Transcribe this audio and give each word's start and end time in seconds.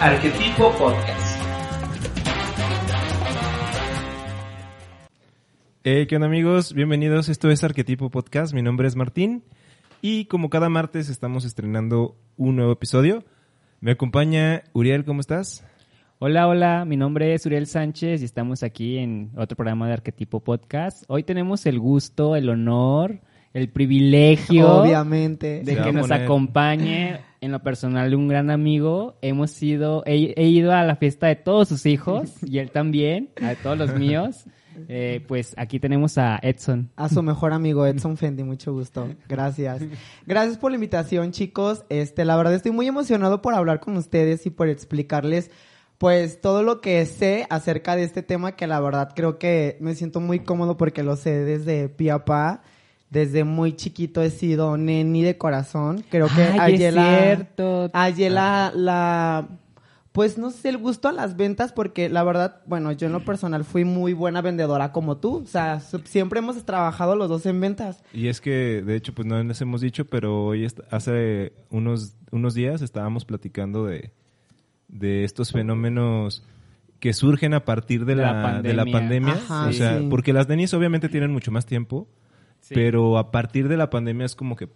Arquetipo 0.00 0.70
Podcast. 0.72 1.40
Hey, 5.84 6.06
¿qué 6.06 6.16
onda 6.16 6.26
amigos? 6.26 6.74
Bienvenidos, 6.74 7.30
esto 7.30 7.50
es 7.50 7.64
Arquetipo 7.64 8.10
Podcast, 8.10 8.52
mi 8.52 8.60
nombre 8.60 8.88
es 8.88 8.94
Martín 8.94 9.42
y 10.02 10.26
como 10.26 10.50
cada 10.50 10.68
martes 10.68 11.08
estamos 11.08 11.46
estrenando 11.46 12.14
un 12.36 12.56
nuevo 12.56 12.72
episodio. 12.72 13.24
Me 13.80 13.92
acompaña 13.92 14.64
Uriel, 14.74 15.06
¿cómo 15.06 15.20
estás? 15.20 15.64
Hola, 16.18 16.46
hola, 16.46 16.84
mi 16.84 16.98
nombre 16.98 17.32
es 17.32 17.46
Uriel 17.46 17.66
Sánchez 17.66 18.20
y 18.20 18.26
estamos 18.26 18.62
aquí 18.62 18.98
en 18.98 19.30
otro 19.34 19.56
programa 19.56 19.86
de 19.86 19.94
Arquetipo 19.94 20.40
Podcast. 20.40 21.04
Hoy 21.08 21.22
tenemos 21.22 21.64
el 21.64 21.78
gusto, 21.78 22.36
el 22.36 22.50
honor, 22.50 23.20
el 23.54 23.70
privilegio 23.70 24.82
Obviamente. 24.82 25.62
de 25.64 25.76
que 25.76 25.92
nos 25.92 26.10
acompañe 26.10 27.20
en 27.40 27.52
lo 27.52 27.62
personal 27.62 28.14
un 28.14 28.28
gran 28.28 28.50
amigo. 28.50 29.16
Hemos 29.22 29.62
ido, 29.62 30.02
he, 30.06 30.34
he 30.36 30.46
ido 30.48 30.72
a 30.72 30.84
la 30.84 30.96
fiesta 30.96 31.26
de 31.26 31.36
todos 31.36 31.68
sus 31.68 31.86
hijos 31.86 32.32
y 32.42 32.58
él 32.58 32.70
también, 32.70 33.30
a 33.42 33.54
todos 33.54 33.78
los 33.78 33.94
míos. 33.94 34.44
Eh, 34.88 35.24
pues 35.26 35.54
aquí 35.56 35.80
tenemos 35.80 36.18
a 36.18 36.38
Edson. 36.42 36.90
A 36.96 37.08
su 37.08 37.22
mejor 37.22 37.52
amigo 37.52 37.86
Edson 37.86 38.16
Fendi, 38.16 38.42
mucho 38.42 38.72
gusto. 38.72 39.08
Gracias. 39.28 39.82
Gracias 40.26 40.58
por 40.58 40.70
la 40.70 40.76
invitación, 40.76 41.32
chicos. 41.32 41.84
Este, 41.88 42.24
la 42.24 42.36
verdad 42.36 42.54
estoy 42.54 42.72
muy 42.72 42.86
emocionado 42.86 43.42
por 43.42 43.54
hablar 43.54 43.80
con 43.80 43.96
ustedes 43.96 44.46
y 44.46 44.50
por 44.50 44.68
explicarles 44.68 45.50
pues 45.98 46.42
todo 46.42 46.62
lo 46.62 46.82
que 46.82 47.06
sé 47.06 47.46
acerca 47.48 47.96
de 47.96 48.04
este 48.04 48.22
tema 48.22 48.52
que 48.52 48.66
la 48.66 48.80
verdad 48.80 49.12
creo 49.16 49.38
que 49.38 49.78
me 49.80 49.94
siento 49.94 50.20
muy 50.20 50.40
cómodo 50.40 50.76
porque 50.76 51.02
lo 51.02 51.16
sé 51.16 51.44
desde 51.44 51.88
pie 51.88 52.10
a 52.10 52.24
pa. 52.24 52.62
Desde 53.10 53.44
muy 53.44 53.74
chiquito 53.76 54.20
he 54.22 54.30
sido 54.30 54.76
neni 54.76 55.22
de 55.22 55.38
corazón. 55.38 56.04
Creo 56.10 56.26
que 56.28 56.42
Ay, 56.42 56.74
es 56.74 56.80
hallé 56.80 56.92
la- 56.92 57.18
cierto. 57.18 57.90
hallé 57.92 58.30
la, 58.30 58.72
la, 58.74 59.48
pues 60.12 60.38
no 60.38 60.50
sé, 60.50 60.70
el 60.70 60.78
gusto 60.78 61.08
a 61.08 61.12
las 61.12 61.36
ventas 61.36 61.72
porque 61.72 62.08
la 62.08 62.24
verdad, 62.24 62.62
bueno, 62.66 62.90
yo 62.90 63.06
en 63.06 63.12
lo 63.12 63.24
personal 63.24 63.64
fui 63.64 63.84
muy 63.84 64.12
buena 64.12 64.40
vendedora 64.42 64.90
como 64.90 65.18
tú. 65.18 65.36
O 65.44 65.46
sea, 65.46 65.78
siempre 66.04 66.40
hemos 66.40 66.64
trabajado 66.64 67.14
los 67.14 67.28
dos 67.28 67.46
en 67.46 67.60
ventas. 67.60 68.02
Y 68.12 68.26
es 68.26 68.40
que, 68.40 68.82
de 68.84 68.96
hecho, 68.96 69.14
pues 69.14 69.26
no 69.26 69.40
les 69.42 69.60
hemos 69.60 69.80
dicho, 69.80 70.04
pero 70.06 70.44
hoy, 70.46 70.66
hace 70.90 71.52
unos, 71.70 72.16
unos 72.32 72.54
días 72.54 72.82
estábamos 72.82 73.24
platicando 73.24 73.84
de, 73.86 74.10
de 74.88 75.22
estos 75.24 75.52
fenómenos 75.52 76.42
que 76.98 77.12
surgen 77.12 77.54
a 77.54 77.64
partir 77.64 78.04
de 78.04 78.16
la, 78.16 78.32
la 78.32 78.62
de 78.62 78.74
la 78.74 78.84
pandemia. 78.84 78.98
pandemia. 78.98 79.32
Ajá, 79.34 79.68
o 79.68 79.72
sea, 79.72 79.98
sí. 80.00 80.06
porque 80.10 80.32
las 80.32 80.48
nenis 80.48 80.74
obviamente 80.74 81.08
tienen 81.08 81.30
mucho 81.30 81.52
más 81.52 81.66
tiempo, 81.66 82.08
Sí. 82.60 82.74
pero 82.74 83.16
a 83.16 83.30
partir 83.30 83.68
de 83.68 83.76
la 83.76 83.90
pandemia 83.90 84.26
es 84.26 84.34
como 84.34 84.56
que 84.56 84.68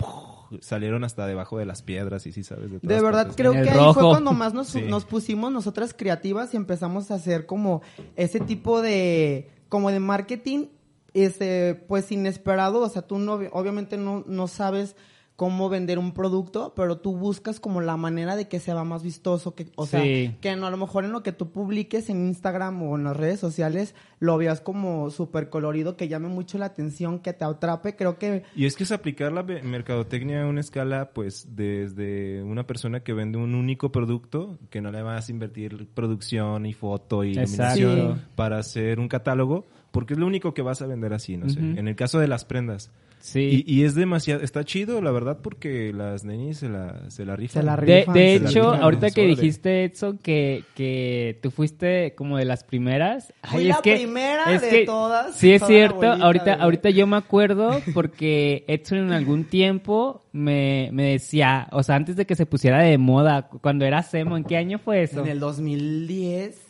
salieron 0.61 1.03
hasta 1.05 1.27
debajo 1.27 1.59
de 1.59 1.67
las 1.67 1.83
piedras 1.83 2.27
y 2.27 2.33
sí, 2.33 2.45
¿sabes? 2.45 2.71
De 2.71 2.79
todas 2.81 3.03
verdad, 3.03 3.19
partes. 3.27 3.37
creo 3.37 3.53
que 3.53 3.69
ahí 3.71 3.95
fue 3.95 4.03
cuando 4.05 4.33
más 4.33 4.55
nos, 4.55 4.69
Sí. 4.73 4.83
nos 4.83 5.05
pusimos 5.05 5.53
nosotras 5.53 5.95
creativas 5.97 6.55
y 6.55 6.57
empezamos 6.57 7.11
a 7.11 7.15
hacer 7.15 7.47
como 7.47 7.83
ese 8.17 8.41
tipo 8.41 8.81
de, 8.81 9.51
como 9.69 9.91
de 9.91 10.01
marketing, 10.01 10.67
este, 11.15 11.75
pues 11.75 12.11
inesperado. 12.13 12.81
O 12.81 12.89
sea, 12.89 13.03
tú 13.03 13.19
no, 13.19 13.35
obviamente 13.53 13.97
no, 13.97 14.23
no 14.27 14.47
sabes 14.49 14.95
cómo 15.41 15.71
vender 15.71 15.99
un 15.99 16.13
producto, 16.13 16.75
pero 16.77 16.99
tú 16.99 17.17
buscas 17.17 17.61
como 17.61 17.81
la 17.81 17.97
manera 17.97 18.37
de 18.37 18.47
que 18.47 18.61
sea 18.61 18.85
más 18.85 19.03
vistoso, 19.03 19.55
que, 19.55 19.69
o 19.75 19.87
sea, 19.87 20.03
Sí. 20.03 20.37
que 20.43 20.55
no, 20.55 20.67
a 20.67 20.71
lo 20.71 20.77
mejor 20.77 21.07
en 21.07 21.13
lo 21.13 21.23
que 21.23 21.33
tú 21.33 21.51
publiques 21.51 22.11
en 22.11 22.27
Instagram 22.27 22.83
o 22.83 22.95
en 22.99 23.05
las 23.05 23.17
redes 23.17 23.41
sociales 23.41 23.95
lo 24.19 24.37
veas 24.37 24.61
como 24.61 25.09
súper 25.09 25.49
colorido, 25.49 25.97
que 25.97 26.09
llame 26.09 26.29
mucho 26.29 26.59
la 26.59 26.67
atención, 26.67 27.21
que 27.21 27.33
te 27.33 27.47
atrape. 27.47 27.97
Creo 27.97 28.19
que 28.19 28.43
Y 28.55 28.67
es 28.67 28.77
que 28.77 28.85
es 28.85 28.93
aplicar 28.93 29.33
la 29.33 29.43
mercadotecnia 29.43 30.43
a 30.43 30.47
una 30.47 30.61
escala, 30.61 31.13
pues, 31.15 31.49
desde 31.57 32.43
una 32.43 32.67
persona 32.67 33.01
que 33.01 33.15
vende 33.15 33.39
un 33.39 33.55
único 33.55 33.91
producto, 33.91 34.59
que 34.69 34.83
no 34.83 34.93
le 34.93 35.01
vas 35.01 35.31
a 35.31 35.33
invertir 35.33 35.89
producción 35.95 36.67
y 36.67 36.75
foto 36.75 37.25
y 37.25 37.31
iluminación 37.31 38.17
Sí. 38.19 38.23
para 38.35 38.59
hacer 38.59 39.01
un 39.01 39.09
catálogo, 39.09 39.65
porque 39.91 40.13
es 40.13 40.21
lo 40.21 40.27
único 40.27 40.53
que 40.53 40.61
vas 40.61 40.83
a 40.83 40.87
vender 40.87 41.15
así, 41.15 41.39
no 41.39 41.49
sé. 41.49 41.61
En 41.61 41.89
el 41.89 41.97
caso 41.97 42.19
de 42.19 42.29
las 42.29 42.45
prendas. 42.45 42.91
Sí. 43.21 43.65
Y, 43.67 43.81
y 43.81 43.85
es 43.85 43.95
demasiado, 43.95 44.43
está 44.43 44.65
chido, 44.65 45.01
la 45.03 45.11
verdad, 45.11 45.39
porque 45.43 45.93
las 45.93 46.25
nenis 46.25 46.59
se 46.59 46.69
la, 46.69 47.09
se 47.11 47.25
la 47.25 47.37
rifan. 47.37 47.63
Se 47.63 47.67
la 47.67 47.77
De, 47.77 47.99
rifan, 48.01 48.15
de 48.15 48.21
se 48.39 48.41
la 48.45 48.51
hecho, 48.51 48.63
rifan. 48.63 48.83
ahorita 48.83 49.11
que 49.11 49.27
dijiste, 49.27 49.85
Edson, 49.85 50.19
que, 50.19 50.65
que 50.75 51.39
tú 51.43 51.51
fuiste 51.51 52.15
como 52.15 52.39
de 52.39 52.45
las 52.47 52.65
primeras. 52.65 53.33
Fui 53.45 53.65
la 53.65 53.81
primera 53.83 54.59
de 54.59 54.85
todas, 54.87 55.37
Sí, 55.37 55.53
es 55.53 55.61
toda 55.61 55.69
cierto. 55.69 56.07
Ahorita, 56.07 56.55
ahorita 56.55 56.91
yo 56.91 57.07
me 57.07 57.17
acuerdo 57.17 57.81
porque 57.95 58.65
Edson 58.67 58.99
en 58.99 59.13
algún 59.13 59.45
tiempo 59.45 60.25
me, 60.33 60.89
me 60.93 61.13
decía, 61.13 61.69
o 61.73 61.83
sea, 61.83 61.97
antes 61.97 62.17
de 62.17 62.25
que 62.27 62.35
se 62.35 62.47
pusiera 62.47 62.81
de 62.83 62.97
moda, 62.99 63.49
cuando 63.49 63.85
era 63.85 64.03
Semo, 64.03 64.37
¿en 64.37 64.45
qué 64.45 64.57
año 64.57 64.79
fue 64.79 65.03
eso? 65.03 65.21
en 65.21 65.27
el 65.29 65.41
2010, 65.41 66.57
que, 66.57 66.70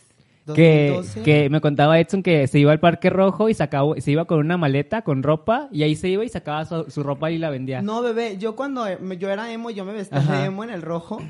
2012. 0.55 1.23
que 1.23 1.51
me 1.51 1.61
contaba 1.61 1.99
Edson 1.99 2.23
que 2.23 2.47
se 2.47 2.59
iba 2.59 2.73
al 2.73 2.81
Parque 2.81 3.11
Rojo 3.11 3.49
y 3.49 3.55
sacaba, 3.55 3.95
se 4.01 4.11
iba 4.11 4.25
con 4.27 4.39
una 4.41 4.57
maleta 4.57 5.03
con 5.03 5.23
ropa 5.23 5.69
y 5.73 5.83
ahí 5.83 5.97
se 5.97 6.09
iba 6.09 6.25
y 6.25 6.29
sacaba 6.29 6.65
su, 6.65 6.91
su 6.91 7.03
ropa 7.03 7.31
y 7.31 7.39
la 7.39 7.51
vendía. 7.51 7.83
No, 7.83 8.03
bebé, 8.03 8.37
yo 8.39 8.57
cuando 8.57 8.87
eh, 8.87 8.99
yo 9.19 9.31
era 9.31 9.53
emo, 9.53 9.71
yo 9.71 9.85
me 9.85 9.93
vestía 9.93 10.19
Ajá. 10.19 10.41
de 10.41 10.47
emo 10.47 10.65
en 10.65 10.71
el 10.71 10.83
rojo. 10.83 11.21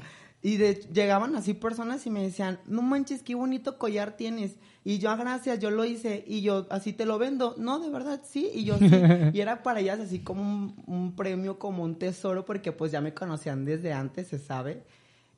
Y 0.42 0.56
de- 0.56 0.86
llegaban 0.94 1.36
así 1.36 1.52
personas 1.52 2.06
y 2.06 2.10
me 2.10 2.22
decían, 2.22 2.58
no 2.66 2.80
manches, 2.80 3.22
qué 3.22 3.34
bonito 3.34 3.76
collar 3.76 4.12
tienes. 4.16 4.56
Y 4.82 4.96
yo, 4.98 5.10
"Ah, 5.10 5.16
gracias, 5.16 5.58
yo 5.58 5.70
lo 5.70 5.84
hice. 5.84 6.24
Y 6.26 6.40
yo, 6.40 6.66
así 6.70 6.94
te 6.94 7.04
lo 7.04 7.18
vendo. 7.18 7.54
No, 7.58 7.78
de 7.78 7.90
verdad, 7.90 8.22
sí. 8.24 8.50
Y 8.54 8.64
yo, 8.64 8.78
sí. 8.78 8.86
y 9.34 9.40
era 9.40 9.62
para 9.62 9.80
ellas 9.80 10.00
así 10.00 10.20
como 10.20 10.40
un, 10.40 10.74
un 10.86 11.14
premio, 11.14 11.58
como 11.58 11.84
un 11.84 11.96
tesoro, 11.96 12.46
porque 12.46 12.72
pues 12.72 12.90
ya 12.90 13.02
me 13.02 13.12
conocían 13.12 13.66
desde 13.66 13.92
antes, 13.92 14.28
se 14.28 14.38
sabe. 14.38 14.82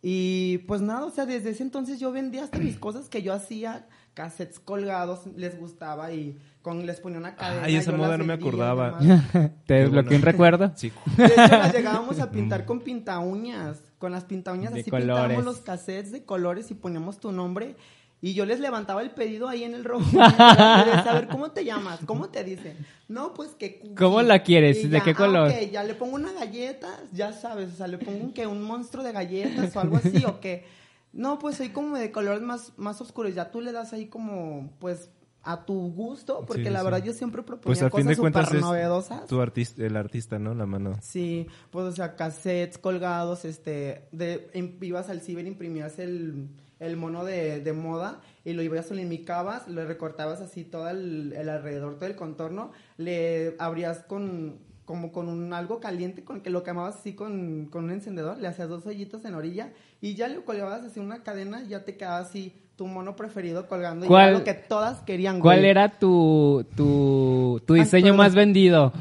Y 0.04 0.58
pues 0.66 0.80
nada, 0.80 1.04
o 1.04 1.10
sea, 1.10 1.26
desde 1.26 1.50
ese 1.50 1.62
entonces 1.62 2.00
yo 2.00 2.10
vendía 2.10 2.42
hasta 2.42 2.58
mis 2.58 2.76
cosas 2.76 3.08
que 3.08 3.22
yo 3.22 3.32
hacía, 3.32 3.86
cassettes 4.14 4.58
colgados, 4.58 5.28
les 5.36 5.56
gustaba 5.58 6.12
y 6.12 6.36
con, 6.60 6.84
les 6.86 6.98
ponía 6.98 7.18
una 7.18 7.36
cadena. 7.36 7.66
Ay, 7.66 7.76
esa 7.76 7.92
yo 7.92 7.98
moda 7.98 8.18
no 8.18 8.24
me 8.24 8.32
acordaba. 8.32 8.98
¿Te 9.66 9.74
desbloqueé 9.74 10.16
un 10.16 10.22
recuerdo? 10.22 10.72
Sí. 10.74 10.92
De 11.16 11.26
hecho, 11.26 11.36
las 11.36 11.72
llegábamos 11.74 12.18
a 12.18 12.32
pintar 12.32 12.64
con 12.64 12.80
pinta 12.80 13.18
uñas. 13.20 13.80
Con 13.98 14.10
las 14.10 14.24
pinta 14.24 14.52
uñas 14.52 14.74
De 14.74 14.80
así 14.80 14.90
colores. 14.90 15.06
pintábamos 15.06 15.44
los 15.44 15.58
cassettes 15.58 16.10
de 16.10 16.24
colores 16.24 16.72
y 16.72 16.74
poníamos 16.74 17.20
tu 17.20 17.30
nombre. 17.30 17.76
Y 18.24 18.34
yo 18.34 18.46
les 18.46 18.60
levantaba 18.60 19.02
el 19.02 19.10
pedido 19.10 19.48
ahí 19.48 19.64
en 19.64 19.74
el 19.74 19.84
rojo. 19.84 20.04
A 20.20 21.10
ver, 21.12 21.26
¿cómo 21.26 21.50
te 21.50 21.64
llamas? 21.64 21.98
¿Cómo 22.06 22.28
te 22.28 22.44
dicen? 22.44 22.76
No, 23.08 23.34
pues 23.34 23.50
que. 23.56 23.82
¿Cómo 23.98 24.22
la 24.22 24.44
quieres? 24.44 24.78
Y 24.78 24.86
¿De 24.88 24.98
ya, 24.98 25.04
qué 25.04 25.10
ah, 25.10 25.14
color? 25.16 25.50
ok, 25.50 25.70
ya 25.72 25.82
le 25.82 25.94
pongo 25.94 26.14
una 26.14 26.32
galleta, 26.32 26.88
ya 27.12 27.32
sabes, 27.32 27.72
o 27.72 27.76
sea, 27.76 27.88
le 27.88 27.98
pongo 27.98 28.24
un, 28.24 28.32
que 28.32 28.46
un 28.46 28.62
monstruo 28.62 29.02
de 29.02 29.10
galletas 29.12 29.74
o 29.74 29.80
algo 29.80 29.96
así, 29.96 30.24
o 30.24 30.38
que. 30.40 30.64
No, 31.12 31.38
pues 31.38 31.56
soy 31.56 31.70
como 31.70 31.98
de 31.98 32.10
colores 32.12 32.42
más, 32.42 32.72
más 32.78 33.00
oscuros. 33.00 33.34
Ya 33.34 33.50
tú 33.50 33.60
le 33.60 33.72
das 33.72 33.92
ahí 33.92 34.06
como, 34.06 34.70
pues, 34.78 35.10
a 35.42 35.64
tu 35.66 35.74
gusto, 35.92 36.44
porque 36.46 36.64
Sí, 36.64 36.70
la 36.70 36.78
sí. 36.78 36.84
verdad 36.84 37.02
yo 37.02 37.12
siempre 37.12 37.42
proponía 37.42 37.64
Pues 37.66 37.80
fin 37.80 37.90
cosas 37.90 38.06
de 38.06 38.16
cuentas 38.16 38.54
es 38.54 38.60
novedosas. 38.60 39.26
tu 39.26 39.40
artista, 39.40 39.84
el 39.84 39.96
artista, 39.96 40.38
¿no? 40.38 40.54
La 40.54 40.64
mano. 40.64 40.96
Sí, 41.02 41.48
pues 41.70 41.84
o 41.86 41.92
sea, 41.92 42.14
cassettes 42.14 42.78
colgados, 42.78 43.44
este, 43.44 44.06
de, 44.12 44.48
ibas 44.80 45.10
al 45.10 45.20
ciber, 45.20 45.44
imprimías 45.46 45.98
el, 45.98 46.46
el 46.82 46.96
mono 46.96 47.24
de, 47.24 47.60
de 47.60 47.72
moda 47.72 48.20
y 48.44 48.52
lo 48.54 48.62
ibas, 48.62 48.90
lo 48.90 48.98
imicabas, 49.00 49.68
lo 49.68 49.84
recortabas 49.86 50.40
así 50.40 50.64
todo 50.64 50.88
el, 50.90 51.32
el 51.36 51.48
alrededor, 51.48 51.94
todo 51.96 52.06
el 52.06 52.16
contorno, 52.16 52.72
le 52.98 53.54
abrías 53.58 53.98
con, 54.00 54.58
como 54.84 55.12
con 55.12 55.28
un 55.28 55.52
algo 55.52 55.78
caliente, 55.80 56.24
con 56.24 56.40
que 56.40 56.50
lo 56.50 56.64
quemabas 56.64 56.96
así 56.96 57.12
con, 57.14 57.66
con 57.70 57.84
un 57.84 57.90
encendedor, 57.92 58.38
le 58.38 58.48
hacías 58.48 58.68
dos 58.68 58.84
hoyitos 58.86 59.24
en 59.24 59.34
orilla 59.34 59.70
y 60.00 60.14
ya 60.14 60.26
le 60.28 60.42
colgabas 60.42 60.82
así 60.82 60.98
una 61.00 61.22
cadena 61.22 61.62
y 61.62 61.68
ya 61.68 61.84
te 61.84 61.96
quedaba 61.96 62.18
así 62.18 62.52
tu 62.76 62.86
mono 62.86 63.14
preferido 63.14 63.68
colgando 63.68 64.06
y 64.06 64.08
¿Cuál- 64.08 64.28
era 64.30 64.38
lo 64.38 64.44
que 64.44 64.54
todas 64.54 65.00
querían, 65.02 65.38
¿Cuál 65.40 65.64
era 65.64 65.88
tu, 66.00 66.66
tu, 66.76 67.60
tu 67.66 67.74
diseño 67.74 68.14
más 68.14 68.34
vendido? 68.34 68.92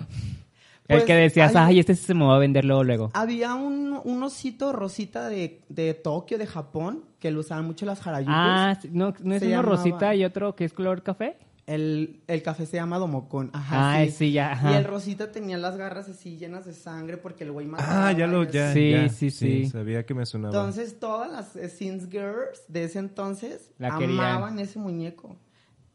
El 0.88 0.98
Pues, 0.98 1.04
que 1.06 1.16
decías, 1.16 1.56
hay- 1.56 1.76
ay, 1.76 1.80
este 1.80 1.96
sí 1.96 2.04
se 2.06 2.14
me 2.14 2.26
va 2.26 2.36
a 2.36 2.40
vender 2.40 2.66
luego, 2.66 2.84
luego. 2.84 3.12
Había 3.14 3.56
un, 3.56 4.00
un 4.04 4.24
osito 4.24 4.74
rosita 4.74 5.30
de, 5.30 5.62
de 5.70 5.94
Tokio, 5.94 6.38
de 6.38 6.48
Japón, 6.48 7.06
que 7.20 7.32
lo 7.32 7.40
usaban 7.42 7.66
mucho 7.66 7.86
las 7.86 8.06
Harayukis. 8.06 8.34
Ah, 8.36 8.78
sí, 8.82 8.90
¿no, 8.92 9.14
no 9.24 9.34
es 9.36 9.40
Se 9.42 9.48
uno 9.48 9.56
llamaba- 9.58 9.76
rosita 9.78 10.16
y 10.16 10.26
otro 10.26 10.56
que 10.56 10.66
es 10.66 10.74
color 10.74 11.02
café? 11.04 11.38
El, 11.68 12.20
el 12.28 12.42
café 12.44 12.66
se 12.66 12.76
llama 12.78 12.98
Domocon. 12.98 13.52
Ajá, 13.54 13.94
Ah, 14.02 14.06
sí. 14.06 14.12
sí, 14.12 14.32
ya, 14.34 14.52
ajá. 14.54 14.72
Y 14.72 14.76
el 14.76 14.84
rosita 14.84 15.32
tenía 15.32 15.58
las 15.58 15.78
garras 15.78 16.10
así 16.10 16.36
llenas 16.38 16.66
de 16.66 16.74
sangre 16.74 17.16
porque 17.18 17.46
el 17.46 17.52
güey 17.52 17.68
mataba. 17.68 18.08
Ah, 18.10 18.12
ya 18.12 18.28
lo, 18.28 18.44
ya, 18.44 18.74
Sí, 18.74 18.92
ya, 18.92 19.08
sí, 19.08 19.30
sí. 19.30 19.68
Sabía 19.70 20.06
que 20.06 20.14
me 20.14 20.26
sonaba. 20.26 20.54
Entonces, 20.54 21.00
todas 21.00 21.32
las 21.32 21.56
eh, 21.56 21.70
Sims 21.70 22.10
Girls 22.10 22.64
de 22.68 22.84
ese 22.86 23.00
entonces 23.00 23.72
La 23.78 23.98
querían. 23.98 24.20
amaban 24.20 24.60
ese 24.60 24.80
muñeco. 24.80 25.38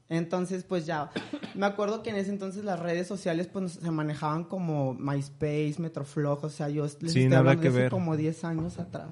Entonces, 0.09 0.63
pues 0.63 0.87
ya, 0.87 1.11
me 1.55 1.67
acuerdo 1.67 2.03
que 2.03 2.11
en 2.11 2.17
ese 2.17 2.31
entonces 2.31 2.65
las 2.65 2.79
redes 2.79 3.09
sociales 3.09 3.49
pues 3.53 3.73
se 3.73 3.91
manejaban 3.91 4.45
como 4.45 4.95
MySpace, 4.95 5.75
Metroflog, 5.79 6.45
o 6.45 6.49
sea, 6.49 6.69
yo 6.69 6.85
les 6.85 6.93
Sí, 6.93 7.07
estoy 7.07 7.25
nada 7.25 7.39
hablando 7.41 7.63
que 7.63 7.69
de 7.69 7.75
hace 7.75 7.83
ver. 7.83 7.91
como 7.91 8.17
10 8.17 8.45
años 8.45 8.79
atrás. 8.79 9.09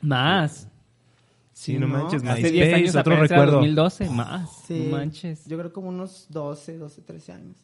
Más. 0.00 0.68
sí, 1.52 1.76
no, 1.78 1.86
¿no? 1.88 1.98
manches, 1.98 2.22
Hace 2.22 2.34
MySpace, 2.42 2.52
10 2.52 2.74
años 2.74 2.96
otro 2.96 3.16
recuerdo. 3.16 3.52
2012, 3.54 4.10
más. 4.10 4.50
Sí, 4.66 4.86
No 4.90 4.96
manches. 4.96 5.44
Yo 5.46 5.58
creo 5.58 5.72
como 5.72 5.88
unos 5.88 6.26
12, 6.30 6.78
12, 6.78 7.02
13 7.02 7.32
años. 7.32 7.56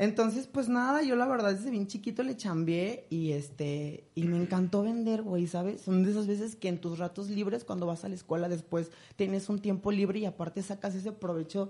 Entonces, 0.00 0.46
pues 0.46 0.70
nada, 0.70 1.02
yo 1.02 1.14
la 1.14 1.26
verdad 1.26 1.52
desde 1.54 1.70
bien 1.70 1.86
chiquito 1.86 2.22
le 2.22 2.34
chambeé 2.34 3.06
y 3.10 3.32
este 3.32 4.04
y 4.14 4.22
me 4.22 4.38
encantó 4.38 4.82
vender, 4.82 5.20
güey, 5.20 5.46
¿sabes? 5.46 5.82
Son 5.82 6.02
de 6.04 6.10
esas 6.10 6.26
veces 6.26 6.56
que 6.56 6.68
en 6.68 6.78
tus 6.78 6.98
ratos 6.98 7.28
libres 7.28 7.64
cuando 7.64 7.84
vas 7.84 8.02
a 8.02 8.08
la 8.08 8.14
escuela 8.14 8.48
después 8.48 8.90
tienes 9.16 9.50
un 9.50 9.58
tiempo 9.58 9.92
libre 9.92 10.18
y 10.20 10.24
aparte 10.24 10.62
sacas 10.62 10.94
ese 10.94 11.12
provecho 11.12 11.68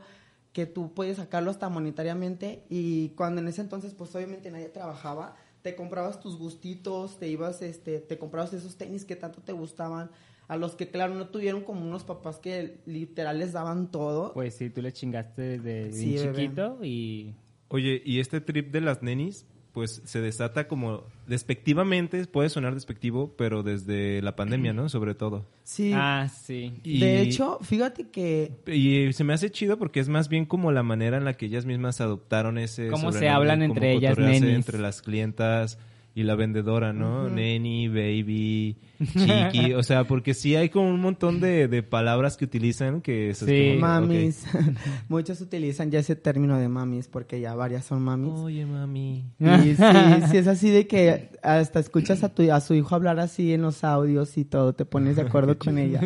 que 0.53 0.65
tú 0.65 0.95
puedes 0.95 1.17
sacarlo 1.17 1.51
hasta 1.51 1.69
monetariamente 1.69 2.63
y 2.69 3.09
cuando 3.11 3.41
en 3.41 3.49
ese 3.49 3.63
entonces 3.63 3.95
pues 3.95 4.15
obviamente 4.15 4.53
nadie 4.53 4.69
trabajaba, 4.69 5.35
te 5.63 5.75
comprabas 5.75 6.21
tus 6.21 6.39
gustitos, 6.39 7.19
te 7.19 7.27
ibas 7.27 7.63
este 7.63 7.99
te 7.99 8.17
comprabas 8.17 8.53
esos 8.53 8.77
tenis 8.77 9.05
que 9.05 9.17
tanto 9.17 9.41
te 9.41 9.51
gustaban, 9.53 10.09
a 10.47 10.57
los 10.57 10.77
que 10.77 10.89
claro 10.89 11.17
no 11.17 11.31
tuvieron 11.31 11.65
como 11.65 11.85
unos 11.85 12.05
papás 12.05 12.39
que 12.39 12.79
literal 12.87 13.41
les 13.41 13.55
daban 13.55 13.91
todo. 13.91 14.33
Pues 14.35 14.55
sí, 14.55 14.71
tú 14.71 14.83
le 14.83 14.93
chingaste 14.93 15.59
desde 15.59 15.93
Sí, 15.93 16.11
bien 16.11 16.27
bebé. 16.27 16.43
chiquito 16.45 16.79
y... 16.85 17.35
Oye, 17.71 18.03
y 18.05 18.19
este 18.21 18.41
trip 18.41 18.71
de 18.73 18.81
las 18.83 19.03
nenis, 19.03 19.47
pues 19.73 20.03
se 20.05 20.21
desata 20.21 20.67
como 20.69 21.05
despectivamente, 21.29 22.25
puede 22.27 22.49
sonar 22.49 22.75
despectivo, 22.75 23.35
pero 23.39 23.63
desde 23.63 24.21
la 24.23 24.35
pandemia, 24.37 24.73
¿no? 24.73 24.89
Sobre 24.89 25.15
todo. 25.15 25.47
Sí. 25.63 25.93
Ah, 25.95 26.29
sí. 26.29 26.73
Y- 26.83 26.99
De 27.01 27.23
hecho, 27.23 27.59
fíjate 27.63 28.09
que 28.09 28.51
Y 28.67 29.13
se 29.13 29.23
me 29.25 29.33
hace 29.33 29.51
chido 29.51 29.79
porque 29.79 30.01
es 30.01 30.09
más 30.09 30.29
bien 30.29 30.45
como 30.45 30.73
la 30.73 30.83
manera 30.83 31.17
en 31.17 31.25
la 31.25 31.35
que 31.35 31.47
ellas 31.47 31.65
mismas 31.67 32.01
adoptaron 32.01 32.59
ese 32.59 32.89
Cómo 32.89 33.13
se 33.13 33.29
hablan 33.29 33.63
entre 33.63 33.93
ellas, 33.93 34.19
nenis. 34.19 34.43
entre 34.43 34.79
las 34.79 35.03
clientas 35.03 35.79
y 36.15 36.25
la 36.25 36.35
vendedora, 36.35 36.93
¿no? 36.93 37.29
Neni, 37.29 37.87
baby, 37.89 38.77
chiqui, 39.17 39.75
o 39.75 39.83
sea, 39.85 40.05
porque 40.05 40.35
sí 40.35 40.57
hay 40.57 40.69
como 40.69 40.89
un 40.89 41.01
montón 41.01 41.39
de, 41.41 41.69
de 41.69 41.83
palabras 41.85 42.37
que 42.37 42.45
utilizan 42.45 43.01
que 43.01 43.31
eso 43.31 43.47
es 43.47 43.51
Sí. 43.51 43.69
como, 43.69 43.81
mamis, 43.81 44.45
muchos 45.09 45.41
utilizan 45.41 45.91
ya 45.91 46.01
ese 46.01 46.17
término 46.17 46.59
de 46.59 46.69
mamis 46.69 47.07
porque 47.09 47.41
ya 47.41 47.55
varias 47.55 47.85
son 47.85 48.03
mamis. 48.03 48.33
Oye, 48.35 48.67
mami. 48.67 49.25
Y 49.39 49.75
sí, 49.77 49.83
sí 50.31 50.37
es 50.37 50.47
así 50.49 50.71
de 50.71 50.87
que 50.89 51.31
hasta 51.43 51.79
escuchas 51.81 52.25
a 52.25 52.29
tu 52.35 52.51
a 52.51 52.61
su 52.61 52.75
hijo 52.75 52.95
hablar 52.95 53.21
así 53.21 53.53
en 53.55 53.63
los 53.63 53.85
audios 53.85 54.37
y 54.37 54.45
todo, 54.45 54.73
te 54.75 54.85
pones 54.85 55.15
de 55.17 55.23
acuerdo 55.27 55.57
con 55.59 55.79
ella. 55.79 56.01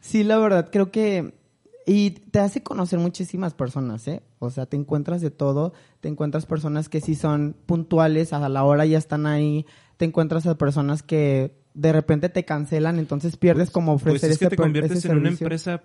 sí, 0.00 0.22
la 0.24 0.38
verdad 0.38 0.68
creo 0.70 0.90
que 0.90 1.32
y 1.86 2.10
te 2.10 2.38
hace 2.38 2.62
conocer 2.62 2.98
muchísimas 2.98 3.54
personas, 3.54 4.06
¿eh? 4.08 4.22
O 4.38 4.50
sea, 4.50 4.66
te 4.66 4.76
encuentras 4.76 5.20
de 5.20 5.30
todo, 5.30 5.72
te 6.00 6.08
encuentras 6.08 6.46
personas 6.46 6.88
que 6.88 7.00
sí 7.00 7.14
son 7.14 7.56
puntuales, 7.66 8.32
a 8.32 8.48
la 8.48 8.64
hora 8.64 8.86
ya 8.86 8.98
están 8.98 9.26
ahí, 9.26 9.66
te 9.96 10.04
encuentras 10.04 10.46
a 10.46 10.56
personas 10.56 11.02
que 11.02 11.54
de 11.74 11.92
repente 11.92 12.28
te 12.28 12.44
cancelan, 12.44 12.98
entonces 12.98 13.36
pierdes 13.36 13.70
como 13.70 13.92
Pues 13.92 14.02
ofrecer 14.02 14.30
es 14.32 14.38
que 14.38 14.44
ese 14.46 14.56
te 14.56 14.62
conviertes 14.62 15.04
en 15.04 15.18
una 15.18 15.30
empresa 15.30 15.82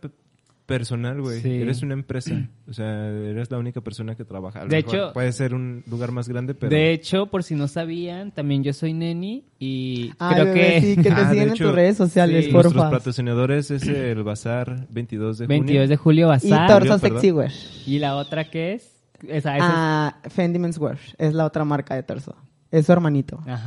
personal, 0.66 1.22
güey. 1.22 1.42
Sí. 1.42 1.50
Eres 1.62 1.82
una 1.84 1.94
empresa. 1.94 2.32
O 2.68 2.74
sea, 2.74 3.10
eres 3.10 3.52
la 3.52 3.60
única 3.60 3.82
persona 3.82 4.16
que 4.16 4.26
trabaja. 4.26 4.62
A 4.62 4.64
lo 4.64 4.70
De 4.70 4.78
mejor 4.78 4.96
hecho- 4.96 5.14
puede 5.14 5.32
ser 5.34 5.54
un 5.54 5.84
lugar 5.88 6.12
más 6.12 6.28
grande, 6.28 6.56
pero... 6.56 6.76
De 6.76 6.92
hecho, 6.94 7.28
por 7.28 7.44
si 7.44 7.54
no 7.54 7.68
sabían, 7.68 8.32
también 8.32 8.64
yo 8.64 8.74
soy 8.74 8.92
Neni 8.94 9.46
y 9.60 10.10
Ay, 10.18 10.34
creo 10.34 10.46
bebé, 10.46 10.60
que... 10.60 10.82
sí, 10.82 10.96
que 10.96 11.04
te 11.04 11.10
Ah, 11.12 11.20
de 11.20 11.30
siguen 11.30 11.44
en 11.50 11.54
hecho, 11.54 11.66
tus 11.66 11.76
redes 11.76 11.96
sociales, 11.98 12.46
sí, 12.46 12.52
porfa. 12.52 12.70
Nuestros 12.70 12.92
patrocinadores 12.92 13.70
es 13.70 13.88
el 13.88 14.24
Bazar 14.24 14.88
22 14.90 15.38
de 15.38 15.46
junio. 15.46 15.60
22 15.62 15.90
de 15.90 15.96
julio 15.98 16.26
Y 16.26 16.30
Bazar. 16.30 16.68
Torso 16.72 17.00
perdón. 17.00 17.22
Sexy 17.22 17.32
Wear. 17.32 17.52
¿Y 17.86 18.00
la 18.00 18.16
otra 18.16 18.50
qué 18.50 18.74
es? 18.74 18.92
Esa, 19.28 19.56
esa 19.58 19.68
Ah, 20.08 20.18
Fendi 20.30 20.58
Men's 20.58 20.80
Wear. 20.80 20.98
Es 21.20 21.34
la 21.36 21.46
otra 21.46 21.64
marca 21.66 21.94
de 21.94 22.02
Torso. 22.02 22.36
Es 22.72 22.88
su 22.88 22.92
hermanito. 22.92 23.40
es- 23.46 23.60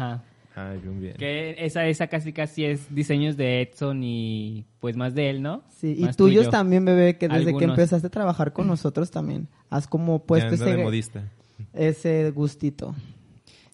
Ajá. 0.59 0.71
Ay, 0.71 0.79
bien, 0.79 1.01
bien. 1.01 1.15
Que 1.15 1.55
esa, 1.59 1.87
esa 1.87 2.07
casi 2.09 2.33
casi 2.33 2.65
es 2.65 2.95
diseños 2.95 3.37
de 3.37 3.63
Edson 3.63 4.03
y 4.03 4.65
pues 4.81 4.97
más 4.97 5.15
de 5.15 5.31
él, 5.31 5.43
¿no? 5.43 5.63
Sí, 5.69 5.95
y 5.97 6.07
tuyos 6.13 6.17
tuyo. 6.17 6.51
también, 6.51 6.85
bebé, 6.85 7.17
que 7.17 7.29
desde 7.29 7.57
que 7.57 7.65
empezaste 7.65 8.07
a 8.07 8.11
trabajar 8.11 8.53
con 8.53 8.67
nosotros 8.67 9.11
también. 9.11 9.49
Has 9.71 9.87
como 9.87 10.25
puesto 10.25 10.51
de 10.51 10.57
ese, 10.57 10.77
modista. 10.83 11.23
ese 11.73 12.31
gustito. 12.31 12.95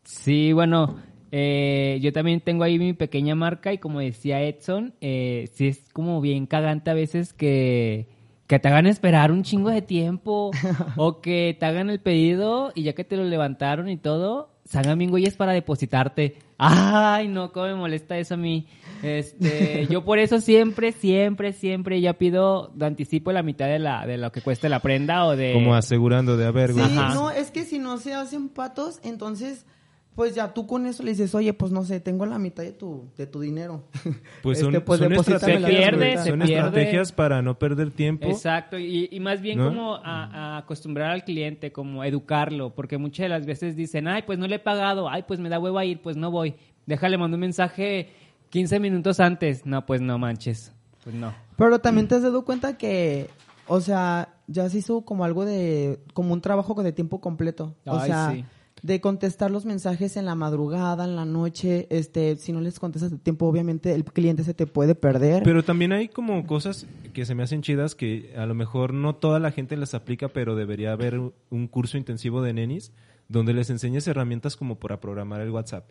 Sí, 0.05 0.53
bueno, 0.53 0.97
eh, 1.33 1.99
yo 2.03 2.13
también 2.13 2.41
tengo 2.41 2.65
ahí 2.65 2.79
mi 2.79 2.93
pequeña 2.93 3.35
marca 3.35 3.73
y 3.73 3.79
como 3.79 4.01
decía 4.01 4.43
Edson, 4.43 4.95
eh, 5.01 5.49
sí 5.55 5.69
es 5.69 5.83
como 5.93 6.21
bien 6.21 6.47
cagante 6.47 6.91
a 6.91 6.95
veces 6.95 7.33
que, 7.33 8.09
que 8.47 8.59
te 8.59 8.69
hagan 8.69 8.87
esperar 8.87 9.33
un 9.33 9.43
chingo 9.43 9.71
de 9.71 9.83
tiempo 9.83 10.51
o 10.97 11.21
que 11.21 11.57
te 11.59 11.67
hagan 11.67 11.91
el 11.91 12.01
pedido 12.01 12.73
y 12.75 12.83
ya 12.83 12.93
que 12.93 13.05
te 13.05 13.17
lo 13.17 13.25
levantaron 13.25 13.89
y 13.89 13.97
todo, 13.97 14.51
salgan 14.65 14.99
bien 14.99 15.11
güeyes 15.11 15.37
para 15.37 15.53
depositarte. 15.53 16.37
Ay, 16.59 17.29
no, 17.29 17.53
cómo 17.53 17.67
me 17.67 17.75
molesta 17.75 18.19
eso 18.19 18.35
a 18.35 18.37
mí. 18.37 18.67
Este, 19.03 19.87
yo 19.91 20.05
por 20.05 20.19
eso 20.19 20.41
siempre, 20.41 20.93
siempre, 20.93 21.53
siempre 21.53 22.01
ya 22.01 22.15
pido 22.15 22.71
de 22.75 22.87
anticipo 22.87 23.33
la 23.33 23.43
mitad 23.43 23.67
de 23.67 23.79
la 23.79 24.07
de 24.07 24.17
lo 24.17 24.33
que 24.33 24.41
cueste 24.41 24.69
la 24.69 24.81
prenda 24.81 25.27
o 25.27 25.37
de 25.37 25.53
Como 25.53 25.75
asegurando 25.75 26.37
de, 26.37 26.47
a 26.47 26.51
ver, 26.51 26.73
Sí, 26.73 26.81
güey. 26.81 26.97
Ajá. 26.97 27.15
no, 27.15 27.31
es 27.31 27.51
que 27.51 27.65
si 27.65 27.79
no 27.79 27.99
se 27.99 28.15
hacen 28.15 28.49
patos, 28.49 29.01
entonces, 29.03 29.67
pues 30.15 30.35
ya 30.35 30.53
tú 30.55 30.67
con 30.67 30.87
eso 30.87 31.03
le 31.03 31.11
dices, 31.11 31.35
oye, 31.35 31.53
pues 31.53 31.73
no 31.73 31.85
sé, 31.85 31.99
tengo 32.01 32.25
la 32.27 32.39
mitad 32.39 32.63
de 32.63 32.73
tu, 32.73 33.09
de 33.17 33.27
tu 33.27 33.41
dinero. 33.41 33.85
Pues 34.43 34.59
Este, 34.61 34.73
son, 34.73 34.83
pues, 34.85 35.01
son 35.01 35.13
estrategias, 35.13 35.71
pierde, 35.71 35.97
güey. 36.13 36.19
se 36.25 36.31
son 36.31 36.39
pierde. 36.41 36.55
estrategias 36.55 37.13
para 37.13 37.43
no 37.43 37.59
perder 37.59 37.91
tiempo. 37.91 38.29
Exacto, 38.29 38.79
y, 38.79 39.09
y 39.11 39.21
más 39.21 39.41
bien 39.41 39.59
¿No? 39.59 39.69
como 39.69 39.95
a, 39.97 40.55
a 40.55 40.59
acostumbrar 40.59 41.11
al 41.11 41.25
cliente, 41.25 41.73
como 41.73 42.05
educarlo, 42.05 42.75
porque 42.75 42.99
muchas 42.99 43.25
de 43.25 43.29
las 43.31 43.47
veces 43.47 43.75
dicen, 43.77 44.07
ay, 44.09 44.23
pues 44.23 44.39
no 44.39 44.47
le 44.47 44.57
he 44.57 44.61
pagado, 44.61 45.09
ay, 45.09 45.25
pues 45.27 45.41
me 45.41 45.49
da 45.49 45.59
hueva 45.59 45.85
ir, 45.85 46.01
pues 46.03 46.17
no 46.17 46.31
voy. 46.31 46.55
Déjale, 46.87 47.17
mando 47.19 47.37
un 47.37 47.41
mensaje 47.41 48.11
15 48.51 48.79
minutos 48.81 49.19
antes. 49.21 49.65
No, 49.67 49.85
pues 49.87 50.01
no 50.01 50.19
manches, 50.19 50.73
pues 51.03 51.17
no. 51.17 51.35
Pero 51.57 51.79
también 51.81 52.07
te 52.09 52.15
has 52.17 52.23
dado 52.23 52.45
cuenta 52.45 52.77
que, 52.77 53.29
o 53.67 53.81
sea, 53.81 54.35
ya 54.47 54.69
se 54.69 54.79
hizo 54.79 55.01
como 55.03 55.25
algo 55.25 55.45
de, 55.45 55.99
como 56.13 56.33
un 56.35 56.41
trabajo 56.41 56.81
de 56.83 56.93
tiempo 56.93 57.21
completo. 57.21 57.75
O 57.87 57.97
Ay, 57.99 58.07
sea, 58.11 58.31
sí. 58.33 58.45
De 58.85 59.01
contestar 59.01 59.51
los 59.51 59.65
mensajes 59.65 60.19
en 60.19 60.27
la 60.27 60.35
madrugada, 60.35 61.07
en 61.07 61.17
la 61.17 61.25
noche, 61.25 61.87
este, 61.89 62.37
si 62.37 62.53
no 62.53 62.61
les 62.61 62.79
contestas 62.79 63.11
de 63.11 63.17
tiempo, 63.17 63.47
obviamente 63.47 63.95
el 63.95 64.05
cliente 64.05 64.45
se 64.45 64.53
te 64.53 64.67
puede 64.67 64.95
perder. 64.95 65.43
Pero 65.43 65.63
también 65.65 65.93
hay 65.93 66.09
como 66.09 66.47
cosas 66.47 66.87
que 67.15 67.25
se 67.25 67.35
me 67.35 67.43
hacen 67.43 67.63
chidas 67.63 67.95
que 67.95 68.35
a 68.37 68.45
lo 68.45 68.55
mejor 68.55 68.93
no 68.93 69.15
toda 69.15 69.41
la 69.41 69.53
gente 69.53 69.79
las 69.79 69.95
aplica, 69.95 70.29
pero 70.29 70.55
debería 70.55 70.93
haber 70.93 71.19
un- 71.19 71.67
curso 71.69 71.97
intensivo 71.97 72.43
de 72.43 72.53
nenis 72.53 72.93
donde 73.27 73.55
les 73.55 73.71
enseñes 73.71 74.07
herramientas 74.07 74.55
como 74.55 74.79
para 74.79 75.01
programar 75.01 75.41
el 75.41 75.49
WhatsApp. 75.51 75.89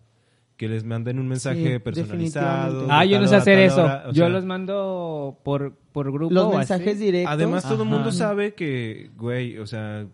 Que 0.56 0.70
les 0.70 0.84
manden 0.84 1.18
un 1.18 1.28
mensaje 1.28 1.74
Sí, 1.74 1.80
personalizado. 1.80 2.86
Ah, 2.92 3.06
yo 3.06 3.20
no 3.20 3.28
sé 3.28 3.36
hacer 3.38 3.58
eso. 3.58 3.86
hora, 3.86 4.04
yo 4.10 4.14
sea, 4.14 4.30
los 4.30 4.46
mando 4.46 5.40
por, 5.44 5.74
por 5.92 6.12
grupo. 6.12 6.32
los 6.32 6.56
mensajes 6.56 6.96
así. 6.96 7.06
directos. 7.06 7.34
Además, 7.34 7.64
todo 7.68 7.82
el 7.82 7.90
mundo 7.90 8.12
sabe 8.12 8.54
que, 8.54 9.10
güey, 9.18 9.58
o 9.58 9.66
sea, 9.66 10.06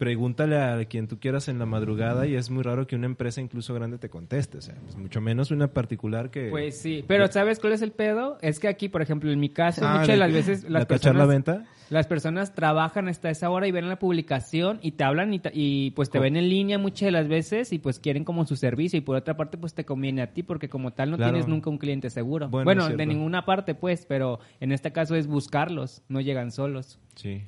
pregúntale 0.00 0.56
a 0.56 0.82
quien 0.86 1.08
tú 1.08 1.18
quieras 1.20 1.48
en 1.48 1.58
la 1.58 1.66
madrugada 1.66 2.26
y 2.26 2.34
es 2.34 2.48
muy 2.48 2.62
raro 2.62 2.86
que 2.86 2.96
una 2.96 3.04
empresa 3.04 3.42
incluso 3.42 3.74
grande 3.74 3.98
te 3.98 4.08
conteste. 4.08 4.56
O 4.56 4.62
sea, 4.62 4.74
pues 4.82 4.96
mucho 4.96 5.20
menos 5.20 5.50
una 5.50 5.68
particular 5.74 6.30
que... 6.30 6.48
Pues 6.48 6.80
sí, 6.80 7.04
pero 7.06 7.28
¿sabes 7.30 7.60
cuál 7.60 7.74
es 7.74 7.82
el 7.82 7.92
pedo? 7.92 8.38
Es 8.40 8.58
que 8.60 8.68
aquí, 8.68 8.88
por 8.88 9.02
ejemplo, 9.02 9.30
en 9.30 9.38
mi 9.38 9.50
caso, 9.50 9.82
Ah, 9.86 9.98
muchas 9.98 10.08
de 10.08 10.16
las 10.16 10.32
veces 10.32 10.62
las 10.62 10.72
la 10.72 10.86
cachar 10.86 11.14
la 11.14 11.26
personas, 11.26 11.28
venta. 11.28 11.64
las 11.90 12.06
personas 12.06 12.54
trabajan 12.54 13.08
hasta 13.08 13.28
esa 13.28 13.50
hora 13.50 13.68
y 13.68 13.72
ven 13.72 13.90
la 13.90 13.98
publicación 13.98 14.78
y 14.80 14.92
te 14.92 15.04
hablan 15.04 15.38
y, 15.52 15.90
pues 15.90 16.08
te 16.08 16.18
ven 16.18 16.36
en 16.36 16.48
línea 16.48 16.78
muchas 16.78 17.08
de 17.08 17.10
las 17.12 17.28
veces 17.28 17.70
y 17.74 17.78
pues 17.78 17.98
quieren 18.00 18.24
como 18.24 18.46
su 18.46 18.56
servicio 18.56 18.96
y 18.96 19.02
por 19.02 19.16
otra 19.16 19.36
parte 19.36 19.58
pues 19.58 19.74
te 19.74 19.84
conviene 19.84 20.22
a 20.22 20.32
ti 20.32 20.42
porque 20.42 20.70
como 20.70 20.94
tal 20.94 21.10
no 21.10 21.18
Claro. 21.18 21.32
tienes 21.32 21.46
nunca 21.46 21.68
un 21.68 21.76
cliente 21.76 22.08
seguro. 22.08 22.48
Bueno, 22.48 22.64
Bueno, 22.64 22.88
de 22.96 23.04
ninguna 23.04 23.44
parte 23.44 23.74
pues, 23.74 24.06
pero 24.06 24.40
en 24.60 24.72
este 24.72 24.92
caso 24.92 25.14
es 25.14 25.26
buscarlos, 25.26 26.00
no 26.08 26.22
llegan 26.22 26.52
solos. 26.52 26.98
Sí. 27.16 27.42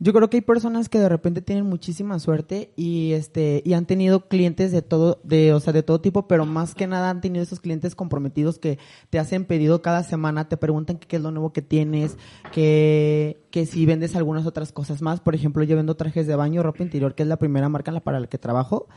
Yo 0.00 0.12
creo 0.12 0.28
que 0.28 0.38
hay 0.38 0.40
personas 0.42 0.88
que 0.88 0.98
de 0.98 1.08
repente 1.08 1.40
tienen 1.40 1.66
muchísima 1.66 2.18
suerte 2.18 2.72
y 2.76 3.12
este 3.12 3.62
y 3.64 3.74
han 3.74 3.86
tenido 3.86 4.28
clientes 4.28 4.72
de 4.72 4.82
todo 4.82 5.20
de 5.22 5.52
o 5.52 5.60
sea 5.60 5.72
de 5.72 5.82
todo 5.82 6.00
tipo 6.00 6.26
pero 6.26 6.46
más 6.46 6.74
que 6.74 6.86
nada 6.86 7.10
han 7.10 7.20
tenido 7.20 7.42
esos 7.42 7.60
clientes 7.60 7.94
comprometidos 7.94 8.58
que 8.58 8.78
te 9.10 9.18
hacen 9.18 9.44
pedido 9.44 9.82
cada 9.82 10.02
semana 10.02 10.48
te 10.48 10.56
preguntan 10.56 10.98
qué 10.98 11.16
es 11.16 11.22
lo 11.22 11.30
nuevo 11.30 11.52
que 11.52 11.62
tienes 11.62 12.16
que 12.52 13.44
que 13.50 13.66
si 13.66 13.86
vendes 13.86 14.16
algunas 14.16 14.46
otras 14.46 14.72
cosas 14.72 15.00
más. 15.00 15.20
Por 15.20 15.36
ejemplo 15.36 15.62
yo 15.62 15.76
vendo 15.76 15.94
trajes 15.94 16.26
de 16.26 16.34
baño 16.34 16.62
ropa 16.62 16.82
interior 16.82 17.14
que 17.14 17.22
es 17.22 17.28
la 17.28 17.36
primera 17.36 17.68
marca 17.68 17.90
en 17.90 17.94
la 17.94 18.00
para 18.00 18.18
la 18.18 18.26
que 18.26 18.38
trabajo 18.38 18.88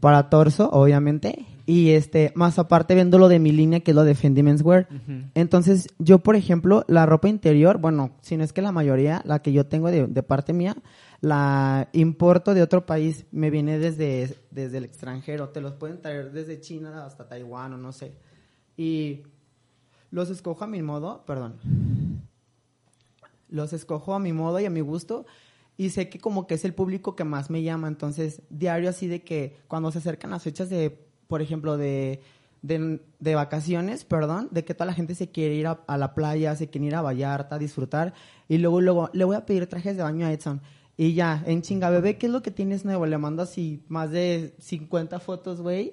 para 0.00 0.30
torso 0.30 0.70
obviamente 0.70 1.44
y 1.66 1.90
este 1.90 2.32
más 2.36 2.58
aparte 2.58 2.94
vendo 2.94 3.18
lo 3.18 3.28
de 3.28 3.40
mi 3.40 3.50
línea 3.50 3.80
que 3.80 3.90
es 3.90 3.94
lo 3.94 4.04
de 4.04 4.14
Fendi 4.14 4.42
entonces 5.34 5.88
yo 5.98 6.20
por 6.20 6.36
ejemplo 6.36 6.84
la 6.86 7.06
ropa 7.06 7.28
interior 7.28 7.78
bueno 7.78 8.16
si 8.22 8.36
no 8.36 8.44
es 8.44 8.52
que 8.52 8.62
la 8.62 8.72
mayoría 8.72 9.20
la 9.24 9.42
que 9.42 9.52
yo 9.52 9.66
tengo 9.66 9.90
de, 9.90 10.06
de 10.06 10.22
parte 10.22 10.52
mía 10.52 10.76
la 11.20 11.88
importo 11.92 12.54
de 12.54 12.62
otro 12.62 12.86
país 12.86 13.26
me 13.30 13.50
viene 13.50 13.78
desde 13.78 14.36
desde 14.50 14.78
el 14.78 14.84
extranjero. 14.84 15.48
Te 15.50 15.60
los 15.60 15.74
pueden 15.74 16.00
traer 16.00 16.32
desde 16.32 16.60
China 16.60 17.04
hasta 17.04 17.28
Taiwán 17.28 17.72
o 17.74 17.78
no 17.78 17.92
sé. 17.92 18.16
Y 18.76 19.22
los 20.10 20.30
escojo 20.30 20.64
a 20.64 20.66
mi 20.66 20.82
modo 20.82 21.24
perdón. 21.26 21.56
Los 23.48 23.72
escojo 23.72 24.14
a 24.14 24.18
mi 24.18 24.32
modo 24.32 24.60
y 24.60 24.66
a 24.66 24.70
mi 24.70 24.80
gusto 24.80 25.26
y 25.78 25.90
sé 25.90 26.08
que 26.08 26.18
como 26.18 26.46
que 26.46 26.54
es 26.54 26.64
el 26.64 26.74
público 26.74 27.16
que 27.16 27.24
más 27.24 27.50
me 27.50 27.62
llama, 27.62 27.86
entonces 27.86 28.42
diario 28.48 28.88
así 28.88 29.08
de 29.08 29.22
que 29.22 29.58
cuando 29.68 29.92
se 29.92 29.98
acercan 29.98 30.30
las 30.30 30.42
fechas 30.42 30.70
de, 30.70 31.05
por 31.28 31.42
ejemplo, 31.42 31.76
de, 31.76 32.20
de, 32.62 33.00
de 33.18 33.34
vacaciones, 33.34 34.04
perdón, 34.04 34.48
de 34.50 34.64
que 34.64 34.74
toda 34.74 34.86
la 34.86 34.94
gente 34.94 35.14
se 35.14 35.30
quiere 35.30 35.54
ir 35.54 35.66
a, 35.66 35.98
la 35.98 36.14
playa, 36.14 36.56
se 36.56 36.68
quiere 36.68 36.86
ir 36.88 36.94
a 36.94 37.02
Vallarta, 37.02 37.56
a 37.56 37.58
disfrutar, 37.58 38.14
y 38.48 38.58
luego, 38.58 38.80
luego 38.80 39.10
le 39.12 39.24
voy 39.24 39.36
a 39.36 39.46
pedir 39.46 39.66
trajes 39.66 39.96
de 39.96 40.02
baño 40.02 40.26
a 40.26 40.32
Edson. 40.32 40.60
Y 40.96 41.12
ya, 41.12 41.42
en 41.46 41.60
chinga, 41.60 41.90
bebé, 41.90 42.16
¿qué 42.16 42.26
es 42.26 42.32
lo 42.32 42.42
que 42.42 42.50
tienes 42.50 42.84
nuevo? 42.84 43.04
Le 43.04 43.18
mando 43.18 43.42
así 43.42 43.84
más 43.88 44.10
de 44.10 44.54
50 44.58 45.20
fotos, 45.20 45.60
güey. 45.60 45.92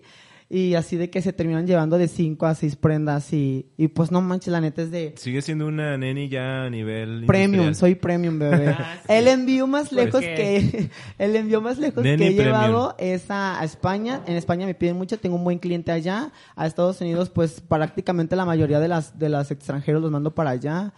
Y 0.49 0.75
así 0.75 0.97
de 0.97 1.09
que 1.09 1.21
se 1.21 1.33
terminan 1.33 1.65
llevando 1.65 1.97
de 1.97 2.07
5 2.07 2.45
a 2.45 2.53
6 2.55 2.75
prendas. 2.75 3.33
Y, 3.33 3.65
y 3.77 3.87
pues 3.87 4.11
no 4.11 4.21
manches, 4.21 4.51
la 4.51 4.61
neta 4.61 4.81
es 4.83 4.91
de 4.91 5.13
Sigue 5.17 5.41
siendo 5.41 5.65
una 5.67 5.97
neni 5.97 6.29
ya 6.29 6.65
a 6.65 6.69
nivel 6.69 7.25
premium, 7.25 7.65
industrial. 7.65 7.75
soy 7.75 7.95
premium, 7.95 8.37
bebé. 8.39 8.67
Ah, 8.77 8.97
sí. 9.01 9.05
El 9.13 9.27
envío 9.27 9.65
más 9.67 9.89
Pues 9.89 10.05
lejos 10.05 10.21
que- 10.21 10.35
que 10.35 10.89
el 11.23 11.35
envío 11.35 11.61
más 11.61 11.77
lejos 11.79 12.03
Neni 12.03 12.17
que 12.17 12.27
he 12.27 12.35
premium. 12.35 12.45
llevado 12.55 12.95
es 12.99 13.31
a, 13.31 13.59
a 13.59 13.63
España. 13.63 14.21
En 14.27 14.35
España 14.35 14.65
me 14.65 14.75
piden 14.75 14.95
mucho, 14.97 15.17
tengo 15.19 15.35
un 15.37 15.43
buen 15.43 15.59
cliente 15.59 15.91
allá. 15.91 16.31
A 16.55 16.67
Estados 16.67 17.01
Unidos, 17.01 17.29
pues 17.29 17.61
prácticamente 17.61 18.35
la 18.35 18.45
mayoría 18.45 18.79
de 18.79 18.87
las 18.87 19.17
de 19.17 19.29
los 19.29 19.49
extranjeros 19.51 20.01
los 20.01 20.11
mando 20.11 20.35
para 20.35 20.51
allá. 20.51 20.93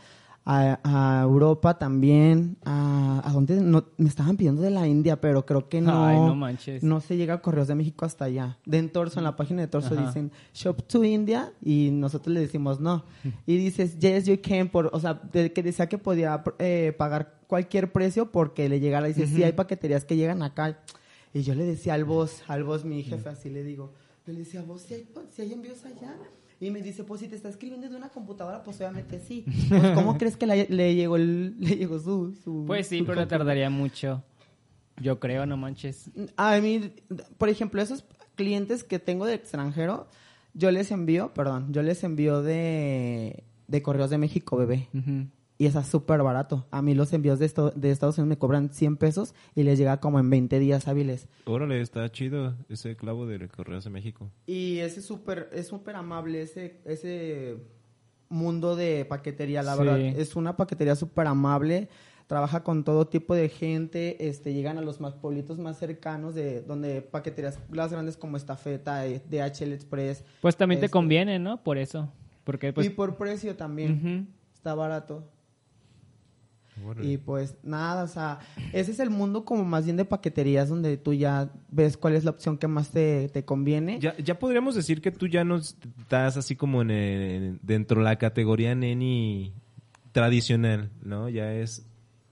A, 0.48 0.80
a 0.84 1.24
Europa 1.24 1.80
también. 1.80 2.58
A, 2.66 3.22
a 3.28 3.32
dónde 3.34 3.56
no, 3.62 3.86
me 3.98 4.08
estaban 4.08 4.38
pidiendo 4.38 4.62
de 4.62 4.70
la 4.70 4.88
India, 4.88 5.20
pero 5.20 5.44
creo 5.46 5.68
que 5.70 5.82
no. 5.82 6.06
Ay, 6.06 6.18
no 6.18 6.36
manches. 6.36 6.84
No 6.84 7.02
se 7.02 7.18
llega 7.18 7.34
a 7.34 7.42
Correos 7.42 7.68
de 7.68 7.74
México 7.74 8.06
hasta 8.06 8.26
allá. 8.26 8.60
De 8.66 8.78
en 8.78 8.92
Torso, 8.92 9.20
en 9.20 9.24
la 9.24 9.36
página 9.36 9.62
de 9.64 9.68
Torso 9.68 9.96
Ajá. 9.96 10.06
dicen 10.06 10.32
Shop 10.54 10.84
to 10.84 11.04
India 11.04 11.52
y 11.64 11.90
nosotros 11.92 12.32
le 12.34 12.42
decimos 12.42 12.80
no. 12.80 13.06
Y 13.48 13.58
dices, 13.58 13.98
yes, 13.98 14.26
you 14.28 14.38
can, 14.42 14.70
por, 14.70 14.92
o 14.94 15.00
sea, 15.00 15.16
de- 15.34 15.52
que 15.52 15.64
decía 15.64 15.90
que 15.90 15.98
podía 15.98 16.44
eh, 16.60 16.94
pagar 16.96 17.40
cualquier 17.48 17.92
precio 17.92 18.32
porque 18.32 18.70
le 18.70 18.80
llegara. 18.80 19.08
Dice, 19.08 19.26
sí, 19.26 19.42
hay 19.42 19.54
paqueterías 19.54 20.06
que 20.06 20.16
llegan 20.16 20.44
acá. 20.44 20.80
Y 21.34 21.42
yo 21.42 21.56
le 21.56 21.66
decía 21.66 21.96
al 21.96 22.06
boss, 22.06 22.44
al 22.48 22.64
boss, 22.64 22.86
mi 22.86 23.02
jefe, 23.04 23.28
así 23.30 23.50
le 23.50 23.64
digo, 23.64 23.94
yo 24.28 24.34
le 24.34 24.40
decía, 24.40 24.62
vos, 24.62 24.82
si 24.84 24.94
hay, 24.94 25.08
si 25.32 25.42
hay 25.42 25.54
envíos 25.54 25.84
allá. 25.86 26.16
Y 26.66 26.72
me 26.72 26.82
dice, 26.82 27.04
pues 27.04 27.22
si 27.22 27.28
te 27.28 27.36
está 27.36 27.50
escribiendo 27.50 27.88
de 27.88 27.96
una 27.96 28.10
computadora, 28.10 28.64
pues 28.64 28.78
obviamente 28.78 29.20
sí. 29.20 29.46
Pues, 29.70 29.92
¿cómo 29.92 30.18
crees 30.18 30.36
que 30.38 30.48
le, 30.48 30.68
le 30.70 30.96
llegó, 30.96 31.16
el, 31.16 31.56
le 31.60 31.76
llegó 31.78 32.00
su, 32.00 32.34
su- 32.44 32.64
Pues 32.66 32.88
sí, 32.88 33.00
su 33.00 33.06
pero 33.06 33.18
computadora? 33.18 33.28
tardaría 33.46 33.70
mucho. 33.70 34.24
Yo 35.02 35.20
creo, 35.20 35.46
no 35.46 35.58
manches. 35.58 36.10
A 36.38 36.58
mí, 36.60 36.92
por 37.38 37.50
ejemplo, 37.50 37.82
esos 37.82 38.06
clientes 38.36 38.84
que 38.84 38.98
tengo 38.98 39.26
de 39.26 39.34
extranjero, 39.36 40.08
yo 40.54 40.72
les 40.72 40.90
envío, 40.92 41.34
perdón, 41.34 41.72
yo 41.74 41.84
les 41.84 42.04
envío 42.04 42.42
de, 42.42 43.44
de 43.68 43.82
Correos 43.82 44.10
de 44.10 44.18
México, 44.18 44.56
bebé. 44.58 44.88
Ujú. 44.94 45.28
Y 45.58 45.68
es 45.68 45.74
súper 45.88 46.22
barato. 46.22 46.66
A 46.70 46.82
mí 46.82 46.94
los 46.96 47.14
envíos 47.14 47.40
de, 47.40 47.46
esto- 47.46 47.72
de 47.72 47.92
Estados 47.92 48.18
Unidos 48.18 48.28
me 48.30 48.38
cobran 48.38 48.70
100 48.74 48.98
pesos 48.98 49.34
y 49.56 49.64
les 49.64 49.80
llega 49.80 50.02
como 50.02 50.20
en 50.20 50.30
20 50.30 50.60
días 50.60 50.88
hábiles. 50.90 51.30
Órale, 51.46 51.80
está 51.80 52.12
chido 52.12 52.56
ese 52.68 52.98
clavo 52.98 53.26
de 53.26 53.48
Correos 53.48 53.86
de 53.86 53.90
México. 53.90 54.30
Y 54.48 54.80
ese 54.80 55.00
es 55.00 55.06
súper, 55.06 55.50
es 55.54 55.68
súper 55.68 55.96
amable 55.96 56.42
ese, 56.42 56.82
ese 56.84 57.56
mundo 58.28 58.76
de 58.76 59.06
paquetería, 59.06 59.64
la 59.64 59.74
Sí. 59.76 59.80
verdad. 59.84 60.00
Es 60.00 60.36
una 60.36 60.58
paquetería 60.58 60.96
súper 60.96 61.28
amable. 61.28 61.88
Trabaja 62.28 62.64
con 62.64 62.84
todo 62.84 63.08
tipo 63.08 63.36
de 63.36 63.50
gente, 63.50 64.28
este, 64.28 64.52
llegan 64.54 64.78
a 64.80 64.82
los 64.82 65.00
más 65.00 65.14
pueblitos 65.14 65.60
más 65.60 65.78
cercanos 65.78 66.34
de 66.34 66.64
donde 66.64 67.02
paqueterías 67.04 67.60
las 67.72 67.92
grandes 67.92 68.18
como 68.18 68.36
Estafeta, 68.36 69.06
eh, 69.06 69.22
DHL 69.30 69.72
Express. 69.74 70.24
Pues 70.42 70.58
también 70.58 70.80
te 70.82 70.88
Este, 70.88 70.94
conviene, 70.94 71.38
¿no? 71.40 71.64
Por 71.64 71.78
eso. 71.78 72.12
Porque 72.44 72.74
pues... 72.74 72.88
y 72.88 72.90
por 72.90 73.16
precio 73.16 73.56
también. 73.56 74.28
Está 74.56 74.74
barato. 74.74 75.24
Y 77.02 77.18
pues 77.18 77.56
nada, 77.64 78.04
o 78.04 78.08
sea, 78.08 78.40
ese 78.74 78.92
es 78.92 79.00
el 79.00 79.10
mundo 79.10 79.46
como 79.46 79.64
más 79.64 79.86
bien 79.86 79.98
de 79.98 80.06
paqueterías 80.06 80.70
donde 80.70 80.98
tú 80.98 81.14
ya 81.14 81.50
ves 81.72 81.96
cuál 81.98 82.16
es 82.16 82.24
la 82.26 82.32
opción 82.32 82.58
que 82.58 82.68
más 82.68 82.90
te, 82.92 83.30
te 83.30 83.46
conviene. 83.46 84.00
Ya, 84.00 84.16
ya 84.18 84.38
podríamos 84.38 84.76
decir 84.76 85.02
que 85.02 85.12
tú 85.12 85.28
ya 85.28 85.44
no 85.44 85.56
estás 85.56 86.38
así 86.38 86.56
como 86.56 86.82
en 86.82 86.92
el- 86.92 87.60
dentro 87.62 88.00
de 88.00 88.06
la 88.06 88.18
categoría 88.18 88.76
neni 88.76 89.54
tradicional, 90.12 90.90
¿no? 91.04 91.30
Ya 91.30 91.54
es 91.54 91.86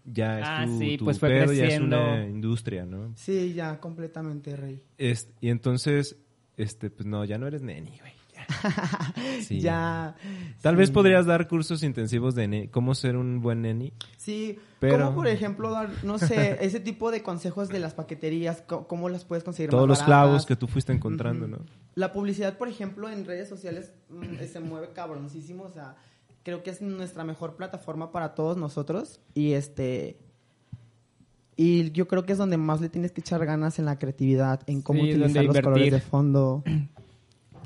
ya 0.06 0.40
es 0.42 0.46
Ah, 0.50 0.66
tu, 0.68 0.80
sí, 0.80 0.98
tu 0.98 1.06
pues 1.06 1.18
fue 1.20 1.30
pedo, 1.30 1.46
ya 1.54 1.64
es 1.66 1.76
creciendo. 1.76 1.86
una 1.98 2.26
industria, 2.28 2.86
¿no? 2.86 3.14
Sí, 3.16 3.54
ya, 3.54 3.80
completamente, 3.80 4.56
Rey. 4.58 4.84
Es- 4.98 5.30
y 5.40 5.48
entonces, 5.50 6.18
este, 6.58 6.90
pues 6.90 7.06
no, 7.08 7.24
ya 7.24 7.38
no 7.38 7.48
eres 7.48 7.62
neni, 7.62 7.98
güey. 8.00 8.12
Ya. 8.48 9.14
Sí. 9.42 9.60
Ya. 9.62 10.16
Tal 10.62 10.76
sí. 10.76 10.80
vez 10.80 10.92
podrías 10.92 11.26
dar 11.26 11.48
cursos 11.48 11.84
intensivos 11.84 12.36
de 12.36 12.70
cómo 12.72 12.96
ser 12.96 13.18
un 13.18 13.42
buen 13.42 13.62
neni. 13.62 13.94
Sí, 14.18 14.58
Pero- 14.80 15.06
como 15.06 15.16
por 15.16 15.28
ejemplo 15.28 15.72
dar, 15.72 15.90
no 16.04 16.18
sé, 16.18 16.58
ese 16.66 16.80
tipo 16.80 17.12
de 17.12 17.24
consejos 17.24 17.70
de 17.70 17.80
las 17.80 17.94
paqueterías, 17.94 18.64
cómo 18.68 19.10
las 19.10 19.26
puedes 19.26 19.44
conseguir 19.44 19.70
Todos 19.70 19.88
más 19.88 20.00
los 20.00 20.06
clavos 20.06 20.46
que 20.46 20.56
tú 20.56 20.68
fuiste 20.68 20.94
encontrando. 20.94 21.48
¿no? 21.48 21.60
La 21.96 22.12
publicidad, 22.14 22.58
por 22.58 22.68
ejemplo, 22.68 23.10
en 23.10 23.26
redes 23.26 23.50
sociales 23.50 23.92
mm, 24.10 24.44
se 24.52 24.60
mueve 24.60 24.90
cabroncísimo, 24.94 25.64
o 25.64 25.72
sea, 25.72 25.96
creo 26.44 26.64
que 26.64 26.70
es 26.72 26.82
nuestra 26.82 27.24
mejor 27.24 27.56
plataforma 27.56 28.12
para 28.12 28.36
todos 28.36 28.58
nosotros 28.58 29.20
y 29.34 29.54
este 29.54 30.18
y 31.56 31.92
yo 31.92 32.08
creo 32.08 32.26
que 32.26 32.32
es 32.34 32.38
donde 32.38 32.58
más 32.58 32.82
le 32.82 32.90
tienes 32.90 33.12
que 33.12 33.22
echar 33.22 33.46
ganas 33.46 33.78
en 33.78 33.86
la 33.86 34.00
creatividad, 34.00 34.62
en 34.68 34.82
cómo 34.82 35.04
Sí, 35.04 35.12
utilizar 35.12 35.46
los 35.46 35.60
colores 35.62 35.92
de 35.92 36.00
fondo. 36.02 36.64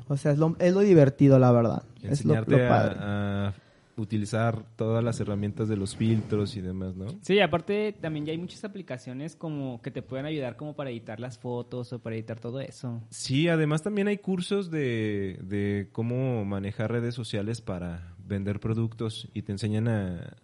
O 0.08 0.16
sea, 0.16 0.32
es 0.32 0.38
lo, 0.38 0.56
es 0.58 0.72
lo 0.74 0.80
divertido, 0.80 1.38
la 1.38 1.52
verdad. 1.52 1.82
Es 2.02 2.24
lo, 2.24 2.34
Enseñarte 2.34 2.50
lo 2.62 2.68
padre. 2.68 2.96
a, 2.98 3.48
a 3.48 3.54
utilizar 3.96 4.64
todas 4.76 5.02
las 5.02 5.18
herramientas 5.20 5.68
de 5.68 5.76
los 5.76 5.96
filtros 5.96 6.56
y 6.56 6.60
demás, 6.60 6.94
¿no? 6.96 7.06
Sí, 7.22 7.40
aparte 7.40 7.92
también 8.00 8.26
ya 8.26 8.32
hay 8.32 8.38
muchas 8.38 8.64
aplicaciones 8.64 9.34
como 9.36 9.82
que 9.82 9.90
te 9.90 10.02
pueden 10.02 10.24
ayudar 10.26 10.56
como 10.56 10.74
para 10.74 10.90
editar 10.90 11.18
las 11.20 11.38
fotos 11.38 11.92
o 11.92 11.98
para 11.98 12.16
editar 12.16 12.38
todo 12.38 12.60
eso. 12.60 13.02
Sí, 13.10 13.48
además 13.48 13.82
también 13.82 14.08
hay 14.08 14.18
cursos 14.18 14.70
de, 14.70 15.38
de 15.42 15.88
cómo 15.92 16.44
manejar 16.44 16.92
redes 16.92 17.14
sociales 17.14 17.60
para 17.60 18.14
vender 18.24 18.60
productos 18.60 19.28
y 19.34 19.42
te 19.42 19.52
enseñan 19.52 19.88
a, 19.88 20.36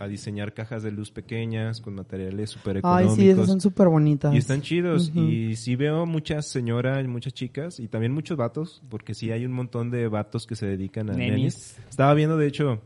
a 0.00 0.08
diseñar 0.08 0.54
cajas 0.54 0.82
de 0.82 0.90
luz 0.90 1.10
pequeñas 1.10 1.80
con 1.80 1.94
materiales 1.94 2.50
súper 2.50 2.76
Ay, 2.76 2.80
económicos. 2.80 3.16
sí, 3.16 3.28
esas 3.30 3.46
son 3.46 3.60
súper 3.60 3.88
bonitas. 3.88 4.34
Y 4.34 4.38
están 4.38 4.62
chidos. 4.62 5.12
Y 5.14 5.56
sí 5.56 5.76
veo 5.76 6.06
muchas 6.06 6.46
señoras, 6.46 7.06
muchas 7.06 7.34
chicas 7.34 7.78
y 7.78 7.86
también 7.88 8.12
muchos 8.12 8.36
vatos, 8.36 8.82
porque 8.88 9.14
sí 9.14 9.30
hay 9.30 9.44
un 9.44 9.52
montón 9.52 9.90
de 9.90 10.08
vatos 10.08 10.46
que 10.46 10.56
se 10.56 10.66
dedican 10.66 11.10
a 11.10 11.12
Nenis. 11.12 11.30
nenis. 11.36 11.76
Estaba 11.90 12.14
viendo, 12.14 12.36
de 12.36 12.46
hecho, 12.46 12.80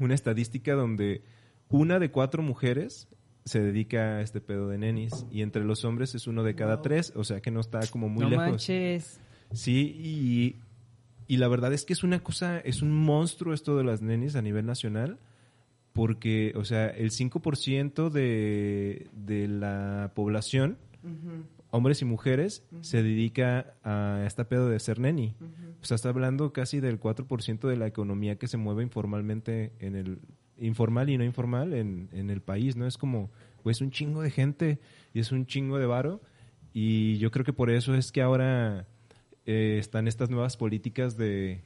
una 0.00 0.14
estadística 0.14 0.74
donde 0.74 1.22
una 1.68 1.98
de 1.98 2.10
cuatro 2.10 2.42
mujeres 2.42 3.08
se 3.44 3.60
dedica 3.60 4.16
a 4.16 4.22
este 4.22 4.40
pedo 4.40 4.68
de 4.68 4.78
nenis 4.78 5.24
y 5.30 5.42
entre 5.42 5.62
los 5.64 5.84
hombres 5.84 6.14
es 6.16 6.26
uno 6.26 6.42
de 6.42 6.54
cada 6.56 6.82
tres, 6.82 7.12
o 7.14 7.22
sea 7.22 7.40
que 7.40 7.50
no 7.52 7.60
está 7.60 7.80
como 7.92 8.08
muy 8.08 8.24
no 8.24 8.30
lejos. 8.30 8.46
manches. 8.48 9.20
Sí, 9.52 9.94
y, 9.96 10.56
y 11.32 11.36
la 11.36 11.46
verdad 11.48 11.72
es 11.72 11.84
que 11.84 11.92
es 11.92 12.02
una 12.02 12.20
cosa, 12.20 12.58
es 12.58 12.82
un 12.82 12.92
monstruo 12.92 13.54
esto 13.54 13.76
de 13.76 13.84
las 13.84 14.02
nenis 14.02 14.34
a 14.36 14.42
nivel 14.42 14.66
nacional, 14.66 15.18
porque, 15.96 16.52
o 16.56 16.64
sea, 16.66 16.88
el 16.88 17.10
5% 17.10 18.10
de, 18.10 19.08
de 19.14 19.48
la 19.48 20.12
población, 20.14 20.76
hombres 21.70 22.02
y 22.02 22.04
mujeres, 22.04 22.62
se 22.82 23.02
dedica 23.02 23.74
a 23.82 24.22
esta 24.26 24.46
pedo 24.46 24.68
de 24.68 24.78
ser 24.78 25.00
neni. 25.00 25.34
O 25.80 25.86
sea, 25.86 25.94
está 25.94 26.10
hablando 26.10 26.52
casi 26.52 26.80
del 26.80 27.00
4% 27.00 27.66
de 27.66 27.76
la 27.76 27.86
economía 27.86 28.36
que 28.36 28.46
se 28.46 28.58
mueve 28.58 28.82
informalmente 28.82 29.72
en 29.80 29.96
el 29.96 30.18
informal 30.58 31.08
y 31.08 31.16
no 31.16 31.24
informal 31.24 31.72
en, 31.72 32.10
en 32.12 32.28
el 32.28 32.42
país, 32.42 32.76
¿no? 32.76 32.86
Es 32.86 32.98
como, 32.98 33.30
pues 33.62 33.80
un 33.80 33.90
chingo 33.90 34.20
de 34.20 34.30
gente 34.30 34.78
y 35.14 35.20
es 35.20 35.32
un 35.32 35.46
chingo 35.46 35.78
de 35.78 35.86
varo 35.86 36.20
y 36.74 37.16
yo 37.16 37.30
creo 37.30 37.44
que 37.46 37.54
por 37.54 37.70
eso 37.70 37.94
es 37.94 38.12
que 38.12 38.20
ahora 38.20 38.86
eh, 39.46 39.78
están 39.80 40.08
estas 40.08 40.28
nuevas 40.28 40.58
políticas 40.58 41.16
de 41.16 41.62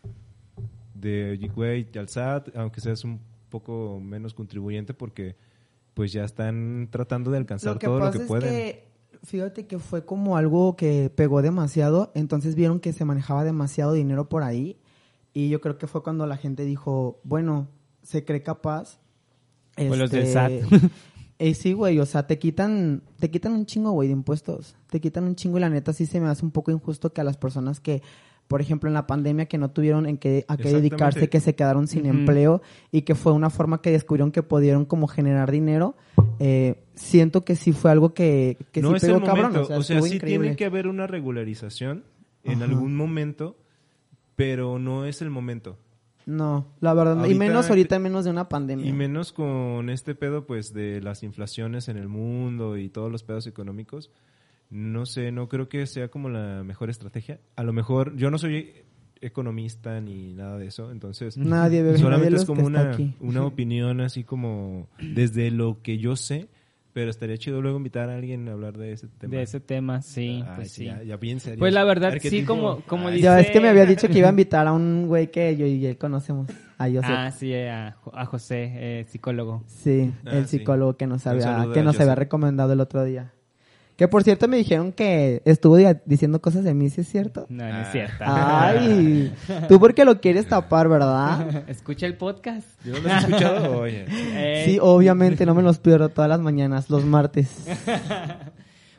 de 0.95 1.51
güey, 1.55 1.89
al 1.97 2.09
SAT, 2.09 2.55
aunque 2.57 2.81
seas 2.81 3.05
un 3.05 3.21
poco 3.51 4.01
menos 4.01 4.33
contribuyente 4.33 4.95
porque 4.95 5.37
pues 5.93 6.13
ya 6.13 6.25
están 6.25 6.89
tratando 6.91 7.31
de 7.31 7.37
alcanzar 7.37 7.75
Lo 7.75 7.79
todo 7.79 7.99
lo 7.99 8.11
que 8.11 8.19
es 8.19 8.25
pueden. 8.25 8.49
que, 8.49 8.89
fíjate 9.25 9.67
que 9.67 9.79
fue 9.79 10.07
como 10.07 10.39
algo 10.39 10.77
que 10.77 11.13
pegó 11.15 11.43
demasiado, 11.43 12.11
entonces 12.15 12.55
vieron 12.55 12.81
que 12.81 12.95
se 12.95 13.05
manejaba 13.05 13.45
demasiado 13.45 13.93
dinero 13.93 14.29
por 14.29 14.43
ahí 14.43 14.79
y 15.33 15.49
yo 15.49 15.61
creo 15.61 15.79
que 15.79 15.87
fue 15.87 16.03
cuando 16.03 16.27
la 16.27 16.37
gente 16.37 16.65
dijo, 16.65 17.21
bueno, 17.23 17.69
se 18.03 18.25
cree 18.25 18.43
capaz. 18.43 19.01
Pues 19.77 19.99
los 19.99 20.11
del 20.11 20.23
este, 20.23 20.33
SAT. 20.33 20.53
eh, 21.39 21.55
sí, 21.55 21.73
güey, 21.73 21.99
o 22.01 22.07
sea, 22.07 22.27
te 22.27 22.39
quitan, 22.39 23.03
te 23.19 23.31
quitan 23.31 23.53
un 23.53 23.67
chingo, 23.67 23.93
güey, 23.93 24.09
de 24.09 24.15
impuestos. 24.15 24.77
Te 24.89 25.01
quitan 25.01 25.25
un 25.25 25.37
chingo 25.37 25.59
y 25.59 25.61
la 25.61 25.71
neta 25.71 25.93
sí 25.93 26.07
se 26.07 26.21
me 26.21 26.29
hace 26.29 26.45
un 26.45 26.51
poco 26.51 26.71
injusto 26.73 27.13
que 27.13 27.21
a 27.21 27.25
las 27.25 27.37
personas 27.37 27.81
que, 27.81 28.03
por 28.51 28.61
ejemplo, 28.61 28.91
en 28.91 28.95
la 28.95 29.07
pandemia 29.07 29.47
que 29.47 29.59
no 29.59 29.71
tuvieron 29.71 30.07
en 30.07 30.19
qué, 30.19 30.45
a 30.49 30.57
qué 30.57 30.73
dedicarse, 30.73 31.29
que 31.29 31.39
se 31.39 31.55
quedaron 31.55 31.87
sin 31.87 32.05
empleo 32.05 32.63
y 32.91 33.03
que 33.03 33.15
fue 33.15 33.33
una 33.33 33.49
forma 33.49 33.81
que 33.81 33.93
descubrieron 33.93 34.33
que 34.33 34.43
pudieron 34.43 34.87
como 34.87 35.07
generar 35.07 35.53
dinero, 35.53 35.95
eh, 36.41 36.83
siento 36.97 37.45
que 37.45 37.55
sí 37.55 37.71
fue 37.71 37.93
algo 37.93 38.13
que, 38.13 38.57
que 38.73 38.83
no 38.83 38.91
sí 38.91 38.97
es 38.97 39.03
pegó 39.03 39.19
el 39.19 39.23
cabrón. 39.23 39.55
O 39.55 39.83
sea, 39.85 40.03
sí 40.03 40.17
increíble. 40.17 40.47
tiene 40.47 40.57
que 40.57 40.65
haber 40.65 40.89
una 40.89 41.07
regularización 41.07 42.03
en 42.43 42.55
Ajá. 42.55 42.65
algún 42.65 42.97
momento, 42.97 43.57
pero 44.35 44.81
no 44.81 45.05
es 45.05 45.23
el 45.23 45.31
momento. 45.31 45.79
No, 46.27 46.67
la 46.81 46.93
verdad, 46.93 47.25
y 47.27 47.37
menos 47.37 47.71
ahorita, 47.71 48.01
menos 48.01 48.25
de 48.25 48.33
una 48.33 48.49
pandemia. 48.49 48.85
Y 48.85 48.93
menos 48.93 49.33
con 49.33 49.91
este 49.91 50.17
pedo, 50.17 50.45
pues, 50.45 50.75
de 50.75 51.01
las 51.01 51.23
inflaciones 51.23 51.89
en 51.89 51.99
el 51.99 52.09
mundo 52.09 52.77
y 52.79 52.89
todos 52.89 53.13
los 53.13 53.23
pedos 53.23 53.47
económicos. 53.47 54.11
No 54.71 55.05
sé, 55.07 55.33
no 55.33 55.49
creo 55.49 55.69
que 55.69 55.87
sea 55.87 56.09
como 56.09 56.29
la 56.29 56.63
mejor 56.65 56.91
estrategia. 56.91 57.41
A 57.57 57.63
lo 57.65 57.73
mejor, 57.73 58.15
yo 58.17 58.31
no 58.31 58.39
soy 58.39 58.73
economista 59.21 60.01
ni 60.01 60.33
nada 60.33 60.57
de 60.59 60.67
eso, 60.69 60.91
entonces 60.91 61.37
Nadie, 61.37 61.83
bebé, 61.83 61.99
solamente 61.99 62.37
es 62.37 62.45
como 62.45 62.65
una, 62.67 62.97
una 63.21 63.45
opinión 63.45 64.01
así 64.01 64.25
como 64.25 64.89
desde 64.99 65.51
lo 65.51 65.83
que 65.83 65.99
yo 65.99 66.17
sé, 66.17 66.49
pero 66.93 67.11
estaría 67.11 67.37
chido 67.37 67.61
luego 67.61 67.77
invitar 67.77 68.09
a 68.11 68.15
alguien 68.17 68.49
a 68.49 68.53
hablar 68.53 68.79
de 68.79 68.93
ese 68.93 69.09
tema. 69.09 69.37
De 69.37 69.43
ese 69.43 69.61
tema, 69.61 70.01
sí, 70.03 70.43
Ay, 70.47 70.53
pues 70.57 70.73
sí. 70.73 70.85
Ya, 70.87 71.03
ya 71.03 71.17
bien 71.19 71.39
serio. 71.41 71.59
Pues 71.59 71.75
la 71.75 71.85
verdad, 71.85 72.15
sí, 72.21 72.45
como- 72.45 72.81
como 72.87 73.09
Ay, 73.09 73.17
dice- 73.17 73.31
ves 73.35 73.51
que 73.51 73.61
me 73.61 73.69
había 73.69 73.87
dicho 73.87 74.09
que 74.09 74.19
iba 74.19 74.29
a 74.29 74.31
invitar 74.37 74.67
a 74.67 74.73
un 74.73 75.07
güey 75.07 75.31
que 75.31 75.57
yo 75.57 75.67
y 75.67 75.85
él 75.85 75.99
conocemos, 75.99 76.49
a 76.79 76.87
Joseph. 76.87 77.05
Ah, 77.07 77.31
sí, 77.31 77.53
a, 77.55 77.93
Jo- 78.01 78.13
a 78.17 78.25
José, 78.25 78.71
eh, 78.75 79.05
psicólogo. 79.09 79.63
Sí, 79.67 80.13
Ah, 80.25 80.39
el 80.39 80.47
sí. 80.47 80.59
psicólogo 80.59 80.97
que 80.97 81.07
nos 81.07 81.27
había, 81.27 81.69
que 81.73 81.81
a 81.81 81.83
nos 81.83 82.01
había 82.01 82.15
recomendado 82.15 82.73
el 82.73 82.81
otro 82.81 83.05
día. 83.05 83.33
Que 84.01 84.09
por 84.09 84.23
cierto 84.23 84.49
me 84.49 84.57
dijeron 84.57 84.93
que 84.93 85.43
estuvo 85.45 85.77
di- 85.77 85.85
diciendo 86.07 86.41
cosas 86.41 86.65
de 86.65 86.73
mí, 86.73 86.89
¿sí 86.89 87.03
es 87.03 87.09
cierto? 87.09 87.45
No, 87.51 87.65
no 87.69 87.81
es 87.83 87.89
Ah. 87.89 87.93
cierto. 87.93 88.25
Ay, 88.27 89.31
tú 89.69 89.79
porque 89.79 90.07
lo 90.07 90.23
quieres 90.23 90.47
tapar, 90.49 90.89
¿verdad? 90.89 91.65
Escucha 91.69 92.07
el 92.07 92.17
podcast. 92.17 92.67
¿Yo 92.83 92.95
no 92.95 93.01
lo 93.01 93.13
has 93.13 93.25
escuchado? 93.25 93.79
Oye. 93.79 94.07
Eh, 94.09 94.63
Sí, 94.65 94.79
obviamente, 94.81 95.45
no 95.45 95.55
me 95.55 95.61
los 95.61 95.79
pierdo 95.79 96.09
todas 96.09 96.31
las 96.31 96.41
mañanas, 96.41 96.89
los 96.89 97.05
martes. 97.05 97.67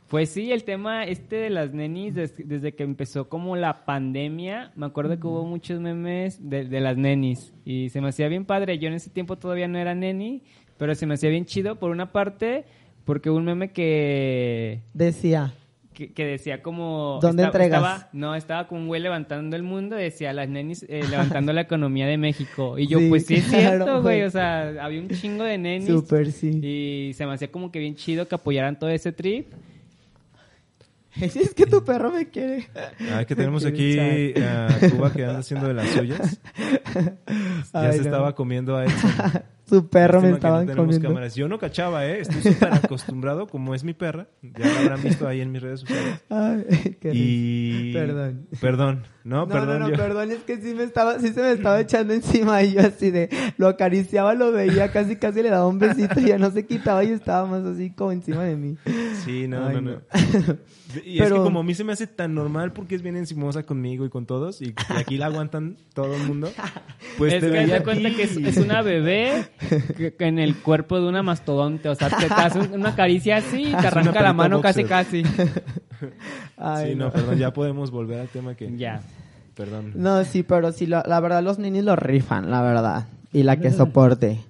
Pues 0.07 0.29
sí, 0.29 0.51
el 0.51 0.65
tema 0.65 1.05
este 1.05 1.37
de 1.37 1.49
las 1.49 1.71
nenis, 1.73 2.13
des- 2.13 2.33
desde, 2.37 2.75
que 2.75 2.83
empezó 2.83 3.29
como 3.29 3.55
la 3.55 3.85
pandemia, 3.85 4.73
me 4.75 4.85
acuerdo 4.85 5.17
que 5.17 5.25
hubo 5.25 5.45
muchos 5.45 5.79
memes 5.79 6.49
de, 6.49 6.65
de 6.65 6.81
las 6.81 6.97
nenis 6.97 7.53
y 7.63 7.87
se 7.89 8.01
me 8.01 8.09
hacía 8.09 8.27
bien 8.27 8.43
padre. 8.45 8.77
Yo 8.77 8.89
en 8.89 8.93
ese 8.95 9.09
tiempo 9.09 9.37
todavía 9.37 9.69
no 9.69 9.77
era 9.79 9.95
neni, 9.95 10.43
pero 10.77 10.95
se 10.95 11.05
me 11.05 11.13
hacía 11.13 11.29
bien 11.29 11.45
chido 11.45 11.79
por 11.79 11.91
una 11.91 12.11
parte, 12.11 12.65
porque 13.05 13.29
un 13.29 13.43
meme 13.45 13.71
que, 13.71 14.81
Decía, 14.93 15.53
que, 15.93 16.13
que 16.13 16.25
decía 16.25 16.61
como... 16.61 17.19
¿Dónde 17.21 17.43
esta- 17.43 17.57
entregas? 17.57 17.81
estaba- 17.83 18.09
no, 18.13 18.35
estaba 18.35 18.67
como 18.67 18.81
un 18.81 18.87
güey 18.87 19.01
levantando 19.01 19.55
el 19.55 19.63
mundo, 19.63 19.95
decía 19.95 20.33
las 20.33 20.47
nenis 20.49 20.85
eh, 20.87 21.01
levantando 21.09 21.51
la 21.53 21.61
economía 21.61 22.05
de 22.07 22.17
México. 22.17 22.77
Y 22.79 22.87
yo, 22.87 22.99
Sí, 22.99 23.09
pues 23.09 23.25
sí 23.25 23.35
es 23.35 23.45
claro, 23.45 23.61
cierto, 23.85 24.01
güey, 24.01 24.17
güey. 24.17 24.21
o 24.23 24.29
sea, 24.29 24.73
había 24.83 25.01
un 25.01 25.09
chingo 25.09 25.43
de 25.43 25.57
nenis. 25.57 25.87
súper 25.87 26.31
sí. 26.31 26.49
Y 26.63 27.13
se 27.13 27.25
me 27.25 27.33
hacía 27.33 27.51
como 27.51 27.71
que 27.71 27.79
bien 27.79 27.95
chido 27.95 28.27
que 28.27 28.35
apoyaran 28.35 28.77
todo 28.79 28.89
ese 28.89 29.11
trip. 29.11 29.47
Es 31.19 31.53
que 31.53 31.65
tu 31.65 31.83
perro 31.83 32.09
me 32.09 32.29
quiere. 32.29 32.69
Ah, 33.11 33.25
que 33.25 33.35
tenemos 33.35 33.65
aquí 33.65 33.95
quiere 33.95 34.33
a 34.45 34.69
Cuba 34.91 35.11
que 35.11 35.25
anda 35.25 35.39
haciendo 35.39 35.67
de 35.67 35.73
las 35.73 35.87
suyas. 35.89 36.39
Ya 37.73 37.81
Ay, 37.81 37.91
se 37.93 37.97
no. 37.99 38.03
estaba 38.05 38.35
comiendo 38.35 38.75
a 38.77 38.85
Edson. 38.85 39.11
Su 39.71 39.87
perro 39.87 40.21
me 40.21 40.31
estaban 40.31 40.65
no 40.65 40.71
tenemos 40.71 40.85
comiendo. 40.87 41.07
cámaras. 41.07 41.33
Yo 41.35 41.47
no 41.47 41.57
cachaba, 41.57 42.05
¿eh? 42.05 42.19
Estoy 42.19 42.41
súper 42.53 42.73
acostumbrado, 42.73 43.47
como 43.47 43.73
es 43.73 43.83
mi 43.85 43.93
perra. 43.93 44.27
Ya 44.41 44.65
la 44.67 44.79
habrán 44.81 45.01
visto 45.01 45.27
ahí 45.27 45.39
en 45.41 45.51
mis 45.51 45.61
redes 45.61 45.79
sociales. 45.79 46.21
Ay, 46.29 46.97
qué. 47.01 47.11
Y... 47.13 47.93
Perdón. 47.93 48.47
Perdón. 48.59 49.03
No, 49.23 49.45
No, 49.45 49.47
perdón. 49.47 49.79
no, 49.79 49.87
no, 49.87 49.89
yo- 49.91 49.95
perdón, 49.97 50.31
es 50.31 50.39
que 50.39 50.57
sí 50.59 50.73
me 50.75 50.83
estaba, 50.83 51.19
sí 51.19 51.27
se 51.29 51.41
me 51.41 51.51
estaba 51.51 51.79
echando 51.79 52.11
encima 52.13 52.63
y 52.63 52.73
yo 52.73 52.81
así 52.81 53.11
de, 53.11 53.29
lo 53.57 53.67
acariciaba, 53.67 54.33
lo 54.33 54.51
veía, 54.51 54.91
casi 54.91 55.15
casi 55.15 55.43
le 55.43 55.49
daba 55.51 55.67
un 55.67 55.77
besito 55.77 56.19
y 56.19 56.25
ya 56.25 56.39
no 56.39 56.49
se 56.49 56.65
quitaba 56.65 57.03
y 57.03 57.11
estaba 57.11 57.45
más 57.47 57.63
así 57.63 57.91
como 57.91 58.11
encima 58.11 58.43
de 58.43 58.55
mí. 58.55 58.77
Sí, 59.23 59.47
no, 59.47 59.67
Ay, 59.67 59.75
no, 59.75 59.81
no. 59.81 59.91
no. 59.91 60.01
Y 61.05 61.19
es 61.19 61.23
Pero- 61.23 61.35
que 61.37 61.41
como 61.43 61.59
a 61.59 61.63
mí 61.63 61.73
se 61.75 61.83
me 61.83 61.93
hace 61.93 62.07
tan 62.07 62.33
normal 62.33 62.73
porque 62.73 62.95
es 62.95 63.03
bien 63.03 63.15
encimosa 63.15 63.61
conmigo 63.63 64.05
y 64.05 64.09
con 64.09 64.25
todos 64.25 64.59
y, 64.61 64.73
aquí 64.89 65.17
la 65.17 65.27
aguantan 65.27 65.77
todo 65.93 66.15
el 66.15 66.23
mundo, 66.23 66.51
pues 67.19 67.33
es 67.33 67.41
te 67.41 67.45
que 67.45 67.51
veía 67.59 67.83
cuenta 67.83 68.09
que 68.09 68.23
es, 68.23 68.35
es 68.37 68.57
una 68.57 68.81
bebé 68.81 69.45
en 70.19 70.39
el 70.39 70.57
cuerpo 70.57 70.99
de 70.99 71.07
una 71.07 71.23
mastodonte. 71.23 71.89
O 71.89 71.95
sea, 71.95 72.09
te 72.09 72.27
das 72.27 72.55
un- 72.55 72.73
una 72.73 72.95
caricia 72.95 73.37
así 73.37 73.63
y 73.63 73.71
te 73.71 73.87
arranca 73.87 74.21
la 74.21 74.33
mano 74.33 74.61
casi 74.61 74.81
boxer. 74.83 75.23
casi. 75.23 75.23
Ay, 76.57 76.91
sí, 76.91 76.95
no, 76.95 77.11
perdón, 77.11 77.37
ya 77.37 77.53
podemos 77.53 77.91
volver 77.91 78.19
al 78.19 78.27
tema 78.27 78.55
que... 78.55 78.75
ya. 78.77 79.01
Perdón. 79.55 79.91
No, 79.95 80.23
sí, 80.23 80.43
pero 80.43 80.71
sí, 80.71 80.87
la, 80.87 81.03
la 81.05 81.19
verdad 81.19 81.43
los 81.43 81.59
ninis 81.59 81.83
lo 81.83 81.95
rifan, 81.95 82.49
la 82.49 82.61
verdad. 82.61 83.07
Y 83.33 83.43
la 83.43 83.57
que 83.59 83.71
soporte. 83.71 84.39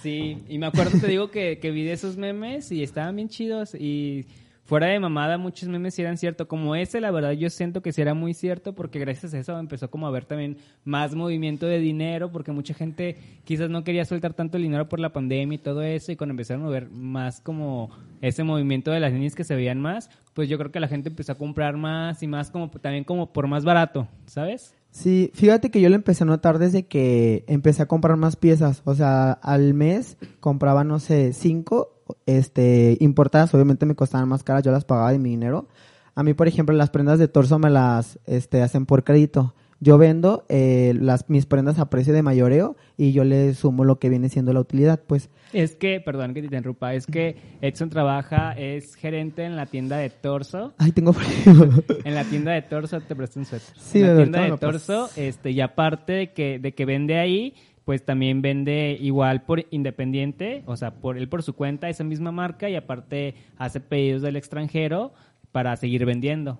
Sí, 0.00 0.44
y 0.48 0.58
me 0.58 0.66
acuerdo, 0.66 0.96
te 1.00 1.08
digo, 1.08 1.32
que, 1.32 1.58
que 1.58 1.72
vi 1.72 1.82
de 1.82 1.92
esos 1.92 2.16
memes 2.16 2.70
y 2.70 2.84
estaban 2.84 3.16
bien 3.16 3.28
chidos. 3.28 3.74
Y 3.74 4.26
fuera 4.66 4.88
de 4.88 5.00
mamada, 5.00 5.38
muchos 5.38 5.68
memes 5.68 5.98
eran 5.98 6.18
cierto. 6.18 6.48
Como 6.48 6.74
ese, 6.74 7.00
la 7.00 7.10
verdad, 7.10 7.32
yo 7.32 7.48
siento 7.48 7.80
que 7.80 7.92
sí 7.92 8.02
era 8.02 8.14
muy 8.14 8.34
cierto 8.34 8.74
porque 8.74 8.98
gracias 8.98 9.32
a 9.32 9.38
eso 9.38 9.58
empezó 9.58 9.90
como 9.90 10.06
a 10.06 10.10
haber 10.10 10.24
también 10.24 10.58
más 10.84 11.14
movimiento 11.14 11.66
de 11.66 11.78
dinero 11.78 12.30
porque 12.30 12.52
mucha 12.52 12.74
gente 12.74 13.16
quizás 13.44 13.70
no 13.70 13.84
quería 13.84 14.04
soltar 14.04 14.34
tanto 14.34 14.56
el 14.56 14.64
dinero 14.64 14.88
por 14.88 15.00
la 15.00 15.12
pandemia 15.12 15.54
y 15.54 15.58
todo 15.58 15.82
eso. 15.82 16.12
Y 16.12 16.16
cuando 16.16 16.32
empezaron 16.32 16.66
a 16.66 16.68
ver 16.68 16.90
más 16.90 17.40
como 17.40 17.90
ese 18.20 18.42
movimiento 18.42 18.90
de 18.90 19.00
las 19.00 19.12
niñas 19.12 19.34
que 19.34 19.44
se 19.44 19.54
veían 19.54 19.80
más, 19.80 20.10
pues 20.34 20.48
yo 20.48 20.58
creo 20.58 20.72
que 20.72 20.80
la 20.80 20.88
gente 20.88 21.08
empezó 21.08 21.32
a 21.32 21.36
comprar 21.36 21.76
más 21.76 22.22
y 22.22 22.26
más 22.26 22.50
como 22.50 22.68
también 22.70 23.04
como 23.04 23.32
por 23.32 23.46
más 23.46 23.64
barato, 23.64 24.08
¿sabes? 24.26 24.74
Sí, 24.90 25.30
fíjate 25.34 25.70
que 25.70 25.80
yo 25.80 25.90
lo 25.90 25.94
empecé 25.94 26.24
a 26.24 26.26
notar 26.26 26.58
desde 26.58 26.86
que 26.86 27.44
empecé 27.48 27.82
a 27.82 27.86
comprar 27.86 28.16
más 28.16 28.36
piezas. 28.36 28.80
O 28.84 28.94
sea, 28.94 29.32
al 29.32 29.74
mes 29.74 30.16
compraba, 30.40 30.84
no 30.84 31.00
sé, 31.00 31.34
cinco, 31.34 31.95
este, 32.26 32.96
importadas. 33.00 33.54
Obviamente 33.54 33.86
me 33.86 33.94
costaban 33.94 34.28
más 34.28 34.42
caras, 34.42 34.62
yo 34.62 34.72
las 34.72 34.84
pagaba 34.84 35.12
de 35.12 35.18
mi 35.18 35.30
dinero. 35.30 35.68
A 36.14 36.22
mí, 36.22 36.34
por 36.34 36.48
ejemplo, 36.48 36.74
las 36.74 36.90
prendas 36.90 37.18
de 37.18 37.28
torso 37.28 37.58
me 37.58 37.70
las, 37.70 38.18
este, 38.26 38.62
hacen 38.62 38.86
por 38.86 39.04
crédito. 39.04 39.54
Yo 39.78 39.98
vendo 39.98 40.46
eh, 40.48 40.94
las, 40.98 41.28
mis 41.28 41.44
prendas 41.44 41.78
a 41.78 41.90
precio 41.90 42.14
de 42.14 42.22
mayoreo 42.22 42.76
y 42.96 43.12
yo 43.12 43.24
le 43.24 43.52
sumo 43.52 43.84
lo 43.84 43.98
que 43.98 44.08
viene 44.08 44.30
siendo 44.30 44.54
la 44.54 44.60
utilidad, 44.60 45.02
pues. 45.06 45.28
Es 45.52 45.76
que, 45.76 46.00
perdón 46.00 46.32
que 46.32 46.40
te 46.40 46.46
interrumpa, 46.46 46.94
es 46.94 47.06
que 47.06 47.36
Edson 47.60 47.90
trabaja, 47.90 48.52
es 48.52 48.94
gerente 48.94 49.44
en 49.44 49.54
la 49.54 49.66
tienda 49.66 49.98
de 49.98 50.08
Torso. 50.08 50.72
Ay, 50.78 50.92
tengo 50.92 51.12
frío. 51.12 51.84
En 52.04 52.14
la 52.14 52.24
tienda 52.24 52.52
de 52.52 52.62
Torso 52.62 52.98
te 53.02 53.14
presto 53.14 53.38
un 53.38 53.44
suéter. 53.44 53.76
Sí, 53.76 54.00
en 54.00 54.06
la 54.06 54.16
tienda 54.16 54.40
de. 54.40 54.56
Torso, 54.56 55.10
este, 55.16 55.50
y 55.50 55.60
aparte 55.60 56.12
de 56.14 56.32
que, 56.32 56.58
de 56.58 56.72
que 56.72 56.86
vende 56.86 57.18
ahí, 57.18 57.54
pues 57.86 58.04
también 58.04 58.42
vende 58.42 58.98
igual 59.00 59.44
por 59.44 59.64
independiente, 59.70 60.62
o 60.66 60.76
sea, 60.76 60.96
por 60.96 61.16
él 61.16 61.28
por 61.30 61.42
su 61.42 61.54
cuenta, 61.54 61.88
esa 61.88 62.04
misma 62.04 62.32
marca, 62.32 62.68
y 62.68 62.74
aparte 62.76 63.36
hace 63.56 63.80
pedidos 63.80 64.20
del 64.22 64.36
extranjero 64.36 65.14
para 65.52 65.74
seguir 65.76 66.04
vendiendo. 66.04 66.58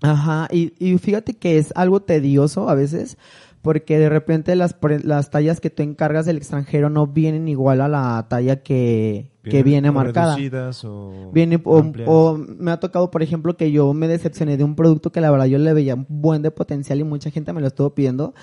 Ajá, 0.00 0.48
y, 0.50 0.72
y 0.80 0.98
fíjate 0.98 1.34
que 1.34 1.58
es 1.58 1.72
algo 1.76 2.00
tedioso 2.00 2.68
a 2.68 2.74
veces, 2.74 3.18
porque 3.60 3.98
de 3.98 4.08
repente 4.08 4.56
las, 4.56 4.74
pre- 4.74 4.98
las 4.98 5.30
tallas 5.30 5.60
que 5.60 5.70
tú 5.70 5.84
encargas 5.84 6.26
del 6.26 6.38
extranjero 6.38 6.90
no 6.90 7.06
vienen 7.06 7.46
igual 7.46 7.80
a 7.80 7.86
la 7.86 8.26
talla 8.28 8.64
que, 8.64 9.30
que 9.44 9.62
viene 9.62 9.92
marcada. 9.92 10.34
reducidas 10.34 10.84
o 10.84 11.30
Viene, 11.32 11.60
o, 11.62 11.84
o 12.06 12.36
me 12.36 12.72
ha 12.72 12.80
tocado, 12.80 13.12
por 13.12 13.22
ejemplo, 13.22 13.56
que 13.56 13.70
yo 13.70 13.94
me 13.94 14.08
decepcioné 14.08 14.56
de 14.56 14.64
un 14.64 14.74
producto 14.74 15.12
que 15.12 15.20
la 15.20 15.30
verdad 15.30 15.46
yo 15.46 15.58
le 15.58 15.72
veía 15.72 15.94
un 15.94 16.06
buen 16.08 16.42
de 16.42 16.50
potencial 16.50 16.98
y 16.98 17.04
mucha 17.04 17.30
gente 17.30 17.52
me 17.52 17.60
lo 17.60 17.68
estuvo 17.68 17.94
pidiendo. 17.94 18.34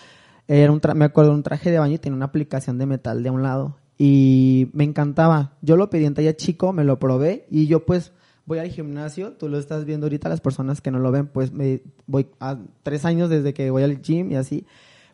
Era 0.50 0.72
un 0.72 0.82
me 0.96 1.06
acuerdo 1.06 1.32
un 1.32 1.44
traje 1.44 1.70
de 1.70 1.78
baño 1.78 1.94
y 1.94 2.00
tenía 2.00 2.16
una 2.16 2.26
aplicación 2.26 2.80
de 2.80 2.88
metal 2.88 3.22
de 3.22 3.30
un 3.30 3.44
lado. 3.44 3.78
Y 4.00 4.72
me 4.74 4.84
encantaba. 4.84 5.54
Yo 5.62 5.78
lo 5.78 5.92
pedí 5.92 6.06
en 6.06 6.16
talla 6.16 6.36
chico, 6.36 6.74
me 6.74 6.84
lo 6.84 6.98
probé 6.98 7.46
y 7.52 7.68
yo 7.68 7.86
pues 7.86 8.14
voy 8.48 8.58
al 8.58 8.70
gimnasio. 8.70 9.34
Tú 9.34 9.48
lo 9.48 9.60
estás 9.60 9.86
viendo 9.86 10.08
ahorita, 10.08 10.28
las 10.28 10.42
personas 10.42 10.82
que 10.82 10.90
no 10.90 10.98
lo 10.98 11.12
ven, 11.12 11.28
pues 11.28 11.52
me 11.52 11.84
voy 12.08 12.30
a 12.40 12.58
tres 12.82 13.06
años 13.06 13.30
desde 13.30 13.54
que 13.54 13.70
voy 13.70 13.84
al 13.84 14.02
gym 14.02 14.32
y 14.32 14.38
así. 14.38 14.66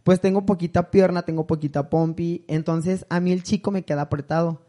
Pues 0.06 0.22
tengo 0.22 0.46
poquita 0.46 0.90
pierna, 0.90 1.24
tengo 1.24 1.46
poquita 1.46 1.90
pompi. 1.90 2.46
Entonces 2.48 3.06
a 3.10 3.20
mí 3.20 3.34
el 3.34 3.44
chico 3.44 3.72
me 3.72 3.84
queda 3.84 4.04
apretado. 4.04 4.62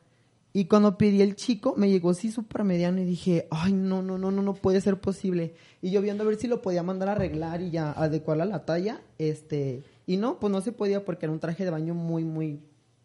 Y 0.52 0.64
cuando 0.64 0.98
pedí 0.98 1.22
el 1.22 1.36
chico, 1.36 1.74
me 1.76 1.88
llegó 1.88 2.10
así 2.10 2.32
súper 2.32 2.64
mediano 2.64 3.00
y 3.00 3.04
dije, 3.04 3.46
ay, 3.52 3.72
no, 3.72 4.02
no, 4.02 4.18
no, 4.18 4.32
no, 4.32 4.42
no 4.42 4.54
puede 4.54 4.80
ser 4.80 4.98
posible. 4.98 5.54
Y 5.80 5.92
yo 5.92 6.02
viendo 6.02 6.24
a 6.24 6.26
ver 6.26 6.36
si 6.36 6.48
lo 6.48 6.60
podía 6.60 6.82
mandar 6.82 7.10
a 7.10 7.12
arreglar 7.12 7.60
y 7.60 7.70
ya 7.70 7.92
adecuar 7.92 8.40
a 8.40 8.46
la 8.46 8.64
talla, 8.64 9.02
este, 9.18 9.84
y 10.06 10.16
no, 10.16 10.38
pues 10.38 10.52
no 10.52 10.60
se 10.60 10.72
podía 10.72 11.04
porque 11.04 11.26
era 11.26 11.32
un 11.32 11.40
traje 11.40 11.64
de 11.64 11.70
baño 11.70 11.94
muy, 11.94 12.24
muy, 12.24 12.60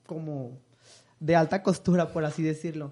como, 0.06 0.60
de 1.20 1.36
alta 1.36 1.64
costura, 1.64 2.12
por 2.12 2.26
así 2.26 2.44
decirlo. 2.44 2.92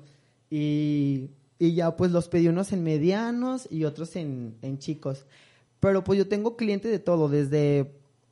Y, 0.50 1.30
y 1.60 1.74
ya 1.76 1.96
pues 1.96 2.12
los 2.12 2.28
pedí 2.28 2.48
unos 2.48 2.72
en 2.74 2.84
medianos 2.84 3.68
y 3.70 3.86
otros 3.86 4.16
en, 4.16 4.56
en 4.62 4.80
chicos. 4.80 5.26
Pero 5.80 6.04
pues 6.04 6.18
yo 6.18 6.28
tengo 6.28 6.56
clientes 6.56 6.92
de 6.92 7.00
todo, 7.00 7.30
desde 7.30 7.92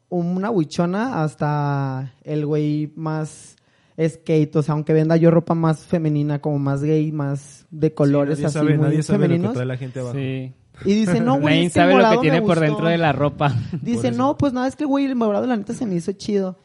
una 0.10 0.50
buchona 0.50 1.24
hasta 1.24 2.14
el 2.24 2.46
güey 2.46 2.92
más 2.96 3.56
skate, 4.00 4.56
o 4.56 4.62
sea, 4.62 4.74
aunque 4.74 4.94
venda 4.94 5.18
yo 5.18 5.32
ropa 5.32 5.54
más 5.56 5.86
femenina, 5.86 6.40
como 6.40 6.60
más 6.60 6.84
gay, 6.84 7.12
más 7.12 7.66
de 7.72 7.94
colores 7.94 8.38
Sí, 8.38 8.44
nadie 8.44 8.48
así 8.48 8.54
sabe, 8.54 8.78
muy 8.78 8.86
nadie 8.88 9.04
sabe 9.04 9.18
lo 9.18 9.22
que 9.24 9.28
femeninos. 9.28 9.54
trae 9.54 9.66
la 9.66 9.78
gente 9.78 10.00
abajo. 10.00 10.16
Sí. 10.16 10.54
Y 10.86 10.94
dice, 10.94 11.20
no, 11.20 11.40
güey, 11.40 11.56
Nadie 11.56 11.68
este 11.68 11.80
sabe 11.80 11.96
lo 11.96 12.10
que 12.12 12.18
tiene 12.20 12.40
por 12.42 12.50
gustó. 12.50 12.62
dentro 12.62 12.88
de 12.88 12.98
la 12.98 13.12
ropa. 13.12 13.54
Dice, 13.82 14.12
no, 14.12 14.38
pues 14.38 14.54
nada, 14.54 14.68
es 14.68 14.76
que 14.76 14.86
güey, 14.86 15.06
el 15.06 15.16
morado 15.16 15.46
la 15.48 15.58
neta 15.58 15.74
se 15.74 15.86
me 15.86 15.96
hizo 15.96 16.12
chido. 16.14 16.58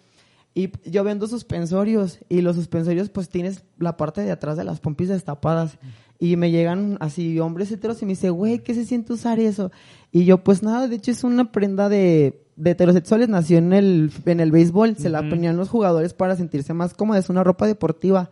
Y 0.55 0.71
yo 0.89 1.03
vendo 1.03 1.27
suspensorios 1.27 2.19
y 2.29 2.43
los 2.43 2.57
suspensorios 2.57 3.09
pues 3.09 3.31
tienes 3.31 3.65
la 3.79 3.97
parte 3.97 4.21
de 4.21 4.31
atrás 4.31 4.57
de 4.59 4.65
las 4.65 4.81
pompis 4.81 5.09
destapadas. 5.09 5.79
Y 6.19 6.37
me 6.37 6.51
llegan 6.51 6.99
así 7.01 7.41
hombres 7.41 7.73
heteros 7.73 8.01
y 8.03 8.05
me 8.05 8.11
dice, 8.11 8.29
güey, 8.31 8.59
¿qué 8.61 8.75
se 8.75 8.85
siente 8.85 9.13
usar 9.15 9.41
eso? 9.41 9.73
Y 10.13 10.25
yo, 10.25 10.45
pues 10.45 10.63
nada, 10.63 10.87
de 10.89 10.97
hecho 10.97 11.11
es 11.11 11.25
una 11.25 11.51
prenda 11.51 11.89
de, 11.89 12.45
de 12.57 12.71
heterosexuales, 12.71 13.29
nació 13.31 13.59
en 13.59 13.73
el, 13.73 14.13
en 14.27 14.41
el 14.41 14.53
béisbol, 14.53 14.97
se 14.99 15.09
la 15.09 15.21
Ujú. 15.23 15.31
ponían 15.31 15.57
los 15.57 15.69
jugadores 15.71 16.13
para 16.13 16.37
sentirse 16.37 16.75
más 16.75 16.93
cómodos, 16.95 17.25
es 17.25 17.31
una 17.31 17.43
ropa 17.43 17.67
deportiva. 17.67 18.31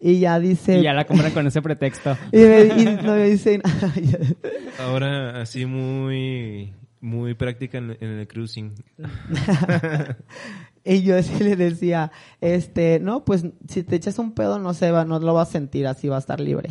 Y 0.00 0.18
ya 0.20 0.40
dice... 0.40 0.78
Y 0.78 0.82
ya 0.82 0.94
la 0.94 1.04
compran 1.04 1.32
con 1.32 1.46
ese 1.46 1.60
pretexto. 1.60 2.16
y 2.32 2.38
me, 2.38 2.62
y 2.64 2.84
no 3.02 3.14
me 3.14 3.28
dicen... 3.28 3.62
Ahora 4.78 5.42
así 5.42 5.66
muy 5.66 6.72
muy 7.02 7.32
práctica 7.34 7.78
en, 7.78 7.96
en 8.00 8.08
el 8.18 8.28
cruising. 8.28 8.74
Y 10.82 11.02
yo 11.02 11.18
así 11.18 11.44
le 11.44 11.56
decía, 11.56 12.10
este, 12.40 13.00
no, 13.00 13.22
pues 13.24 13.44
si 13.68 13.82
te 13.82 13.96
echas 13.96 14.18
un 14.18 14.32
pedo 14.32 14.58
no 14.58 14.72
se 14.72 14.90
va, 14.90 15.04
no 15.04 15.18
lo 15.18 15.34
vas 15.34 15.50
a 15.50 15.52
sentir, 15.52 15.86
así 15.86 16.08
va 16.08 16.16
a 16.16 16.20
estar 16.20 16.40
libre. 16.40 16.70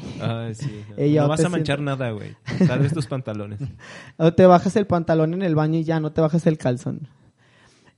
Sí. 0.54 0.84
No, 0.98 1.04
Y 1.06 1.14
yo 1.14 1.24
No 1.24 1.30
vas 1.30 1.46
a 1.46 1.50
manchar 1.50 1.78
siento- 1.78 1.96
nada, 1.96 2.12
güey. 2.12 2.36
Tal 2.68 2.80
vez 2.80 2.92
tus 2.92 3.06
pantalones. 3.06 3.60
O 4.18 4.34
te 4.34 4.48
bajas 4.48 4.76
el 4.78 4.88
pantalón 4.88 5.36
en 5.36 5.44
el 5.44 5.54
baño 5.54 5.78
y 5.78 5.84
ya, 5.84 6.00
no 6.00 6.12
te 6.12 6.22
bajas 6.22 6.48
el 6.48 6.58
calzón. 6.58 7.08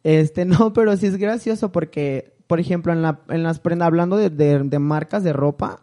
Este, 0.03 0.43
no, 0.43 0.73
pero 0.73 0.97
sí 0.97 1.05
es 1.07 1.15
gracioso 1.15 1.71
porque, 1.71 2.33
por 2.51 2.59
ejemplo, 2.59 2.91
en, 2.91 3.01
la, 3.01 3.21
en 3.29 3.43
las 3.43 3.61
prendas, 3.61 3.87
hablando 3.87 4.17
de, 4.17 4.29
de, 4.29 4.79
marcas 4.79 5.23
de 5.23 5.31
ropa, 5.31 5.79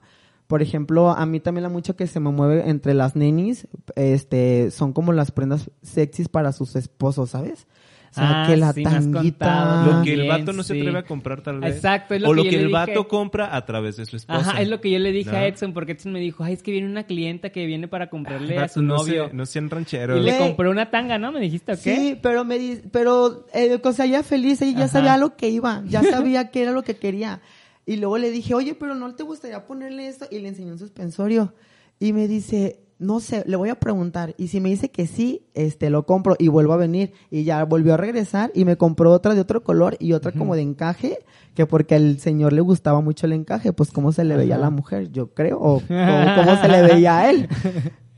por 0.49 0.61
ejemplo, 0.61 1.09
a 1.09 1.25
mí 1.25 1.41
también 1.41 1.63
la 1.63 1.71
mucho 1.71 1.97
que 1.97 2.07
se 2.07 2.21
me 2.21 2.31
mueve 2.31 2.69
entre 2.69 2.93
las 2.93 3.17
nenis, 3.17 3.67
este, 3.97 4.71
son 4.71 4.93
como 4.93 5.15
las 5.15 5.31
prendas 5.31 5.71
sexys 5.81 6.29
para 6.29 6.53
sus 6.53 6.77
esposos, 6.77 7.31
¿sabes? 7.31 7.67
O 8.11 8.15
sea, 8.15 8.45
Ah, 8.45 8.47
que 8.49 8.57
la 8.57 8.73
sí, 8.73 8.83
tanguita... 8.83 9.83
Lo 9.85 10.03
que 10.03 10.15
el 10.15 10.27
vato 10.29 10.53
no 10.53 10.63
se 10.63 10.73
atreve 10.79 10.99
a 10.99 11.03
comprar 11.03 11.43
tal 11.43 11.61
vez. 11.61 11.77
Exacto, 11.77 12.15
es 12.15 12.23
lo 12.23 12.29
o 12.29 12.31
que 12.33 12.37
lo 12.37 12.45
yo 12.45 12.51
que 12.51 12.57
le 12.57 12.63
el 12.63 12.69
dije. 12.69 12.79
vato 12.79 13.07
compra 13.09 13.55
a 13.55 13.65
través 13.67 13.97
de 13.97 14.07
su 14.07 14.17
esposa. 14.17 14.41
Ajá, 14.41 14.63
es 14.63 14.69
lo 14.69 14.81
que 14.81 14.91
yo 14.91 14.99
le 14.99 15.13
dije 15.13 15.31
¿No? 15.31 15.37
a 15.37 15.47
Edson, 15.47 15.73
porque 15.75 15.93
Edson 15.93 16.13
me 16.13 16.21
dijo, 16.21 16.43
ay, 16.43 16.55
es 16.55 16.63
que 16.63 16.71
viene 16.73 16.89
una 16.89 17.05
clienta 17.05 17.51
que 17.51 17.67
viene 17.67 17.87
para 17.89 18.09
comprarle 18.09 18.57
a 18.57 18.63
Vato, 18.63 18.75
su 18.75 18.83
no 18.83 18.97
novio. 18.97 19.29
se- 19.29 19.35
no 19.35 19.47
sean 19.47 19.67
y 19.67 19.69
rancheros. 19.69 20.21
le 20.25 20.31
Güey. 20.33 20.39
compró 20.49 20.71
una 20.71 20.91
tanga, 20.91 21.19
¿no? 21.19 21.33
¿Me 21.33 21.41
dijiste 21.41 21.73
o 21.73 21.75
qué? 21.77 21.97
Sí, 21.97 22.19
pero 22.23 22.45
me 22.45 22.59
di- 22.59 22.81
pero 22.91 23.47
eh, 23.53 23.79
o 23.83 23.93
sea, 23.93 24.07
ella 24.07 24.23
feliz, 24.23 24.63
ella 24.63 24.73
ya 24.79 24.85
Ajá. 24.85 24.93
sabía 24.95 25.15
a 25.15 25.19
lo 25.19 25.37
que 25.37 25.49
iba, 25.51 25.83
ya 25.87 26.03
sabía 26.27 26.51
qué 26.51 26.63
era 26.63 26.73
lo 26.73 26.83
que 26.83 26.97
quería. 26.97 27.41
Y 27.85 27.97
luego 27.97 28.19
le 28.19 28.31
dije, 28.31 28.55
"Oye, 28.55 28.75
pero 28.75 28.95
no 28.95 29.15
te 29.15 29.23
gustaría 29.23 29.67
ponerle 29.67 30.09
esto?" 30.09 30.27
Y 30.31 30.39
le 30.41 30.49
enseñé 30.49 30.73
un 30.73 30.79
suspensorio. 30.79 31.55
Y 32.01 32.13
me 32.13 32.29
dice, 32.29 32.81
"No 32.99 33.21
sé, 33.21 33.45
le 33.47 33.57
voy 33.57 33.69
a 33.69 33.77
preguntar." 33.77 34.35
Y 34.39 34.49
si 34.49 34.61
me 34.61 34.69
dice 34.69 34.91
que 34.91 35.07
sí, 35.07 35.47
este 35.55 35.91
lo 35.91 36.07
compro 36.07 36.37
y 36.39 36.49
vuelvo 36.49 36.73
a 36.73 36.77
venir 36.77 37.13
y 37.31 37.45
ya 37.45 37.65
volvió 37.65 37.95
a 37.95 37.97
regresar 37.97 38.51
y 38.55 38.65
me 38.65 38.77
compró 38.77 39.13
otra 39.13 39.35
de 39.35 39.41
otro 39.41 39.63
color 39.63 39.97
y 40.01 40.13
otra 40.13 40.33
como 40.33 40.55
de 40.55 40.63
encaje, 40.63 41.19
que 41.55 41.67
porque 41.67 41.95
al 41.95 42.19
señor 42.19 42.53
le 42.53 42.61
gustaba 42.61 43.01
mucho 43.01 43.27
el 43.27 43.33
encaje, 43.33 43.73
pues 43.73 43.91
cómo 43.91 44.13
se 44.13 44.25
le 44.25 44.37
veía 44.37 44.57
a 44.57 44.59
la 44.59 44.71
mujer, 44.71 45.11
yo 45.11 45.35
creo, 45.35 45.59
o, 45.59 45.77
o 45.77 45.81
cómo 45.81 46.57
se 46.61 46.69
le 46.69 46.83
veía 46.95 47.19
a 47.19 47.31
él. 47.31 47.49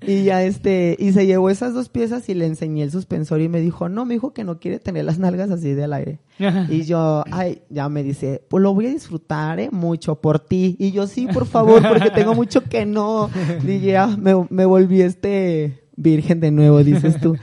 Y 0.07 0.25
ya 0.25 0.43
este, 0.45 0.97
y 0.99 1.13
se 1.13 1.27
llevó 1.27 1.51
esas 1.51 1.75
dos 1.75 1.91
piezas 1.91 2.29
y 2.29 2.35
le 2.35 2.47
enseñé 2.47 2.85
el 2.85 2.91
suspensor 2.91 3.41
y 3.43 3.49
me 3.49 3.61
dijo, 3.61 3.89
no, 3.89 4.07
me 4.07 4.15
dijo 4.15 4.33
que 4.33 4.45
no 4.45 4.59
quiere 4.59 4.79
tener 4.79 5.05
las 5.05 5.19
nalgas 5.19 5.51
así 5.51 5.73
del 5.75 5.93
aire. 5.93 6.21
Y 6.71 6.85
yo, 6.85 7.23
ay, 7.31 7.63
ya 7.69 7.89
me 7.91 8.03
dice, 8.03 8.43
pues 8.49 8.63
lo 8.63 8.73
voy 8.73 8.87
a 8.87 8.91
disfrutar, 8.91 9.61
eh, 9.61 9.69
mucho 9.71 10.15
por 10.15 10.41
ti. 10.41 10.77
Y 10.79 10.93
yo, 10.93 11.07
sí, 11.07 11.27
por 11.27 11.47
favor, 11.47 11.87
porque 11.87 12.11
tengo 12.11 12.35
mucho 12.35 12.65
que 12.65 12.87
no. 12.87 13.29
Dije, 13.63 13.99
ah, 13.99 14.17
me, 14.19 14.47
me 14.49 14.65
volví 14.65 15.03
este 15.03 15.83
virgen 15.97 16.41
de 16.41 16.51
nuevo, 16.51 16.83
dices 16.83 17.21
tú. 17.21 17.37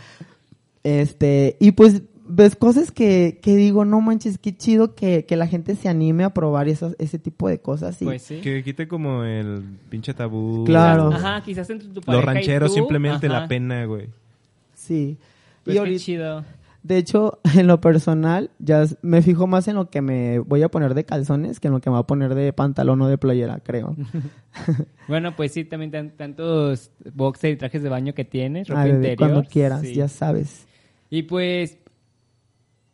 Este, 0.84 1.58
y 1.60 1.74
pues 1.74 2.02
ves 2.28 2.56
cosas 2.56 2.92
que, 2.92 3.40
que 3.42 3.56
digo, 3.56 3.86
no 3.86 4.02
manches, 4.02 4.38
qué 4.38 4.56
chido 4.56 4.96
que, 4.96 5.26
que 5.26 5.36
la 5.36 5.48
gente 5.48 5.76
se 5.76 5.90
anime 5.90 6.24
a 6.24 6.34
probar 6.34 6.68
esas, 6.68 6.96
ese 7.00 7.18
tipo 7.20 7.48
de 7.50 7.60
cosas. 7.60 8.02
Y, 8.02 8.06
Pues 8.06 8.22
sí. 8.22 8.40
Que 8.42 8.63
quite 8.63 8.88
como 8.88 9.24
el 9.24 9.63
pinche 9.90 10.13
tabú. 10.13 10.63
Claro. 10.66 11.12
Ajá, 11.12 11.42
quizás 11.44 11.70
entre 11.70 11.88
tu 11.90 12.02
pareja 12.02 12.26
Los 12.26 12.34
y 12.34 12.36
rancheros 12.36 12.70
tú, 12.72 12.76
simplemente 12.76 13.28
ajá. 13.28 13.40
la 13.42 13.48
pena, 13.48 13.86
güey. 13.86 14.08
sí. 14.74 15.18
Pues 15.63 15.74
y 15.74 15.76
qué 15.76 15.80
ahorita- 15.80 16.04
chido. 16.04 16.46
De 16.84 16.98
hecho, 16.98 17.40
en 17.56 17.68
lo 17.68 17.82
personal, 17.82 18.50
ya 18.60 18.86
me 19.02 19.22
fijo 19.22 19.46
más 19.46 19.68
en 19.68 19.76
lo 19.76 19.90
que 19.90 20.02
me 20.02 20.40
voy 20.40 20.63
a 20.63 20.70
poner 20.70 20.94
de 20.94 21.04
calzones 21.04 21.60
que 21.60 21.68
en 21.68 21.74
lo 21.74 21.82
que 21.82 21.90
me 21.90 21.96
voy 21.96 22.04
a 22.04 22.08
poner 22.08 22.34
de 22.34 22.54
pantalón 22.54 23.02
o 23.02 23.08
de 23.10 23.18
playera, 23.18 23.60
creo. 23.63 23.96
Bueno, 25.08 25.36
pues 25.36 25.54
sí, 25.54 25.63
también 25.63 25.92
tan- 25.92 26.12
tantos 26.12 26.92
boxers 27.13 27.54
y 27.54 27.58
trajes 27.58 27.82
de 27.84 27.90
baño 27.90 28.13
que 28.13 28.26
tienes, 28.26 28.68
ropa 28.68 28.82
Ay, 28.82 28.92
bebé, 28.92 29.12
interior. 29.12 29.32
cuando 29.32 29.50
quieras, 29.50 29.82
sí. 29.82 29.94
ya 29.94 30.08
sabes. 30.08 30.66
Y 31.10 31.24
pues, 31.24 31.78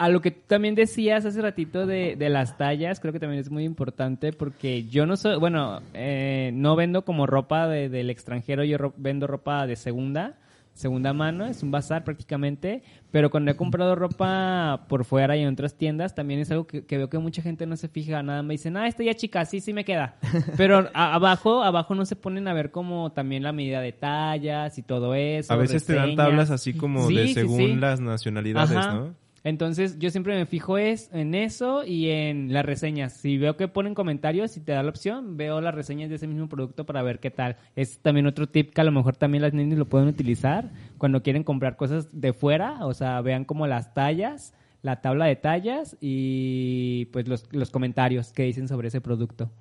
a 0.05 0.09
lo 0.09 0.21
que 0.21 0.31
tú 0.31 0.41
también 0.47 0.75
decías 0.75 1.25
hace 1.25 1.41
ratito 1.41 1.85
de, 1.85 2.15
de 2.15 2.29
las 2.29 2.57
tallas, 2.57 2.99
creo 2.99 3.13
que 3.13 3.19
también 3.19 3.39
es 3.41 3.49
muy 3.49 3.63
importante 3.63 4.33
porque 4.33 4.83
yo 4.85 5.05
no 5.05 5.15
soy, 5.17 5.37
bueno, 5.39 5.81
eh, 5.93 6.51
no 6.53 6.75
vendo 6.75 7.03
como 7.05 7.25
ropa 7.27 7.67
de- 7.67 7.89
del 7.89 8.09
extranjero, 8.09 8.63
yo 8.63 8.77
ro- 8.77 8.93
vendo 8.97 9.27
ropa 9.27 9.65
de 9.67 9.75
segunda, 9.75 10.35
segunda 10.73 11.13
mano, 11.13 11.45
es 11.45 11.61
un 11.61 11.69
bazar 11.69 12.03
prácticamente, 12.03 12.81
pero 13.11 13.29
cuando 13.29 13.51
he 13.51 13.55
comprado 13.55 13.93
ropa 13.95 14.85
por 14.89 15.05
fuera 15.05 15.37
y 15.37 15.41
en 15.43 15.53
otras 15.53 15.75
tiendas, 15.75 16.15
también 16.15 16.39
es 16.39 16.49
algo 16.49 16.65
que, 16.65 16.83
que 16.83 16.97
veo 16.97 17.09
que 17.09 17.19
mucha 17.19 17.43
gente 17.43 17.67
no 17.67 17.77
se 17.77 17.87
fija, 17.87 18.23
nada 18.23 18.41
me 18.41 18.55
dicen, 18.55 18.75
ah, 18.77 18.87
esta 18.87 19.03
ya 19.03 19.13
chica, 19.13 19.45
sí, 19.45 19.61
sí 19.61 19.71
me 19.71 19.85
queda. 19.85 20.15
Pero 20.57 20.89
a- 20.95 21.13
abajo, 21.13 21.61
abajo 21.63 21.93
no 21.95 22.05
se 22.05 22.15
ponen 22.15 22.47
a 22.47 22.53
ver 22.53 22.71
como 22.71 23.11
también 23.11 23.43
la 23.43 23.51
medida 23.53 23.81
de 23.81 23.91
tallas 23.91 24.77
y 24.79 24.81
todo 24.81 25.13
eso. 25.13 25.53
A 25.53 25.57
veces 25.57 25.85
te 25.85 25.93
dan 25.93 26.15
tablas 26.15 26.49
así 26.49 26.73
como 26.73 27.07
Sí, 27.07 27.15
de 27.15 27.27
sí, 27.27 27.33
según 27.35 27.57
sí. 27.57 27.75
las 27.75 27.99
nacionalidades, 27.99 28.75
Ajá. 28.75 28.93
¿no? 28.95 29.22
Entonces, 29.45 29.99
yo 29.99 30.09
siempre 30.09 30.35
me 30.35 30.45
fijo 30.45 30.77
es 30.77 31.09
en 31.11 31.35
eso 31.35 31.83
y 31.83 32.09
en 32.09 32.53
las 32.53 32.65
reseñas. 32.65 33.17
Si 33.17 33.37
veo 33.37 33.57
que 33.57 33.67
ponen 33.67 33.93
comentarios 33.93 34.55
y 34.55 34.61
te 34.61 34.71
da 34.71 34.83
la 34.83 34.89
opción, 34.89 35.35
veo 35.35 35.59
las 35.59 35.75
reseñas 35.75 36.09
de 36.09 36.15
ese 36.15 36.27
mismo 36.27 36.47
producto 36.47 36.85
para 36.85 37.03
ver 37.03 37.19
qué 37.19 37.29
tal. 37.29 37.57
Es 37.75 37.99
también 37.99 38.25
otro 38.25 38.47
tip 38.47 38.73
que 38.73 38.79
a 38.79 38.85
lo 38.85 38.91
mejor 38.93 39.17
también 39.17 39.41
las 39.41 39.53
niñas 39.53 39.77
lo 39.77 39.85
pueden 39.85 40.07
utilizar 40.07 40.71
cuando 40.97 41.21
quieren 41.23 41.43
comprar 41.43 41.75
cosas 41.75 42.07
de 42.13 42.31
fuera. 42.31 42.85
O 42.85 42.93
sea, 42.93 43.19
vean 43.19 43.43
como 43.43 43.67
las 43.67 43.93
tallas, 43.93 44.53
la 44.81 45.01
tabla 45.01 45.25
de 45.25 45.35
tallas 45.35 45.97
y 45.99 47.05
pues 47.11 47.27
los, 47.27 47.45
los 47.51 47.69
comentarios 47.69 48.31
que 48.31 48.43
dicen 48.43 48.69
sobre 48.69 48.87
ese 48.87 49.01
producto. 49.01 49.51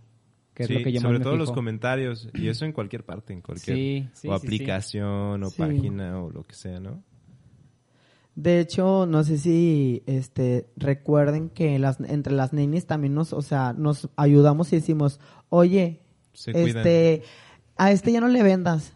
Que 0.55 0.65
Sí, 0.67 0.75
es 0.75 0.79
lo 0.79 0.85
que 0.93 1.01
sobre 1.01 1.19
todo 1.19 1.37
los 1.37 1.51
comentarios. 1.51 2.29
Y 2.35 2.47
eso 2.47 2.67
en 2.67 2.73
cualquier 2.73 3.05
parte, 3.05 3.33
en 3.33 3.41
cualquier 3.41 3.77
Sí, 3.77 4.09
sí, 4.13 4.29
o 4.29 4.39
sí, 4.39 4.41
sí. 4.41 4.47
aplicación 4.47 5.43
o 5.43 5.47
Sí. 5.51 5.57
página 5.59 6.23
o 6.23 6.31
lo 6.31 6.45
que 6.45 6.55
sea, 6.55 6.79
¿no? 6.79 7.03
De 8.35 8.61
hecho, 8.61 9.05
no 9.07 9.25
sé 9.25 9.37
si 9.39 10.03
este 10.07 10.67
recuerden 10.77 11.51
que 11.51 11.79
las 11.79 12.01
entre 12.01 12.33
las 12.33 12.53
nenis 12.53 12.87
también 12.87 13.15
nos, 13.15 13.33
o 13.33 13.43
sea, 13.43 13.75
nos 13.77 14.09
ayudamos 14.17 14.73
y 14.73 14.77
decimos, 14.77 15.21
"Oye, 15.51 16.01
Se 16.33 16.51
este 16.53 17.23
a 17.77 17.91
este 17.93 18.11
ya 18.13 18.21
no 18.23 18.29
le 18.29 18.43
vendas 18.43 18.93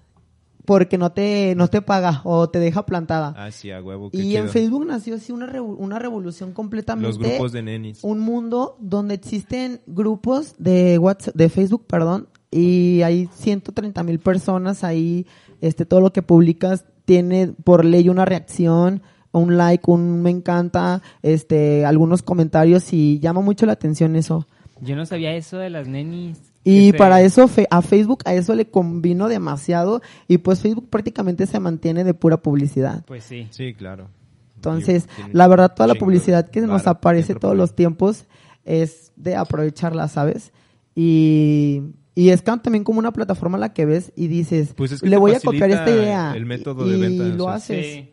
porque 0.65 0.97
no 0.99 1.13
te 1.13 1.55
no 1.55 1.69
te 1.69 1.83
paga 1.83 2.23
o 2.25 2.49
te 2.49 2.59
deja 2.61 2.87
plantada." 2.87 3.35
Ah, 3.37 3.51
sí, 3.51 3.71
a 3.71 3.83
huevo. 3.83 4.09
y 4.13 4.37
en. 4.37 4.49
Facebook 4.49 4.87
nació 4.87 5.17
así 5.17 5.33
una 5.33 5.47
revo- 5.47 5.77
una 5.79 5.99
revolución 5.99 6.53
completamente 6.53 7.07
Los 7.07 7.19
grupos 7.19 7.53
de 7.53 7.63
nenis. 7.63 8.03
un 8.03 8.21
mundo 8.21 8.79
donde 8.81 9.15
existen 9.15 9.83
grupos 9.87 10.55
de 10.59 10.97
WhatsApp, 10.99 11.35
de 11.35 11.49
Facebook, 11.51 11.85
perdón, 11.87 12.29
y 12.51 13.03
hay 13.03 13.29
130 13.35 14.03
mil 14.03 14.19
personas 14.19 14.83
ahí, 14.83 15.27
este, 15.61 15.85
todo 15.85 16.01
lo 16.01 16.13
que 16.15 16.23
publicas 16.23 16.87
tiene 17.05 17.49
por 17.49 17.85
ley 17.85 18.09
una 18.09 18.25
reacción, 18.25 19.03
un 19.39 19.57
like, 19.57 19.91
un 19.91 20.23
me 20.23 20.31
encanta, 20.31 21.03
este, 21.23 21.85
algunos 21.85 22.23
comentarios 22.23 22.93
y 22.93 23.19
llama 23.21 23.41
mucho 23.41 23.67
la 23.67 23.73
atención 23.73 24.17
eso. 24.17 24.47
Yo 24.81 24.97
no 24.97 25.07
sabía 25.07 25.35
eso 25.35 25.59
de 25.59 25.71
las 25.71 25.89
nenis. 25.89 26.39
Y 26.65 26.87
Este, 26.87 26.99
para 26.99 27.23
eso 27.23 27.49
a 27.71 27.83
Facebook 27.83 28.23
a 28.25 28.35
eso 28.35 28.55
le 28.55 28.69
convino 28.69 29.29
demasiado 29.29 30.03
y 30.27 30.39
pues 30.39 30.61
Facebook 30.61 30.91
prácticamente 30.91 31.47
se 31.47 31.61
mantiene 31.61 32.03
de 32.03 32.13
pura 32.13 32.39
publicidad. 32.39 33.05
Pues 33.07 33.25
sí. 33.25 33.47
Sí, 33.51 33.73
claro. 33.75 34.09
Entonces, 34.57 35.09
la 35.33 35.47
verdad, 35.47 35.75
toda 35.75 35.87
la 35.87 35.95
publicidad 35.95 36.51
que 36.51 36.61
nos 36.63 36.87
aparece 36.87 37.35
todos 37.37 37.57
los 37.57 37.77
tiempos 37.77 38.25
es 38.65 39.13
de 39.15 39.37
aprovecharla, 39.37 40.09
¿sabes? 40.09 40.53
Y, 40.97 41.83
y 42.17 42.31
es 42.31 42.43
también 42.43 42.83
como 42.83 42.99
una 42.99 43.13
plataforma 43.13 43.59
a 43.59 43.61
la 43.61 43.73
que 43.75 43.87
ves 43.87 44.13
y 44.17 44.27
dices, 44.27 44.73
Pues 44.75 44.93
es 44.93 45.03
que 45.03 45.09
le 45.09 45.19
voy 45.19 45.35
a 45.35 45.41
copiar 45.41 45.71
esta 45.71 45.91
idea. 45.91 46.33
el 46.35 46.47
método 46.47 46.87
y, 46.87 46.91
de 46.93 46.97
venta, 46.97 47.29
y 47.29 47.31
o 47.31 47.35
lo 47.35 47.45
sea, 47.45 47.55
haces. 47.55 47.87
Sí. 47.87 48.11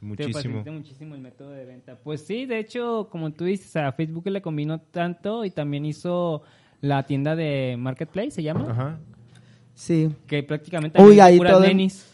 Te 0.00 0.06
Muchísimo. 0.06 0.32
facilita 0.34 0.70
muchísimo 0.72 1.14
el 1.14 1.20
método 1.20 1.50
de 1.50 1.66
venta. 1.66 1.96
Pues 2.02 2.22
sí, 2.22 2.46
de 2.46 2.58
hecho, 2.58 3.08
como 3.10 3.32
tú 3.32 3.44
dices, 3.44 3.76
a 3.76 3.92
Facebook 3.92 4.26
le 4.30 4.40
combinó 4.40 4.80
tanto 4.80 5.44
y 5.44 5.50
también 5.50 5.84
hizo 5.84 6.42
la 6.80 7.02
tienda 7.04 7.36
de 7.36 7.76
Marketplace, 7.78 8.30
se 8.30 8.42
llama. 8.42 8.66
Ajá. 8.70 8.98
Sí. 9.74 10.08
Que 10.26 10.42
prácticamente 10.42 11.02
Uy, 11.02 11.20
ahí 11.20 11.38
todo- 11.38 11.60
nenis. 11.60 12.06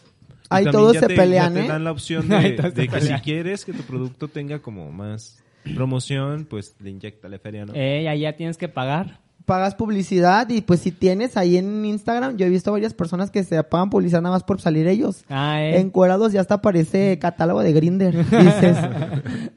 Ahí 0.49 0.65
todos 0.65 0.95
se 0.97 1.07
te- 1.07 1.15
pelean, 1.15 1.53
ya 1.53 1.59
te 1.61 1.65
¿eh? 1.65 1.69
dan 1.69 1.83
la 1.83 1.91
opción 1.91 2.27
de, 2.29 2.55
que 2.89 3.01
si 3.01 3.13
quieres 3.15 3.65
que 3.65 3.73
tu 3.73 3.83
producto 3.83 4.27
tenga 4.29 4.59
como 4.59 4.91
más 4.91 5.43
promoción, 5.75 6.45
pues 6.49 6.75
le 6.79 6.89
inyecta 6.91 7.27
feria, 7.39 7.65
¿no? 7.65 7.73
Eh, 7.75 8.07
ahí 8.07 8.21
ya 8.21 8.33
tienes 8.33 8.57
que 8.57 8.69
pagar. 8.69 9.19
Pagas 9.47 9.75
publicidad 9.75 10.49
y 10.49 10.59
pues 10.59 10.81
si 10.81 10.91
tienes 10.91 11.37
ahí 11.37 11.55
en 11.55 11.85
Instagram, 11.85 12.35
yo 12.35 12.45
he 12.45 12.49
visto 12.49 12.69
varias 12.69 12.93
personas 12.93 13.31
que 13.31 13.45
se 13.45 13.63
pagan 13.63 13.89
publicidad 13.89 14.21
nada 14.21 14.35
más 14.35 14.43
por 14.43 14.59
salir 14.59 14.87
ellos. 14.87 15.23
Ah, 15.29 15.63
eh. 15.63 15.79
Encuerados 15.79 16.33
ya 16.33 16.41
hasta 16.41 16.61
parece 16.61 17.17
catálogo 17.17 17.61
de 17.63 17.71
Grinder. 17.71 18.13
Dices, 18.29 18.77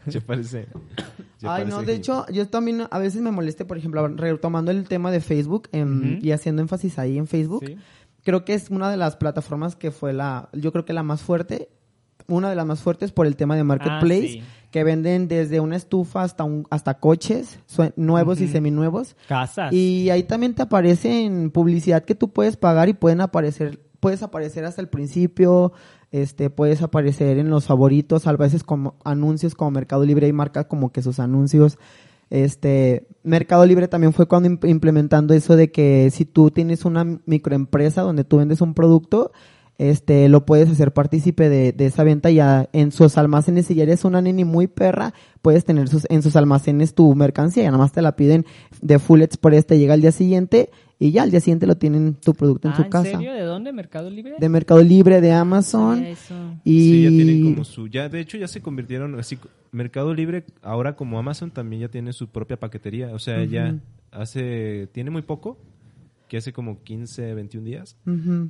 Se 0.07 0.21
parece. 0.21 0.69
se 1.39 1.49
Ay, 1.49 1.65
no, 1.67 1.81
de 1.81 1.87
que- 1.87 1.93
hecho, 1.95 2.25
yo 2.33 2.47
también 2.49 2.85
a 2.89 2.99
veces 3.01 3.21
me 3.21 3.33
moleste, 3.33 3.65
por 3.65 3.79
ejemplo, 3.79 4.07
retomando 4.07 4.71
el 4.71 4.87
tema 4.87 5.11
de 5.11 5.21
Facebook 5.21 5.69
em, 5.73 6.21
y 6.23 6.31
haciendo 6.31 6.63
énfasis 6.63 6.97
ahí 7.01 7.19
en 7.19 7.27
Facebook. 7.27 7.65
Sí. 7.67 7.77
Creo 8.23 8.45
que 8.45 8.55
es 8.55 8.71
una 8.71 8.93
de 8.93 8.97
las 8.97 9.17
plataformas 9.17 9.75
que 9.75 9.91
fue 9.91 10.13
la, 10.13 10.51
yo 10.53 10.71
creo 10.71 10.85
que 10.85 10.93
la 10.93 11.03
más 11.03 11.21
fuerte, 11.21 11.69
una 12.29 12.49
de 12.49 12.55
las 12.55 12.65
más 12.65 12.79
fuertes 12.81 13.11
por 13.11 13.27
el 13.27 13.35
tema 13.35 13.57
de 13.57 13.65
Marketplace, 13.65 14.29
sí. 14.29 14.43
Que 14.71 14.85
venden 14.85 15.27
desde 15.29 15.61
una 15.61 15.77
estufa 15.77 16.23
hasta 16.23 16.45
un, 16.45 16.67
hasta 16.71 16.95
coches 16.99 17.59
nuevos 17.97 18.41
y 18.41 18.49
seminuevos. 18.49 19.17
Casas. 19.29 19.73
Y 19.73 20.11
ahí 20.11 20.23
también 20.23 20.55
te 20.55 20.63
aparece 20.63 21.25
en 21.25 21.51
publicidad 21.51 22.05
que 22.05 22.15
tú 22.15 22.31
puedes 22.31 22.57
pagar 22.57 22.89
y 22.89 22.93
pueden 22.93 23.21
aparecer, 23.21 23.81
puedes 23.99 24.23
aparecer 24.23 24.65
hasta 24.65 24.81
el 24.81 24.89
principio, 24.89 25.73
este, 26.13 26.51
puedes 26.51 26.83
aparecer 26.83 27.39
en 27.39 27.51
los 27.51 27.67
favoritos, 27.67 28.27
a 28.27 28.33
veces 28.35 28.63
como 28.63 28.95
anuncios 29.05 29.55
como 29.55 29.73
Mercado 29.73 30.05
Libre 30.05 30.29
y 30.29 30.33
marca 30.33 30.65
como 30.69 30.91
que 30.93 31.03
sus 31.03 31.19
anuncios. 31.21 31.77
Este, 32.31 33.09
Mercado 33.25 33.67
Libre 33.67 33.89
también 33.89 34.13
fue 34.13 34.27
cuando 34.29 34.49
imp- 34.49 34.69
implementando 34.69 35.35
eso 35.35 35.57
de 35.57 35.73
que 35.73 36.11
si 36.13 36.25
tú 36.25 36.53
tienes 36.53 36.85
una 36.85 37.05
microempresa 37.27 38.03
donde 38.03 38.23
tú 38.23 38.37
vendes 38.37 38.61
un 38.61 38.75
producto, 38.75 39.33
este, 39.81 40.29
lo 40.29 40.45
puedes 40.45 40.69
hacer 40.69 40.93
partícipe 40.93 41.49
de, 41.49 41.73
de 41.73 41.87
esa 41.87 42.05
venta 42.05 42.31
ya 42.31 42.69
en 42.75 42.93
sus 42.93 43.17
almacenes. 43.17 43.67
Si 43.67 43.75
ya 43.75 43.85
eres 43.85 44.05
una 44.05 44.21
neni 44.21 44.45
muy 44.45 44.67
perra, 44.67 45.15
puedes 45.41 45.65
tener 45.65 45.89
sus, 45.89 46.07
en 46.11 46.23
sus 46.23 46.37
almacenes 46.37 46.95
tu 46.95 47.15
mercancía. 47.15 47.63
Ya 47.63 47.71
nada 47.71 47.83
más 47.83 47.93
te 47.93 48.03
la 48.03 48.15
piden 48.15 48.45
de 48.83 48.99
full 48.99 49.23
express, 49.23 49.67
te 49.67 49.79
llega 49.79 49.95
al 49.95 50.03
día 50.03 50.13
siguiente 50.13 50.69
y 50.99 51.13
ya 51.13 51.23
al 51.23 51.31
día 51.31 51.41
siguiente 51.41 51.67
lo 51.67 51.77
tienen 51.79 52.13
tu 52.15 52.35
producto 52.35 52.69
en 52.69 52.75
Ah, 52.75 52.77
su 52.77 52.83
¿en 52.83 52.89
casa. 52.91 53.11
serio? 53.11 53.33
¿De 53.33 53.41
dónde? 53.41 53.73
¿Mercado 53.73 54.11
Libre? 54.11 54.35
De 54.39 54.49
Mercado 54.51 54.83
Libre, 54.83 55.23
de 55.23 55.33
Amazon. 55.33 55.97
Sabía 55.97 56.11
eso. 56.11 56.35
Y 56.63 56.81
Sí, 56.81 57.03
ya 57.05 57.09
tienen 57.09 57.43
como 57.55 57.65
su... 57.65 57.89
Ya, 57.89 58.11
de 58.11 58.21
hecho, 58.21 58.37
ya 58.37 58.49
se 58.49 58.61
convirtieron 58.61 59.19
así... 59.19 59.39
Mercado 59.73 60.13
Libre, 60.13 60.45
ahora 60.63 60.97
como 60.97 61.19
Amazon, 61.19 61.53
también 61.53 61.81
ya 61.83 61.89
tiene 61.89 62.13
su 62.13 62.29
propia 62.29 62.59
paquetería. 62.61 63.15
O 63.15 63.19
sea, 63.19 63.43
ya 63.45 63.77
hace... 64.11 64.89
Tiene 64.93 65.09
muy 65.11 65.23
poco, 65.23 65.57
que 66.31 66.37
hace 66.37 66.53
como 66.53 66.85
15, 66.85 67.35
21 67.35 67.67
días, 67.67 67.97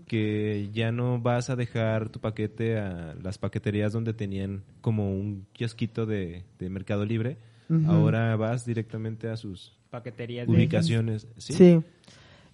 que 0.06 0.68
ya 0.70 0.92
no 0.92 1.18
vas 1.18 1.48
a 1.48 1.56
dejar 1.56 2.10
tu 2.10 2.20
paquete 2.20 2.78
a 2.78 3.16
las 3.22 3.38
paqueterías 3.38 3.94
donde 3.94 4.12
tenían 4.12 4.64
como 4.82 5.10
un 5.10 5.46
kiosquito 5.54 6.04
de, 6.04 6.44
de 6.58 6.68
Mercado 6.68 7.06
Libre. 7.06 7.38
Ahora 7.86 8.36
vas 8.36 8.66
directamente 8.66 9.30
a 9.30 9.36
sus 9.38 9.72
Paqueterías 9.88 10.46
de 10.46 10.52
ubicaciones. 10.52 11.26
¿sí? 11.38 11.54
Sí. 11.54 11.80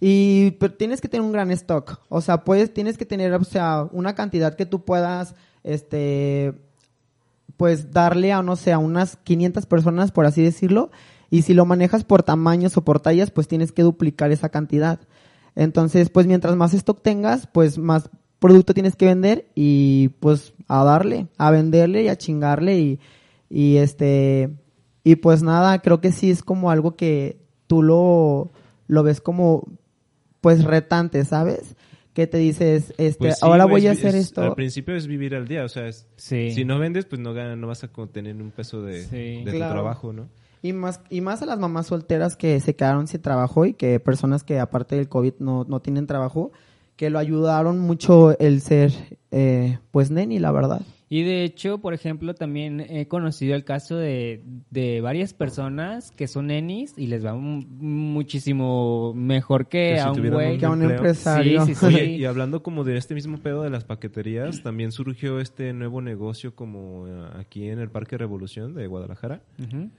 Y 0.00 0.52
pero 0.60 0.74
tienes 0.74 1.00
que 1.00 1.08
tener 1.08 1.26
un 1.26 1.32
gran 1.32 1.50
stock. 1.50 1.98
O 2.08 2.20
sea, 2.20 2.44
puedes, 2.44 2.72
tienes 2.72 2.96
que 2.96 3.04
tener, 3.04 3.34
o 3.34 3.42
sea, 3.42 3.88
una 3.90 4.14
cantidad 4.14 4.54
que 4.54 4.64
tú 4.64 4.84
puedas, 4.84 5.34
este, 5.64 6.52
pues 7.56 7.90
darle 7.90 8.32
a, 8.32 8.42
no 8.42 8.54
sé, 8.54 8.72
a 8.72 8.78
unas 8.78 9.16
500 9.16 9.66
personas, 9.66 10.12
por 10.12 10.24
así 10.24 10.40
decirlo. 10.40 10.92
Y 11.30 11.42
si 11.42 11.52
lo 11.52 11.66
manejas 11.66 12.04
por 12.04 12.22
tamaños 12.22 12.76
o 12.76 12.84
por 12.84 13.00
tallas, 13.00 13.32
pues 13.32 13.48
tienes 13.48 13.72
que 13.72 13.82
duplicar 13.82 14.30
esa 14.30 14.50
cantidad. 14.50 15.00
Entonces, 15.56 16.10
pues 16.10 16.26
mientras 16.26 16.54
más 16.54 16.74
stock 16.74 17.02
tengas, 17.02 17.46
pues 17.48 17.78
más 17.78 18.08
producto 18.38 18.74
tienes 18.74 18.94
que 18.94 19.06
vender 19.06 19.48
y 19.54 20.08
pues 20.20 20.52
a 20.68 20.84
darle, 20.84 21.26
a 21.38 21.50
venderle 21.50 22.02
y 22.04 22.08
a 22.08 22.16
chingarle 22.16 22.78
y, 22.78 23.00
y 23.48 23.78
este, 23.78 24.50
y 25.02 25.16
pues 25.16 25.42
nada, 25.42 25.80
creo 25.80 26.00
que 26.00 26.12
sí 26.12 26.30
es 26.30 26.42
como 26.42 26.70
algo 26.70 26.94
que 26.96 27.38
tú 27.66 27.82
lo, 27.82 28.52
lo 28.86 29.02
ves 29.02 29.20
como, 29.22 29.66
pues 30.42 30.62
retante, 30.64 31.24
¿sabes? 31.24 31.74
Que 32.12 32.26
te 32.26 32.36
dices, 32.38 32.92
este, 32.98 33.18
Pues 33.18 33.34
sí, 33.38 33.40
ahora 33.42 33.64
voy 33.64 33.86
a 33.86 33.92
hacer 33.92 34.14
es- 34.14 34.26
esto. 34.26 34.42
Al 34.42 34.54
principio 34.54 34.94
es 34.94 35.06
vivir 35.06 35.34
al 35.34 35.48
día, 35.48 35.64
o 35.64 35.68
sea, 35.68 35.88
es- 35.88 36.06
Sí. 36.16 36.50
si 36.50 36.64
no 36.64 36.78
vendes, 36.78 37.06
pues 37.06 37.20
no, 37.20 37.32
gana- 37.34 37.56
no 37.56 37.66
vas 37.66 37.82
a 37.84 37.88
tener 38.12 38.36
un 38.36 38.50
peso 38.50 38.82
de, 38.82 39.02
Sí. 39.04 39.42
de 39.44 39.52
Claro. 39.52 39.68
tu 39.68 39.72
trabajo, 39.74 40.12
¿no? 40.12 40.28
Y 40.66 40.72
más, 40.72 41.00
y 41.10 41.20
más 41.20 41.42
a 41.42 41.46
las 41.46 41.58
mamás 41.58 41.86
solteras 41.86 42.36
que 42.36 42.58
se 42.60 42.74
quedaron 42.76 43.06
sin 43.06 43.22
trabajo 43.22 43.64
y 43.66 43.74
que 43.74 44.00
personas 44.00 44.42
que 44.44 44.58
aparte 44.58 44.96
del 44.96 45.08
COVID 45.08 45.34
no, 45.38 45.64
no 45.68 45.80
tienen 45.80 46.06
trabajo, 46.06 46.52
que 46.96 47.10
lo 47.10 47.18
ayudaron 47.18 47.78
mucho 47.78 48.38
el 48.38 48.60
ser, 48.62 48.90
eh, 49.30 49.78
pues, 49.90 50.10
neni, 50.10 50.38
la 50.38 50.50
verdad. 50.52 50.80
Y 51.08 51.22
de 51.22 51.44
hecho, 51.44 51.78
por 51.78 51.94
ejemplo, 51.94 52.34
también 52.34 52.80
he 52.80 53.06
conocido 53.06 53.54
el 53.54 53.62
caso 53.64 53.96
de, 53.96 54.42
de 54.70 55.00
varias 55.00 55.34
personas 55.34 56.10
que 56.10 56.26
son 56.26 56.48
nenis 56.48 56.94
y 56.96 57.06
les 57.06 57.24
va 57.24 57.34
mu- 57.34 57.62
muchísimo 57.78 59.12
mejor 59.14 59.68
que, 59.68 59.90
Que 59.90 59.94
si 59.96 60.00
a 60.00 60.10
un 60.10 60.30
güey. 60.30 60.58
Que 60.58 60.66
a 60.66 60.70
un 60.70 60.82
empresario. 60.82 61.64
Sí, 61.64 61.74
sí, 61.74 61.80
sí. 61.80 61.86
Oye, 61.86 62.04
y 62.16 62.24
hablando 62.24 62.62
como 62.64 62.82
de 62.82 62.96
este 62.96 63.14
mismo 63.14 63.38
pedo 63.38 63.62
de 63.62 63.70
las 63.70 63.84
paqueterías, 63.84 64.62
también 64.62 64.90
surgió 64.90 65.38
este 65.38 65.72
nuevo 65.72 66.00
negocio 66.00 66.56
como 66.56 67.06
eh, 67.06 67.28
aquí 67.38 67.68
en 67.68 67.78
el 67.78 67.88
Parque 67.90 68.18
Revolución 68.18 68.74
de 68.74 68.86
Guadalajara, 68.88 69.42
Ujú. 69.62 69.90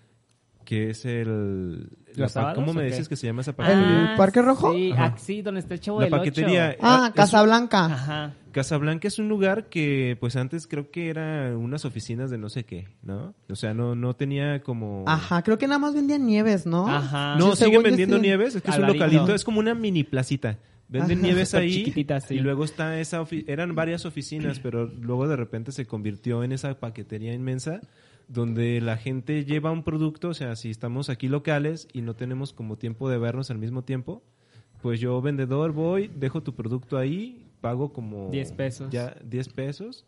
Que 0.67 0.89
es 0.89 1.05
el... 1.05 1.87
¿Los 2.07 2.17
la 2.17 2.25
pa- 2.25 2.29
sábados 2.29 2.55
¿Cómo 2.55 2.73
me 2.73 2.81
qué? 2.81 2.87
dices 2.87 3.07
que 3.07 3.15
se 3.15 3.25
llama 3.25 3.39
esa 3.41 3.51
¿El 3.51 3.55
paquetería? 3.55 4.13
Parque 4.17 4.41
Rojo? 4.41 4.73
Sí, 4.73 4.91
Ajá. 4.91 5.05
ah, 5.05 5.17
sí, 5.17 5.41
donde 5.41 5.61
está 5.61 5.75
el 5.75 5.79
chavo 5.79 5.99
La 6.01 6.05
del 6.07 6.13
Ocho. 6.13 6.19
paquetería. 6.23 6.75
Ah, 6.81 7.13
Casablanca. 7.15 7.85
Ajá. 7.85 8.33
Casablanca 8.51 9.07
es 9.07 9.17
un 9.17 9.29
lugar 9.29 9.69
que 9.69 10.17
pues 10.19 10.35
antes 10.35 10.67
creo 10.67 10.91
que 10.91 11.09
era 11.09 11.55
unas 11.55 11.85
oficinas 11.85 12.29
de 12.29 12.37
no 12.37 12.49
sé 12.49 12.65
qué, 12.65 12.89
¿no? 13.01 13.33
O 13.49 13.55
sea, 13.55 13.73
no, 13.73 13.95
no 13.95 14.15
tenía 14.17 14.61
como... 14.61 15.05
Ajá, 15.07 15.41
creo 15.43 15.57
que 15.57 15.67
nada 15.67 15.79
más 15.79 15.93
vendían 15.93 16.25
nieves, 16.25 16.65
¿no? 16.65 16.85
Ajá. 16.89 17.35
No, 17.37 17.55
Sí, 17.55 17.63
siguen 17.65 17.83
vendiendo 17.83 18.17
sí. 18.17 18.23
nieves, 18.23 18.55
es 18.55 18.61
que 18.61 18.71
es 18.71 18.77
un 18.77 18.87
localito, 18.87 19.33
es 19.33 19.45
como 19.45 19.59
una 19.59 19.73
mini 19.73 20.03
placita. 20.03 20.57
Venden 20.89 21.19
Ajá. 21.19 21.27
nieves 21.27 21.53
ahí 21.53 21.93
sí. 21.93 22.05
y 22.35 22.39
luego 22.39 22.63
está 22.65 22.99
esa 22.99 23.21
ofi- 23.21 23.43
eran 23.47 23.75
varias 23.75 24.05
oficinas, 24.05 24.59
pero 24.59 24.85
luego 24.87 25.27
de 25.27 25.35
repente 25.35 25.71
se 25.71 25.85
convirtió 25.85 26.43
en 26.43 26.51
esa 26.53 26.79
paquetería 26.79 27.33
inmensa 27.33 27.81
donde 28.27 28.81
la 28.81 28.97
gente 28.97 29.45
lleva 29.45 29.71
un 29.71 29.83
producto, 29.83 30.29
o 30.29 30.33
sea, 30.33 30.55
si 30.55 30.69
estamos 30.69 31.09
aquí 31.09 31.27
locales 31.27 31.87
y 31.93 32.01
no 32.01 32.15
tenemos 32.15 32.53
como 32.53 32.77
tiempo 32.77 33.09
de 33.09 33.17
vernos 33.17 33.51
al 33.51 33.57
mismo 33.57 33.83
tiempo, 33.83 34.23
pues 34.81 34.99
yo 34.99 35.21
vendedor 35.21 35.71
voy, 35.71 36.11
dejo 36.15 36.43
tu 36.43 36.53
producto 36.53 36.97
ahí, 36.97 37.47
pago 37.61 37.93
como 37.93 38.29
10 38.29 38.51
pesos. 38.53 38.89
Ya 38.91 39.15
10 39.23 39.49
pesos 39.49 40.05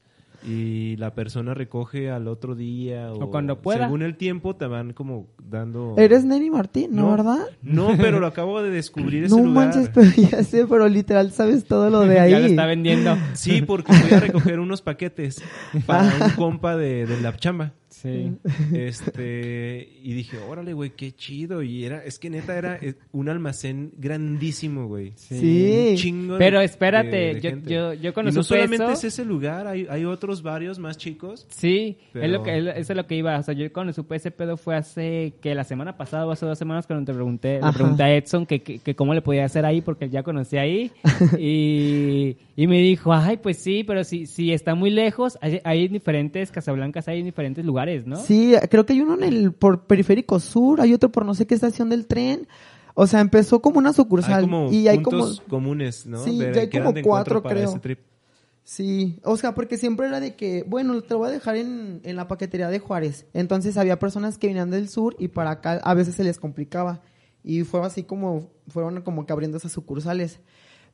y 0.47 0.95
la 0.95 1.13
persona 1.15 1.53
recoge 1.53 2.09
al 2.09 2.27
otro 2.29 2.55
día 2.55 3.11
o, 3.11 3.25
O 3.25 3.29
cuando 3.29 3.61
pueda. 3.61 3.85
Según 3.85 4.01
el 4.03 4.15
tiempo 4.15 4.55
te 4.55 4.67
van 4.67 4.93
como 4.93 5.27
dando 5.43 5.95
Eres 5.97 6.23
Neni 6.23 6.49
Martín, 6.49 6.95
¿no, 6.95 7.11
verdad? 7.11 7.39
no, 7.61 7.89
pero 7.97 8.19
lo 8.21 8.27
acabo 8.27 8.61
de 8.61 8.69
descubrir 8.69 9.25
ese 9.25 9.35
No 9.35 9.43
lugar. 9.43 9.65
manches, 9.67 9.89
pero 9.93 10.09
ya 10.11 10.43
sé, 10.43 10.65
pero 10.65 10.87
literal 10.87 11.31
sabes 11.31 11.65
todo 11.65 11.89
lo 11.89 12.01
de 12.01 12.19
ahí. 12.21 12.31
Ya 12.31 12.39
lo 12.39 12.45
está 12.45 12.65
vendiendo. 12.65 13.17
Sí, 13.33 13.61
porque 13.63 13.91
fui 13.93 14.13
a 14.15 14.19
recoger 14.21 14.59
unos 14.59 14.81
paquetes 14.81 15.43
para 15.85 16.03
un 16.25 16.31
compa 16.37 16.77
de, 16.77 17.05
de 17.05 17.19
la 17.21 17.35
chamba. 17.35 17.73
Sí. 18.01 18.31
Este, 18.73 19.89
y 20.03 20.13
dije, 20.13 20.37
órale, 20.37 20.73
güey, 20.73 20.91
qué 20.91 21.11
chido. 21.11 21.61
Y 21.63 21.83
era, 21.85 22.03
es 22.03 22.19
que 22.19 22.29
neta 22.29 22.57
era 22.57 22.77
eh, 22.81 22.95
un 23.11 23.29
almacén 23.29 23.91
grandísimo, 23.97 24.87
güey. 24.87 25.13
Sí. 25.15 25.89
Un 25.91 25.95
chingo 25.97 26.37
Pero 26.37 26.61
espérate, 26.61 27.09
de- 27.09 27.33
de 27.35 27.41
yo- 27.41 27.49
yo- 27.57 27.93
yo 27.93 28.09
y 28.21 28.31
no 28.31 28.43
solamente 28.43 28.75
eso- 28.85 28.91
es 28.93 29.03
ese 29.05 29.25
lugar, 29.25 29.67
hay, 29.67 29.87
hay 29.89 30.05
otros 30.05 30.41
varios 30.43 30.79
más 30.79 30.97
chicos. 30.97 31.45
Sí, 31.49 31.97
Pero- 32.13 32.25
es 32.25 32.31
lo 32.31 32.43
que, 32.43 32.57
es- 32.57 32.77
eso 32.77 32.93
es 32.93 32.97
lo 32.97 33.05
que 33.07 33.15
iba. 33.15 33.37
O 33.37 33.43
sea, 33.43 33.53
yo 33.53 33.71
cuando 33.73 33.93
supe 33.93 34.15
ese 34.15 34.31
pedo 34.31 34.57
fue 34.57 34.75
hace 34.75 35.33
que 35.41 35.55
la 35.55 35.63
semana 35.63 35.97
pasada 35.97 36.25
o 36.25 36.31
hace 36.31 36.45
dos 36.45 36.57
semanas 36.57 36.85
cuando 36.87 37.05
te 37.05 37.13
pregunté, 37.13 37.59
le 37.61 37.71
pregunté 37.73 38.03
a 38.03 38.15
Edson 38.15 38.45
que, 38.45 38.61
que, 38.61 38.79
que 38.79 38.95
cómo 38.95 39.13
le 39.13 39.21
podía 39.21 39.45
hacer 39.45 39.65
ahí 39.65 39.81
porque 39.81 40.05
él 40.05 40.11
ya 40.11 40.23
conocía 40.23 40.61
ahí. 40.61 40.91
y, 41.39 42.37
y 42.55 42.67
me 42.67 42.79
dijo, 42.81 43.13
ay, 43.13 43.37
pues 43.37 43.57
sí, 43.57 43.83
pero 43.83 44.03
si, 44.03 44.25
si 44.25 44.53
está 44.53 44.75
muy 44.75 44.89
lejos, 44.89 45.37
hay, 45.41 45.59
hay 45.63 45.87
diferentes 45.87 46.51
Casablancas, 46.51 47.07
hay 47.07 47.19
en 47.19 47.25
diferentes 47.25 47.65
lugares, 47.65 47.88
¿no? 48.05 48.17
Sí, 48.17 48.53
creo 48.69 48.85
que 48.85 48.93
hay 48.93 49.01
uno 49.01 49.15
en 49.15 49.23
el 49.23 49.51
por 49.53 49.85
Periférico 49.87 50.39
Sur, 50.39 50.81
hay 50.81 50.93
otro 50.93 51.11
por 51.11 51.25
no 51.25 51.33
sé 51.33 51.45
qué 51.47 51.55
estación 51.55 51.89
del 51.89 52.07
tren. 52.07 52.47
O 52.95 53.07
sea, 53.07 53.21
empezó 53.21 53.61
como 53.61 53.77
una 53.79 53.93
sucursal 53.93 54.35
Hay 54.39 54.41
como 54.41 54.71
y 54.71 54.87
hay 54.87 55.01
como 55.01 55.25
comunes, 55.47 56.05
¿no? 56.05 56.23
Sí, 56.23 56.37
De- 56.39 56.53
ya 56.53 56.61
hay 56.61 56.69
como 56.69 56.93
cuatro, 57.01 57.41
creo. 57.43 57.69
ese 57.69 57.79
trip. 57.79 57.99
Sí, 58.63 59.19
o 59.23 59.35
sea, 59.37 59.55
porque 59.55 59.77
siempre 59.77 60.07
era 60.07 60.19
de 60.19 60.35
que, 60.35 60.63
bueno, 60.67 61.01
te 61.01 61.09
lo 61.15 61.19
voy 61.19 61.29
a 61.29 61.31
dejar 61.31 61.55
en, 61.55 62.01
en 62.03 62.15
la 62.15 62.27
paquetería 62.27 62.67
de 62.69 62.77
Juárez. 62.79 63.25
Entonces 63.33 63.77
había 63.77 63.97
personas 63.97 64.37
que 64.37 64.47
venían 64.47 64.69
del 64.69 64.89
sur 64.89 65.15
y 65.17 65.29
para 65.29 65.51
acá 65.51 65.79
a 65.83 65.93
veces 65.95 66.15
se 66.15 66.23
les 66.23 66.37
complicaba. 66.39 67.01
Y 67.43 67.63
fue 67.63 67.81
así 67.85 68.03
como, 68.03 68.51
fueron 68.67 69.01
como 69.01 69.25
que 69.25 69.33
abriendo 69.33 69.57
esas 69.57 69.71
sucursales. 69.71 70.39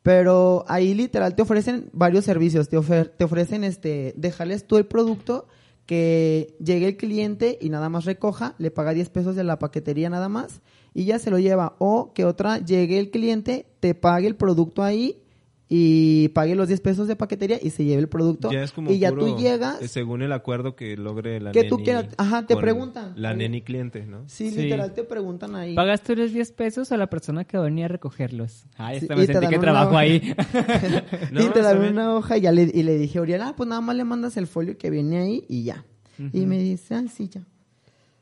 Pero 0.03 0.63
ahí 0.67 0.93
literal 0.93 1.35
te 1.35 1.41
ofrecen 1.41 1.89
varios 1.91 2.23
servicios. 2.25 2.69
Te, 2.69 2.77
ofer- 2.77 3.11
te 3.17 3.23
ofrecen 3.23 3.63
este, 3.63 4.13
dejarles 4.15 4.67
tú 4.67 4.77
el 4.77 4.85
producto, 4.85 5.47
que 5.85 6.55
llegue 6.59 6.87
el 6.87 6.97
cliente 6.97 7.57
y 7.61 7.69
nada 7.69 7.89
más 7.89 8.05
recoja, 8.05 8.55
le 8.57 8.71
paga 8.71 8.93
10 8.93 9.09
pesos 9.09 9.35
de 9.35 9.43
la 9.43 9.59
paquetería 9.59 10.09
nada 10.09 10.29
más. 10.29 10.61
y 10.93 11.03
ya 11.03 11.19
se 11.19 11.29
lo 11.29 11.39
lleva. 11.39 11.75
O 11.79 12.13
que 12.13 12.23
otra 12.23 12.59
llegue 12.59 12.99
el 12.99 13.11
cliente, 13.11 13.65
te 13.81 13.95
pague 13.95 14.27
el 14.27 14.37
producto 14.37 14.81
ahí 14.81 15.24
y 15.67 16.27
pague 16.29 16.53
los 16.53 16.67
10 16.67 16.79
pesos 16.81 17.07
de 17.07 17.15
paquetería 17.15 17.57
y 17.59 17.71
se 17.71 17.83
lleve 17.83 17.99
el 18.01 18.07
producto. 18.07 18.51
Ya 18.51 18.61
es 18.63 18.71
como 18.71 18.91
y 18.91 18.99
ya 18.99 19.11
tú 19.11 19.35
llegas. 19.37 19.81
eh, 19.81 19.87
según 19.87 20.21
el 20.21 20.31
acuerdo 20.31 20.75
que 20.75 20.95
logre 20.95 21.39
la 21.41 21.51
Que 21.51 21.61
neni 21.61 21.69
tú 21.69 21.77
quieras- 21.83 22.07
ajá, 22.17 22.45
te 22.45 22.55
preguntan. 22.55 23.13
La 23.15 23.33
neni 23.33 23.61
cliente, 23.63 24.05
¿no? 24.05 24.23
Sí, 24.27 24.51
Sí. 24.51 24.61
literal 24.61 24.93
te 24.93 25.03
preguntan 25.03 25.55
ahí. 25.55 25.73
¿Pagas 25.73 26.01
tú 26.03 26.15
los 26.15 26.31
10 26.33 26.51
pesos 26.51 26.91
a 26.91 26.97
la 26.97 27.09
persona 27.09 27.45
que 27.45 27.57
venía 27.57 27.85
a 27.85 27.87
recogerlos? 27.87 28.65
Ay, 28.77 28.99
Sí, 28.99 29.05
hasta 29.05 29.15
me 29.15 29.23
y 29.23 29.25
sentí 29.25 29.47
que 29.47 29.57
trabajo 29.57 29.89
hoja. 29.89 29.99
ahí. 29.99 30.21
No, 31.31 31.41
y 31.43 31.49
te 31.49 31.61
dan 31.61 31.79
una 31.81 32.15
hoja 32.15 32.37
y, 32.37 32.41
ya 32.41 32.51
le, 32.51 32.69
y 32.71 32.83
le 32.83 32.97
dije 32.97 33.17
a 33.17 33.21
Uriel, 33.23 33.41
ah, 33.41 33.53
pues 33.57 33.67
nada 33.67 33.81
más 33.81 33.95
le 33.95 34.03
mandas 34.03 34.37
el 34.37 34.45
folio 34.47 34.77
que 34.77 34.89
viene 34.91 35.17
ahí 35.17 35.45
y 35.49 35.63
ya. 35.63 35.83
Y 36.31 36.45
me 36.45 36.59
dice, 36.59 36.95
ah, 36.95 37.03
sí, 37.13 37.27
ya. 37.27 37.41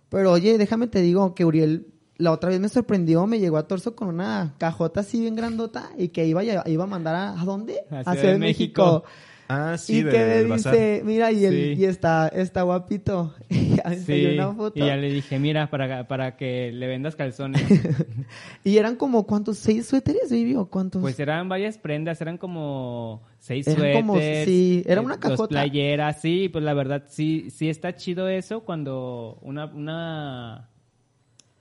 Pero 0.10 0.32
oye, 0.32 0.58
déjame 0.58 0.88
te 0.88 1.02
digo 1.02 1.36
que 1.36 1.44
Uriel 1.46 1.88
la 2.24 2.32
otra 2.32 2.50
vez 2.50 2.60
me 2.60 2.70
sorprendió, 2.70 3.28
me 3.28 3.40
llegó 3.40 3.58
a 3.58 3.68
torso 3.68 3.96
con 3.96 4.08
una 4.08 4.54
cajota 4.58 5.02
así 5.02 5.20
bien 5.20 5.36
grandota 5.36 5.90
y 5.98 6.08
que 6.10 6.26
iba, 6.26 6.42
a- 6.42 6.68
iba 6.70 6.84
a 6.84 6.88
mandar 6.88 7.16
a, 7.16 7.40
¿a 7.42 7.46
dónde? 7.46 7.82
A 7.92 8.14
Ciudad 8.16 8.34
de 8.34 8.38
México. 8.40 9.04
Ah, 9.50 9.78
sí, 9.78 9.98
y 9.98 10.04
de- 10.04 10.12
que 10.12 10.18
me 10.20 10.44
bazar. 10.48 10.72
dice, 10.74 11.02
mira, 11.04 11.32
y, 11.32 11.44
el, 11.46 11.54
Sí. 11.76 11.82
y 11.82 11.86
está, 11.86 12.30
está 12.30 12.62
guapito. 12.64 13.36
Y 13.50 13.76
ya 13.76 13.94
Sí, 13.94 14.26
una 14.36 14.54
foto. 14.54 14.80
y 14.80 14.86
ya 14.88 14.96
le 14.96 15.12
dije, 15.12 15.38
mira, 15.38 15.70
para, 15.70 16.08
para 16.08 16.38
que 16.38 16.72
le 16.72 16.88
vendas 16.88 17.16
calzones. 17.18 17.62
Y 18.64 18.78
eran 18.78 18.96
como, 18.96 19.28
¿cuántos? 19.28 19.58
¿Seis 19.58 19.86
suéteres, 19.86 20.30
baby? 20.32 20.56
¿O 20.56 20.68
cuántos? 20.68 21.02
Pues 21.02 21.20
eran 21.20 21.50
varias 21.50 21.78
prendas, 21.78 22.22
eran 22.22 22.38
como 22.38 23.22
seis 23.40 23.68
Eran 23.68 23.78
suéteres. 23.80 24.02
como- 24.02 24.18
sí, 24.46 24.84
era 24.88 25.02
una 25.02 25.16
eh, 25.16 25.20
cajota. 25.20 25.38
Dos 25.44 25.48
playeras, 25.50 26.22
sí, 26.22 26.48
pues 26.50 26.64
la 26.64 26.74
verdad 26.74 27.04
sí, 27.08 27.50
sí 27.52 27.70
está 27.70 27.96
chido 27.96 28.30
eso 28.30 28.62
cuando 28.62 29.38
una, 29.42 29.66
una, 29.66 30.70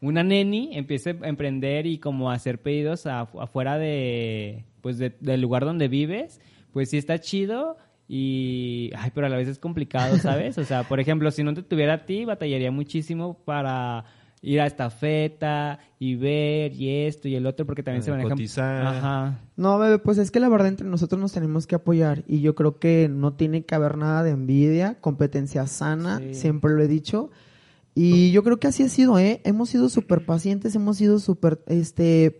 una 0.02 0.22
neni 0.22 0.70
empieza 0.76 1.10
a 1.22 1.28
emprender 1.28 1.86
y 1.86 1.96
como 1.98 2.30
a 2.30 2.34
hacer 2.34 2.60
pedidos 2.60 3.06
a- 3.06 3.20
afuera 3.20 3.78
de, 3.78 4.64
pues 4.82 4.98
de- 4.98 5.16
del 5.20 5.40
lugar 5.40 5.64
donde 5.64 5.88
vives, 5.88 6.40
pues 6.72 6.90
sí 6.90 6.98
está 6.98 7.18
chido. 7.20 7.78
Y, 8.08 8.90
ay, 8.96 9.10
pero 9.14 9.26
a 9.26 9.30
la 9.30 9.36
vez 9.36 9.48
es 9.48 9.58
complicado, 9.58 10.16
¿sabes? 10.18 10.58
O 10.58 10.64
sea, 10.64 10.82
por 10.82 11.00
ejemplo, 11.00 11.30
si 11.30 11.42
no 11.42 11.54
te 11.54 11.62
tuviera 11.62 11.94
a 11.94 12.04
ti, 12.04 12.24
batallaría 12.26 12.70
muchísimo 12.70 13.38
para 13.44 14.04
ir 14.42 14.60
a 14.60 14.66
estafeta 14.66 15.78
y 16.00 16.16
ver 16.16 16.72
y 16.74 17.06
esto 17.06 17.28
y 17.28 17.36
el 17.36 17.46
otro, 17.46 17.64
porque 17.64 17.82
también 17.84 18.02
Ah, 18.02 18.04
se 18.04 18.10
manejan. 18.10 18.30
cotizar. 18.32 18.86
Ajá. 18.86 19.38
No, 19.56 19.78
bebé, 19.78 19.98
pues 19.98 20.18
es 20.18 20.30
que 20.32 20.40
la 20.40 20.48
verdad 20.48 20.66
entre 20.68 20.86
nosotros 20.88 21.20
nos 21.20 21.32
tenemos 21.32 21.66
que 21.68 21.76
apoyar 21.76 22.24
y 22.26 22.40
yo 22.40 22.54
creo 22.56 22.78
que 22.80 23.08
no 23.08 23.34
tiene 23.34 23.64
que 23.64 23.74
haber 23.76 23.96
nada 23.96 24.24
de 24.24 24.32
envidia, 24.32 24.98
competencia 25.00 25.66
sana, 25.68 26.18
Sí. 26.18 26.34
siempre 26.34 26.72
lo 26.72 26.82
he 26.82 26.88
dicho. 26.88 27.30
Y 27.94 28.30
yo 28.32 28.42
creo 28.42 28.58
que 28.58 28.68
así 28.68 28.82
ha 28.82 28.88
sido, 28.88 29.18
¿eh? 29.18 29.40
Hemos 29.44 29.68
sido 29.68 29.88
súper 29.88 30.24
pacientes, 30.24 30.74
hemos 30.74 30.96
sido 30.96 31.18
súper 31.18 31.62
este, 31.66 32.30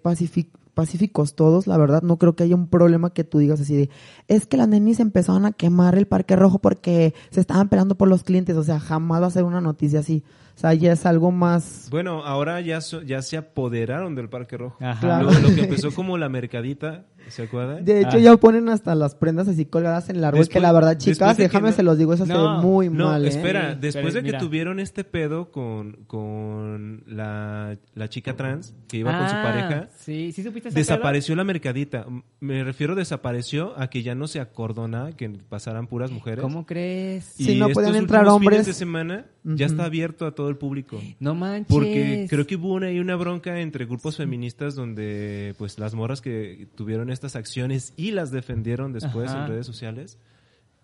pacíficos 0.75 1.35
todos, 1.35 1.67
la 1.67 1.77
verdad. 1.77 2.03
No 2.03 2.17
creo 2.19 2.35
que 2.35 2.45
haya 2.45 2.55
un 2.55 2.69
problema 2.69 3.11
que 3.13 3.25
tú 3.25 3.39
digas 3.39 3.61
así 3.61 3.77
de, 3.77 3.91
es 4.29 4.47
que 4.47 4.57
las 4.57 4.69
nenis 4.69 5.01
empezaron 5.01 5.45
a 5.45 5.53
quemar 5.53 5.97
el 5.97 6.07
Parque 6.07 6.37
Rojo 6.37 6.59
porque 6.59 7.13
se 7.31 7.41
estaban 7.41 7.69
peleando 7.69 7.97
por 7.97 8.09
los 8.09 8.25
clientes. 8.25 8.57
O 8.57 8.65
sea, 8.65 8.81
jamás 8.81 9.21
va 9.23 9.27
a 9.27 9.31
ser 9.31 9.45
una 9.45 9.61
noticia 9.61 10.01
así. 10.01 10.23
O 10.55 10.59
sea, 10.63 10.75
ya 10.75 10.93
es 10.93 11.07
algo 11.07 11.31
más... 11.31 11.89
Bueno, 11.91 12.25
ahora 12.25 12.61
ya, 12.61 12.81
so- 12.83 13.01
ya 13.03 13.23
se 13.23 13.39
apoderaron 13.39 14.15
del 14.15 14.29
Parque 14.29 14.59
Rojo. 14.59 14.77
Ajá. 14.81 15.01
Claro. 15.01 15.31
Lo, 15.33 15.41
lo 15.49 15.55
que 15.55 15.63
empezó 15.63 15.93
como 15.93 16.19
la 16.19 16.29
mercadita, 16.29 17.07
¿se 17.29 17.43
acuerdan? 17.45 17.85
De 17.85 18.01
hecho, 18.01 18.17
Ah. 18.17 18.21
ya 18.21 18.37
ponen 18.37 18.69
hasta 18.69 18.95
las 18.95 19.15
prendas 19.15 19.49
así 19.49 19.65
colgadas 19.67 20.09
en 20.11 20.17
el 20.17 20.25
árbol, 20.25 20.41
que 20.41 20.45
Después- 20.55 20.63
la 20.63 20.73
verdad, 20.73 20.99
chicas, 20.99 21.37
de 21.37 21.43
que 21.45 21.49
déjame 21.49 21.71
no- 21.71 21.77
se 21.77 21.83
los 21.83 21.99
digo, 21.99 22.15
eso 22.15 22.27
se 22.27 22.33
No, 22.33 22.57
ve 22.59 22.63
muy 22.67 22.89
No, 22.89 23.07
mal, 23.09 23.25
¿eh? 23.25 23.29
espera, 23.29 23.75
después 23.75 24.05
pero 24.07 24.15
de 24.15 24.21
que 24.21 24.27
mira. 24.29 24.39
tuvieron 24.39 24.81
este 24.81 25.05
pedo 25.05 25.51
con, 25.51 26.05
con 26.07 27.03
la, 27.07 27.77
la 27.95 28.09
chica 28.09 28.35
trans 28.37 28.75
que 28.89 28.99
iba 28.99 29.17
con 29.19 29.29
su 29.29 29.35
Ah, 29.37 29.43
pareja, 29.43 29.89
Sí, 29.97 30.33
sí 30.33 30.43
supiste 30.43 30.69
ese 30.71 30.79
desapareció 30.79 31.35
la 31.37 31.45
mercadita. 31.45 32.07
Me 32.41 32.65
refiero 32.65 32.95
desapareció 32.95 33.79
a 33.81 33.89
que 33.89 34.03
ya 34.03 34.15
no 34.15 34.27
se 34.27 34.41
acordona 34.41 35.13
que 35.13 35.29
pasaran 35.49 35.87
puras 35.87 36.11
mujeres. 36.11 36.43
¿Cómo 36.43 36.67
crees? 36.67 37.25
Sí, 37.25 37.59
no 37.59 37.69
pueden 37.71 37.95
entrar 37.95 38.27
hombres. 38.29 38.51
fines 38.61 38.67
de 38.67 38.73
semana 38.75 39.27
ya 39.45 39.67
está 39.67 39.85
abierto 39.85 40.27
a 40.27 40.35
todo 40.35 40.49
el 40.49 40.57
público. 40.57 41.01
No 41.21 41.35
manches. 41.35 41.67
Porque 41.69 42.27
creo 42.29 42.47
que 42.47 42.57
hubo 42.57 42.73
una, 42.75 42.87
ahí 42.89 42.99
una 43.01 43.17
bronca 43.17 43.61
entre 43.61 43.87
grupos 43.87 44.17
feministas 44.17 44.75
donde 44.75 45.55
pues 45.59 45.79
las 45.79 45.95
morras 45.95 46.21
que 46.21 46.69
tuvieron 46.75 47.11
estas 47.13 47.37
acciones 47.37 47.93
y 47.97 48.11
las 48.11 48.31
defendieron 48.31 48.93
después 48.93 49.31
Ajá. 49.31 49.43
en 49.43 49.49
redes 49.49 49.67
sociales, 49.67 50.19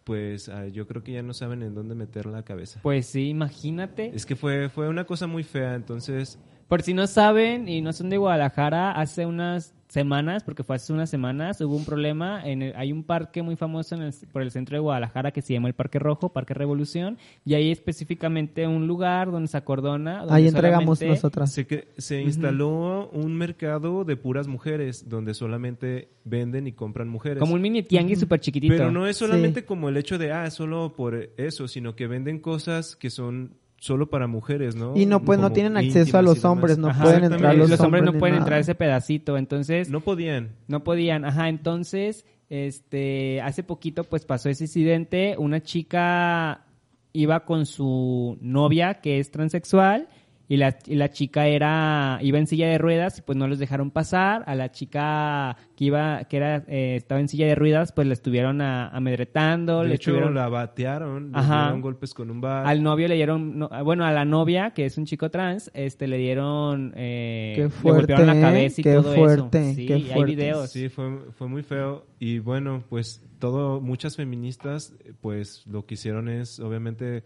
pues 0.04 0.48
ah, 0.48 0.66
yo 0.68 0.86
creo 0.86 1.02
que 1.02 1.12
ya 1.12 1.22
no 1.22 1.34
saben 1.34 1.62
en 1.62 1.74
dónde 1.74 1.94
meter 1.94 2.26
la 2.26 2.42
cabeza. 2.42 2.80
Pues 2.82 3.06
sí, 3.06 3.28
imagínate. 3.28 4.10
Es 4.14 4.24
que 4.24 4.36
fue, 4.36 4.68
fue 4.68 4.88
una 4.88 5.04
cosa 5.04 5.26
muy 5.26 5.42
fea, 5.42 5.74
entonces... 5.74 6.38
Por 6.68 6.82
si 6.82 6.92
no 6.94 7.06
saben 7.06 7.66
y 7.68 7.80
no 7.80 7.92
son 7.92 8.10
de 8.10 8.18
Guadalajara, 8.18 8.92
hace 8.92 9.24
unas 9.24 9.74
semanas, 9.88 10.44
porque 10.44 10.62
fue 10.62 10.76
hace 10.76 10.92
unas 10.92 11.08
semanas, 11.08 11.58
hubo 11.62 11.74
un 11.74 11.86
problema. 11.86 12.42
En 12.46 12.60
el- 12.60 12.76
hay 12.76 12.92
un 12.92 13.02
parque 13.04 13.40
muy 13.40 13.56
famoso 13.56 13.94
en 13.94 14.02
el- 14.02 14.12
por 14.30 14.42
el 14.42 14.50
centro 14.50 14.76
de 14.76 14.80
Guadalajara 14.80 15.30
que 15.30 15.40
se 15.40 15.54
llama 15.54 15.68
el 15.68 15.72
Parque 15.74 15.98
Rojo, 15.98 16.28
Parque 16.28 16.52
Revolución, 16.52 17.16
y 17.46 17.54
hay 17.54 17.70
específicamente 17.70 18.66
un 18.66 18.86
lugar 18.86 19.30
donde 19.30 19.48
se 19.48 19.56
acordona. 19.56 20.18
donde 20.18 20.34
Ahí 20.34 20.46
entregamos 20.46 21.00
nosotras. 21.00 21.56
Se, 21.96 22.20
instaló 22.20 23.08
un 23.14 23.34
mercado 23.34 24.04
de 24.04 24.16
puras 24.18 24.46
mujeres 24.46 25.08
donde 25.08 25.32
solamente 25.32 26.10
venden 26.24 26.66
y 26.66 26.72
compran 26.72 27.08
mujeres. 27.08 27.38
Como 27.38 27.54
un 27.54 27.62
mini 27.62 27.82
tianguis 27.82 28.20
súper 28.20 28.40
chiquitito. 28.40 28.74
Pero 28.74 28.90
no 28.90 29.06
es 29.06 29.16
solamente 29.16 29.60
Sí. 29.60 29.66
como 29.66 29.88
el 29.88 29.96
hecho 29.96 30.18
de, 30.18 30.32
ah, 30.32 30.50
solo 30.50 30.92
por 30.94 31.30
eso, 31.38 31.66
sino 31.66 31.96
que 31.96 32.06
venden 32.06 32.40
cosas 32.40 32.94
que 32.94 33.08
son 33.08 33.54
solo 33.78 34.10
para 34.10 34.26
mujeres, 34.26 34.74
¿no? 34.76 34.96
Y 34.96 35.06
no, 35.06 35.22
pues, 35.22 35.38
no 35.38 35.52
tienen 35.52 35.76
acceso 35.76 36.18
a 36.18 36.22
los 36.22 36.44
hombres, 36.44 36.78
no 36.78 36.88
Ajá, 36.88 37.04
pueden 37.04 37.24
entrar 37.24 37.54
los, 37.56 37.70
los 37.70 37.80
hombres 37.80 38.02
no 38.02 38.12
pueden 38.12 38.34
nada. 38.34 38.44
entrar 38.44 38.58
a 38.58 38.60
ese 38.60 38.74
pedacito, 38.74 39.36
entonces 39.36 39.88
No 39.90 40.00
podían. 40.00 40.50
No 40.66 40.82
podían, 40.84 41.24
ajá, 41.24 41.48
entonces, 41.48 42.26
este, 42.50 43.40
hace 43.40 43.62
poquito 43.62 44.04
pues 44.04 44.24
pasó 44.24 44.48
ese 44.48 44.64
incidente, 44.64 45.36
una 45.38 45.62
chica 45.62 46.64
iba 47.12 47.44
con 47.44 47.66
su 47.66 48.36
novia 48.40 48.94
que 48.94 49.18
es 49.18 49.30
transexual 49.30 50.08
y 50.48 50.56
la, 50.56 50.78
y 50.86 50.94
la 50.94 51.10
chica 51.10 51.46
era, 51.46 52.18
iba 52.22 52.38
en 52.38 52.46
silla 52.46 52.68
de 52.68 52.78
ruedas 52.78 53.18
y 53.18 53.22
pues 53.22 53.36
no 53.36 53.46
los 53.46 53.58
dejaron 53.58 53.90
pasar, 53.90 54.44
a 54.46 54.54
la 54.54 54.70
chica 54.72 55.56
que 55.76 55.84
iba, 55.84 56.24
que 56.24 56.36
era, 56.38 56.64
eh, 56.68 56.96
estaba 56.96 57.20
en 57.20 57.28
silla 57.28 57.46
de 57.46 57.54
ruedas 57.54 57.92
pues 57.92 58.06
la 58.06 58.14
estuvieron 58.14 58.60
a- 58.62 58.88
amedretando, 58.88 59.82
De 59.82 59.88
le 59.88 59.94
hecho, 59.96 60.10
estuvieron... 60.12 60.34
la 60.34 60.48
batearon, 60.48 61.32
le 61.32 61.38
Ajá. 61.38 61.62
dieron 61.64 61.80
golpes 61.82 62.14
con 62.14 62.30
un 62.30 62.40
bat. 62.40 62.66
Al 62.66 62.82
novio 62.82 63.08
le 63.08 63.14
dieron, 63.16 63.58
no, 63.58 63.68
bueno, 63.84 64.04
a 64.06 64.12
la 64.12 64.24
novia, 64.24 64.70
que 64.70 64.86
es 64.86 64.96
un 64.96 65.04
chico 65.04 65.30
trans, 65.30 65.70
este, 65.74 66.06
le 66.06 66.16
dieron, 66.18 66.92
eh, 66.96 67.52
Qué 67.54 67.62
le 67.64 67.68
fuerte, 67.68 68.12
golpearon 68.14 68.26
la 68.28 68.38
¿eh? 68.38 68.40
cabeza 68.40 68.80
y 68.80 68.84
Qué 68.84 68.92
todo 68.94 69.14
fuerte, 69.14 69.60
eso. 69.70 69.74
Sí, 69.76 69.86
qué 69.86 69.94
hay 69.94 70.02
fuerte. 70.04 70.24
videos. 70.34 70.70
Sí, 70.70 70.88
fue, 70.88 71.18
fue 71.36 71.48
muy 71.48 71.62
feo. 71.62 72.06
Y 72.18 72.38
bueno, 72.38 72.82
pues 72.88 73.22
todo, 73.38 73.80
muchas 73.80 74.16
feministas, 74.16 74.94
pues 75.20 75.66
lo 75.66 75.84
que 75.86 75.94
hicieron 75.94 76.28
es, 76.28 76.58
obviamente, 76.58 77.24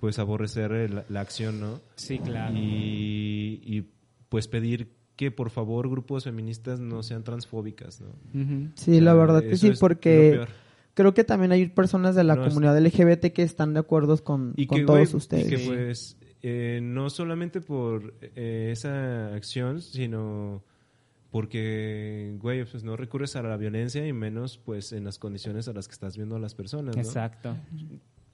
pues 0.00 0.18
aborrecer 0.18 0.72
el- 0.72 1.02
la 1.08 1.20
acción, 1.20 1.60
¿no? 1.60 1.80
Sí, 1.96 2.18
claro. 2.18 2.54
Y, 2.56 3.60
y, 3.64 3.88
pues 4.28 4.48
pedir 4.48 4.92
que 5.16 5.30
por 5.30 5.48
favor 5.50 5.88
grupos 5.88 6.24
feministas 6.24 6.78
no 6.80 7.02
sean 7.02 7.24
transfóbicas, 7.24 8.00
¿no? 8.02 8.08
Sí, 8.74 8.98
O 8.98 9.00
la 9.00 9.14
verdad 9.14 9.42
que 9.42 9.56
sí, 9.56 9.72
porque 9.80 10.44
creo 10.94 11.14
que 11.14 11.24
también 11.24 11.52
hay 11.52 11.68
personas 11.68 12.14
de 12.14 12.24
la 12.24 12.34
No, 12.34 12.42
es- 12.42 12.48
comunidad 12.48 12.76
LGBT 12.78 13.32
que 13.32 13.42
están 13.42 13.72
de 13.72 13.80
acuerdo 13.80 14.22
con, 14.22 14.52
y 14.56 14.66
con 14.66 14.80
que, 14.80 14.84
todos 14.84 14.98
güey, 15.10 15.16
ustedes. 15.16 15.46
Y 15.46 15.56
que 15.56 15.58
pues 15.66 16.16
eh, 16.42 16.80
no 16.82 17.08
solamente 17.08 17.60
por 17.62 18.12
eh, 18.20 18.68
esa 18.72 19.34
acción, 19.34 19.80
sino 19.80 20.62
porque, 21.30 22.36
güey, 22.40 22.64
pues 22.64 22.84
no 22.84 22.96
recurres 22.96 23.36
a 23.36 23.42
la 23.42 23.56
violencia 23.56 24.06
y 24.06 24.12
menos 24.12 24.58
pues 24.58 24.92
en 24.92 25.04
las 25.04 25.18
condiciones 25.18 25.68
a 25.68 25.72
las 25.72 25.88
que 25.88 25.92
estás 25.92 26.16
viendo 26.16 26.36
a 26.36 26.38
las 26.38 26.54
personas, 26.54 26.94
¿no? 26.96 27.02
Exacto. 27.02 27.56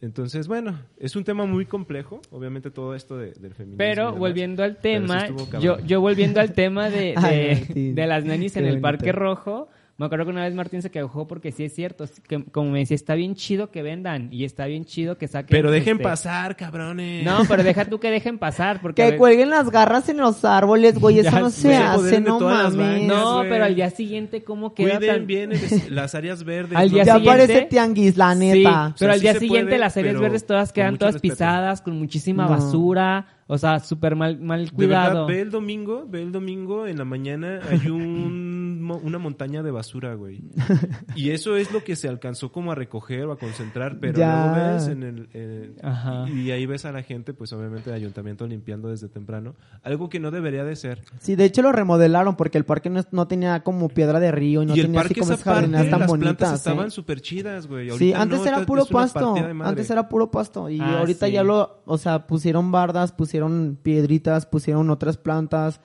Entonces, 0.03 0.49
bueno, 0.49 0.79
es 0.99 1.15
un 1.17 1.23
tema 1.25 1.47
muy 1.47 1.65
complejo, 1.65 2.21
obviamente 2.33 2.71
todo 2.71 2.95
esto 2.95 3.17
de- 3.17 3.33
del 3.35 3.55
feminismo. 3.55 3.79
Pero 3.79 4.07
demás. 4.07 4.19
volviendo 4.19 4.63
al 4.65 4.77
tema, 4.79 5.29
yo, 5.61 5.79
yo 5.81 6.01
volviendo 6.01 6.41
al 6.41 6.53
tema 6.53 6.91
de, 6.91 7.15
Ay, 7.17 7.93
las 8.07 8.25
nenis 8.25 8.53
qué 8.55 8.59
en 8.59 8.65
el 8.67 8.71
bonito. 8.73 8.83
Parque 8.83 9.13
Rojo, 9.13 9.69
me 9.99 10.07
acuerdo 10.07 10.25
que 10.25 10.31
una 10.33 10.43
vez 10.45 10.55
Martín 10.55 10.83
se 10.83 10.91
quejó 10.91 11.29
porque 11.29 11.53
sí 11.53 11.65
es 11.65 11.75
cierto, 11.75 12.05
que, 12.27 12.43
como 12.45 12.71
me 12.71 12.81
decía, 12.81 12.95
está 12.95 13.15
bien 13.15 13.35
chido 13.35 13.71
que 13.71 13.83
vendan 13.83 14.29
y 14.33 14.45
está 14.45 14.67
bien 14.67 14.85
chido 14.85 15.19
que 15.19 15.29
saquen. 15.29 15.49
Pero 15.51 15.71
dejen 15.71 15.93
este- 15.99 16.03
pasar, 16.05 16.57
cabrones. 16.57 17.25
No, 17.25 17.41
pero 17.47 17.63
deja 17.63 17.85
tú 17.85 18.01
que 18.01 18.11
dejen 18.11 18.39
pasar, 18.39 18.81
porque... 18.81 19.03
Que 19.03 19.11
ver- 19.11 19.19
cuelguen 19.19 19.51
las 19.51 19.71
garras 19.71 20.09
en 20.09 20.17
los 20.17 20.45
árboles, 20.45 20.99
güey, 20.99 21.19
eso 21.21 21.31
Ya 21.31 21.41
no 21.41 21.51
se 21.51 21.75
hace, 21.77 22.11
de 22.11 22.21
no 22.21 22.41
mames. 22.41 23.03
No, 23.07 23.37
güey. 23.39 23.49
pero 23.51 23.65
al 23.65 23.75
día 23.75 23.91
siguiente, 23.91 24.43
¿cómo 24.43 24.75
queda 24.75 24.97
Cuiden 24.99 25.17
tan- 25.19 25.27
bien 25.27 25.53
el- 25.53 25.95
las 25.95 26.15
áreas 26.15 26.43
verdes. 26.43 26.77
Al 26.77 26.91
día 26.91 27.05
Ya 27.05 27.15
siguiente- 27.17 27.45
parece 27.47 27.67
tianguis, 27.67 28.17
la 28.17 28.33
Sí, 28.33 28.39
neta. 28.41 28.61
pero 28.63 28.95
O 28.95 28.97
sea, 28.99 29.09
al 29.13 29.15
sí 29.17 29.21
día 29.21 29.33
se 29.35 29.39
siguiente 29.41 29.69
puede, 29.71 29.79
las 29.79 29.97
áreas 29.97 30.21
verdes 30.21 30.47
todas 30.47 30.73
quedan 30.73 30.97
todas 30.99 31.15
respeto. 31.15 31.35
pisadas, 31.35 31.81
con 31.83 31.99
muchísima 31.99 32.45
No. 32.45 32.51
basura, 32.51 33.27
o 33.47 33.59
sea, 33.59 33.79
súper 33.81 34.17
mal, 34.17 34.41
mal 34.41 34.65
De 34.67 34.71
cuidado. 34.73 35.27
verdad, 35.27 35.27
ve 35.27 35.41
el 35.43 35.51
domingo, 35.51 36.07
ve 36.09 36.23
el 36.23 36.33
domingo 36.33 36.87
en 36.87 36.97
la 36.99 37.05
mañana, 37.05 37.61
hay 37.71 37.87
un 37.91 38.52
una 38.91 39.19
montaña 39.19 39.63
de 39.63 39.71
basura, 39.71 40.15
güey. 40.15 40.43
Y 41.17 41.31
eso 41.31 41.57
es 41.57 41.73
lo 41.73 41.85
que 41.85 41.95
se 41.97 42.09
alcanzó 42.09 42.51
como 42.53 42.73
a 42.73 42.75
recoger 42.75 43.25
o 43.27 43.33
a 43.33 43.39
concentrar, 43.39 43.99
pero 44.01 44.19
Ya. 44.19 44.47
luego 44.55 44.75
ves 44.75 44.87
en 44.89 45.03
el... 45.03 45.29
eh, 45.35 45.73
Ajá. 45.83 46.29
y 46.29 46.51
ahí 46.51 46.67
ves 46.67 46.85
a 46.85 46.93
la 46.93 47.03
gente, 47.03 47.35
pues 47.35 47.53
obviamente 47.53 47.91
el 47.91 47.97
ayuntamiento 47.97 48.47
limpiando 48.47 48.89
desde 48.89 49.09
temprano. 49.09 49.55
Algo 49.83 50.09
que 50.09 50.21
no 50.21 50.31
debería 50.31 50.65
de 50.65 50.75
ser. 50.77 51.03
Sí, 51.21 51.37
de 51.37 51.45
hecho 51.45 51.63
lo 51.63 51.73
remodelaron 51.73 52.37
porque 52.37 52.59
el 52.59 52.65
parque 52.65 52.91
no, 52.91 53.03
no 53.13 53.29
tenía 53.29 53.63
como 53.63 53.89
piedra 53.89 54.21
de 54.21 54.33
río 54.33 54.63
y 54.63 54.67
no 54.67 54.75
y 54.77 54.81
el 54.81 54.87
tenía 54.87 55.01
parque 55.01 55.13
así 55.15 55.21
como 55.21 55.33
esa 55.35 55.45
tan 55.61 55.73
las 55.73 56.07
bonitas. 56.09 56.19
plantas 56.37 56.53
¿eh? 56.53 56.55
estaban 56.57 56.91
súper 56.91 57.21
chidas, 57.21 57.67
güey. 57.67 57.91
Sí, 57.99 58.13
antes 58.13 58.41
no, 58.41 58.47
era 58.47 58.65
puro 58.67 58.85
pasto. 58.87 59.35
Antes 59.63 59.91
era 59.91 60.09
puro 60.09 60.31
pasto. 60.31 60.69
Y 60.71 60.81
Ah, 60.81 61.01
ahorita 61.01 61.27
sí. 61.27 61.33
ya 61.33 61.43
lo, 61.43 61.83
o 61.85 61.99
sea, 61.99 62.27
pusieron 62.27 62.73
bardas, 62.73 63.13
pusieron 63.13 63.79
piedritas, 63.83 64.47
pusieron 64.47 64.91
otras 64.91 65.17
plantas. 65.17 65.81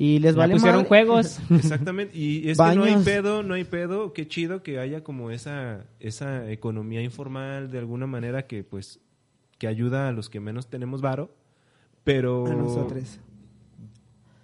Y 0.00 0.20
les 0.20 0.36
vale 0.36 0.52
pusieron 0.54 0.76
madre. 0.82 0.88
juegos. 0.88 1.40
Exactamente, 1.50 2.16
y 2.16 2.48
es 2.48 2.56
que 2.56 2.74
no 2.76 2.84
hay 2.84 2.94
pedo, 3.04 3.42
no 3.42 3.54
hay 3.54 3.64
pedo, 3.64 4.12
qué 4.12 4.28
chido 4.28 4.62
que 4.62 4.78
haya 4.78 5.02
como 5.02 5.32
esa, 5.32 5.86
esa 5.98 6.48
economía 6.52 7.02
informal 7.02 7.68
de 7.72 7.78
alguna 7.80 8.06
manera 8.06 8.46
que 8.46 8.62
pues 8.62 9.00
que 9.58 9.66
ayuda 9.66 10.06
a 10.08 10.12
los 10.12 10.30
que 10.30 10.38
menos 10.38 10.68
tenemos 10.68 11.00
varo, 11.00 11.34
pero 12.04 12.46
A 12.46 12.54
nosotros. 12.54 13.18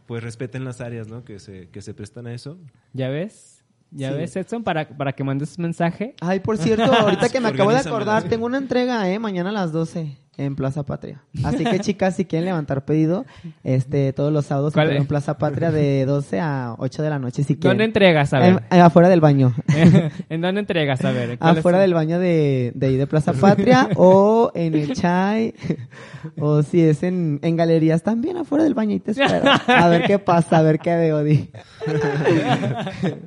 pues 0.06 0.24
respeten 0.24 0.64
las 0.64 0.80
áreas, 0.80 1.06
¿no? 1.06 1.24
Que 1.24 1.38
se, 1.38 1.68
que 1.70 1.82
se 1.82 1.94
prestan 1.94 2.26
a 2.26 2.34
eso. 2.34 2.58
¿Ya 2.92 3.08
ves? 3.10 3.62
¿Ya 3.92 4.10
Sí. 4.10 4.16
ves, 4.16 4.34
Edson? 4.34 4.64
Para, 4.64 4.88
para 4.88 5.12
que 5.12 5.22
mandes 5.22 5.56
mensaje. 5.56 6.16
Ay, 6.20 6.40
por 6.40 6.58
cierto, 6.58 6.92
ahorita 6.92 7.28
que 7.28 7.38
me 7.38 7.48
acabo 7.50 7.70
de 7.70 7.78
acordar, 7.78 8.24
tengo 8.24 8.44
una 8.46 8.58
entrega, 8.58 9.08
¿eh? 9.08 9.20
Mañana 9.20 9.50
a 9.50 9.52
las 9.52 9.70
12 9.70 10.18
en 10.36 10.56
Plaza 10.56 10.82
Patria. 10.84 11.22
Así 11.44 11.64
que, 11.64 11.78
chicas, 11.80 12.16
si 12.16 12.24
quieren 12.24 12.46
levantar 12.46 12.84
pedido, 12.84 13.24
este, 13.62 14.12
todos 14.12 14.32
los 14.32 14.46
sábados 14.46 14.74
en 14.76 15.06
Plaza 15.06 15.38
Patria 15.38 15.70
de 15.70 16.04
12 16.06 16.40
a 16.40 16.74
8 16.78 17.02
de 17.02 17.10
la 17.10 17.18
noche, 17.18 17.44
si 17.44 17.54
quieren. 17.56 17.70
¿Dónde 17.70 17.84
entregas? 17.84 18.32
A 18.32 18.38
ver. 18.38 18.62
afuera 18.70 19.08
del 19.08 19.20
baño. 19.20 19.54
¿En 20.28 20.40
dónde 20.40 20.60
entregas? 20.60 21.04
A 21.04 21.12
ver. 21.12 21.38
¿cuál 21.38 21.52
es 21.52 21.58
afuera 21.58 21.78
del 21.78 21.94
baño 21.94 22.18
de, 22.18 22.72
de 22.74 22.86
ahí 22.86 22.96
de 22.96 23.06
Plaza 23.06 23.32
Patria 23.32 23.88
o 23.96 24.50
en 24.54 24.74
el 24.74 24.92
Chai 24.94 25.54
o 26.38 26.62
si 26.62 26.82
es 26.82 27.02
en, 27.02 27.38
en 27.42 27.56
galerías 27.56 28.02
también 28.02 28.36
afuera 28.36 28.64
del 28.64 28.74
baño 28.74 28.94
y 28.94 29.00
te 29.00 29.12
espero. 29.12 29.50
A 29.66 29.88
ver 29.88 30.04
qué 30.04 30.18
pasa, 30.18 30.58
a 30.58 30.62
ver 30.62 30.78
qué 30.78 30.94
veo, 30.94 31.22
di. 31.22 31.50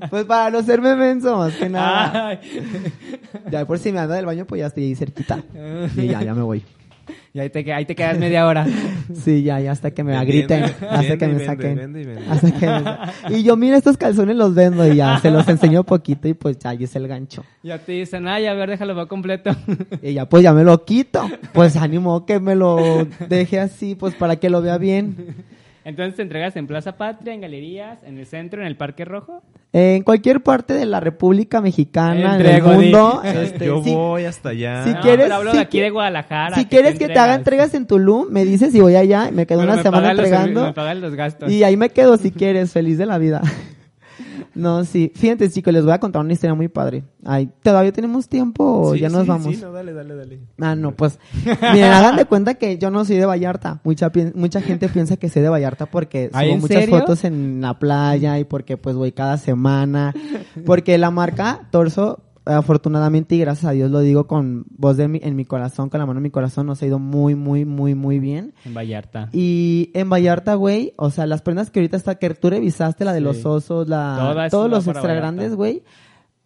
pues 0.09 0.25
para 0.25 0.49
no 0.49 0.63
serme 0.63 0.95
menso, 0.95 1.37
más 1.37 1.53
que 1.53 1.69
nada. 1.69 2.29
Ay. 2.29 2.39
Ya 3.51 3.65
por 3.65 3.79
si 3.79 3.91
me 3.91 3.99
anda 3.99 4.15
del 4.15 4.25
baño, 4.25 4.45
pues 4.45 4.59
ya 4.59 4.67
estoy 4.67 4.85
ahí 4.85 4.95
cerquita. 4.95 5.43
Y 5.95 6.07
ya, 6.07 6.21
ya 6.23 6.33
me 6.33 6.41
voy. 6.41 6.63
Y 7.33 7.39
ahí 7.39 7.49
te, 7.49 7.73
ahí 7.73 7.85
te 7.85 7.95
quedas 7.95 8.17
media 8.17 8.45
hora. 8.45 8.65
Sí, 9.13 9.41
ya, 9.41 9.57
ya 9.61 9.71
hasta 9.71 9.91
que 9.91 10.03
me 10.03 10.21
griten, 10.25 10.63
Vende, 10.63 10.87
hasta 10.89 11.17
que 11.17 11.25
y 11.25 11.27
me 11.29 11.33
vende, 11.35 11.45
saquen. 11.45 11.75
vende 11.77 12.01
y 12.01 12.05
vende. 12.05 12.23
Hasta 12.29 12.51
que 13.29 13.35
Y 13.37 13.43
yo, 13.43 13.55
mira, 13.55 13.77
estos 13.77 13.95
calzones 13.95 14.35
los 14.35 14.53
vendo 14.53 14.85
y 14.85 14.97
ya, 14.97 15.17
se 15.19 15.31
los 15.31 15.47
enseño 15.47 15.85
poquito 15.85 16.27
y 16.27 16.33
pues 16.33 16.59
ya, 16.59 16.71
ahí 16.71 16.83
es 16.83 16.93
el 16.97 17.07
gancho. 17.07 17.45
Ya 17.63 17.77
te 17.79 17.93
dicen, 17.93 18.27
ay, 18.27 18.47
a 18.47 18.53
ver, 18.53 18.69
déjalo 18.69 18.95
va 18.95 19.05
completo. 19.05 19.51
Y 20.01 20.13
ya, 20.13 20.27
pues 20.27 20.43
ya 20.43 20.51
me 20.51 20.65
lo 20.65 20.83
quito. 20.83 21.25
Pues 21.53 21.77
ánimo 21.77 22.25
que 22.25 22.41
me 22.41 22.55
lo 22.55 23.07
deje 23.29 23.59
así, 23.61 23.95
pues 23.95 24.13
para 24.13 24.35
que 24.35 24.49
lo 24.49 24.61
vea 24.61 24.77
bien. 24.77 25.15
Entonces 25.87 26.17
te 26.17 26.21
entregas 26.21 26.53
en 26.57 26.67
Plaza 26.67 26.97
Patria, 26.97 27.33
en 27.33 27.39
galerías, 27.39 28.03
en 28.03 28.17
el 28.17 28.25
centro, 28.25 28.59
en 28.59 28.67
el 28.67 28.75
Parque 28.75 29.05
Rojo. 29.05 29.41
En 29.71 30.03
cualquier 30.03 30.43
parte 30.43 30.73
de 30.73 30.85
la 30.85 30.99
República 30.99 31.61
Mexicana, 31.61 32.35
en 32.37 32.45
el 32.45 32.61
mundo. 32.61 33.21
este, 33.23 33.67
Yo 33.67 33.81
voy 33.81 34.25
hasta 34.25 34.49
allá. 34.49 34.83
Si 34.83 34.91
No, 34.91 34.99
quieres, 34.99 35.25
pero 35.27 35.35
hablo 35.35 35.51
si 35.51 35.57
de 35.57 35.63
aquí 35.63 35.79
de 35.79 35.89
Guadalajara. 35.89 36.57
si 36.57 36.65
¿qué 36.65 36.69
quieres 36.69 36.99
que 36.99 37.07
te 37.07 37.17
haga 37.17 37.35
entregas 37.35 37.73
en 37.73 37.87
Tulum, 37.87 38.27
me 38.29 38.43
dices 38.43 38.75
y 38.75 38.81
voy 38.81 38.97
allá, 38.97 39.29
me 39.31 39.45
quedo 39.45 39.59
Pero 39.59 39.71
una 39.71 39.77
me 39.77 39.83
semana 39.83 40.13
los 40.13 40.25
entregando. 40.25 40.65
Me 40.65 40.73
pagan 40.73 40.99
los 40.99 41.15
gastos. 41.15 41.49
Y 41.49 41.63
ahí 41.63 41.77
me 41.77 41.89
quedo 41.89 42.17
si 42.17 42.31
quieres, 42.31 42.73
feliz 42.73 42.97
de 42.97 43.05
la 43.05 43.17
vida. 43.17 43.41
No, 44.55 44.83
sí. 44.85 45.11
Fíjate, 45.15 45.49
chicos, 45.49 45.73
les 45.73 45.83
voy 45.83 45.93
a 45.93 45.99
contar 45.99 46.21
una 46.23 46.33
historia 46.33 46.53
muy 46.55 46.67
padre. 46.67 47.03
Ay, 47.23 47.49
¿todavía 47.61 47.91
tenemos 47.91 48.27
tiempo 48.27 48.63
o 48.81 48.93
Sí, 48.93 49.01
ya 49.01 49.09
nos 49.09 49.23
sí, 49.23 49.27
vamos? 49.27 49.55
Sí, 49.55 49.61
no, 49.61 49.71
dale, 49.71 49.93
dale, 49.93 50.15
dale. 50.15 50.39
Ah, 50.59 50.75
no, 50.75 50.95
pues. 50.95 51.19
Miren, 51.45 51.91
hagan 51.91 52.15
de 52.15 52.25
cuenta 52.25 52.55
que 52.55 52.77
yo 52.77 52.89
no 52.89 53.05
soy 53.05 53.17
de 53.17 53.25
Vallarta. 53.25 53.81
Mucha, 53.83 54.11
mucha 54.33 54.61
gente 54.61 54.89
piensa 54.89 55.17
que 55.17 55.29
soy 55.29 55.41
de 55.41 55.49
Vallarta 55.49 55.85
porque 55.85 56.29
¿Ay, 56.33 56.49
subo 56.49 56.61
muchas 56.61 56.79
serio? 56.81 56.99
fotos 56.99 57.23
en 57.23 57.61
la 57.61 57.77
playa 57.79 58.39
y 58.39 58.43
porque 58.45 58.77
pues 58.77 58.95
voy 58.95 59.11
cada 59.11 59.37
semana. 59.37 60.13
Porque 60.65 60.97
la 60.97 61.11
marca 61.11 61.67
Torso, 61.71 62.23
afortunadamente 62.47 63.35
y 63.35 63.39
gracias 63.39 63.65
a 63.65 63.71
Dios 63.71 63.91
lo 63.91 63.99
digo 63.99 64.27
con 64.27 64.65
voz 64.69 64.97
de 64.97 65.07
mi, 65.07 65.19
en 65.23 65.35
mi 65.35 65.45
corazón, 65.45 65.89
con 65.89 65.99
la 65.99 66.05
mano 66.05 66.19
en 66.19 66.23
mi 66.23 66.31
corazón, 66.31 66.67
nos 66.67 66.81
ha 66.81 66.85
ido 66.85 66.99
muy, 66.99 67.35
muy, 67.35 67.65
muy, 67.65 67.95
muy 67.95 68.19
bien. 68.19 68.53
En 68.65 68.73
Vallarta. 68.73 69.29
Y 69.33 69.91
en 69.93 70.09
Vallarta, 70.09 70.55
güey, 70.55 70.93
o 70.97 71.09
sea, 71.09 71.25
las 71.27 71.41
prendas 71.41 71.69
que 71.71 71.79
ahorita 71.79 71.97
está, 71.97 72.15
que 72.15 72.29
tú 72.31 72.49
revisaste, 72.49 73.05
la 73.05 73.13
de 73.13 73.19
Sí. 73.19 73.23
los 73.23 73.45
osos, 73.45 73.87
la, 73.87 74.47
todos 74.49 74.69
los 74.69 74.85
extra 74.87 75.01
Vallarta. 75.03 75.15
grandes, 75.21 75.55
güey, 75.55 75.83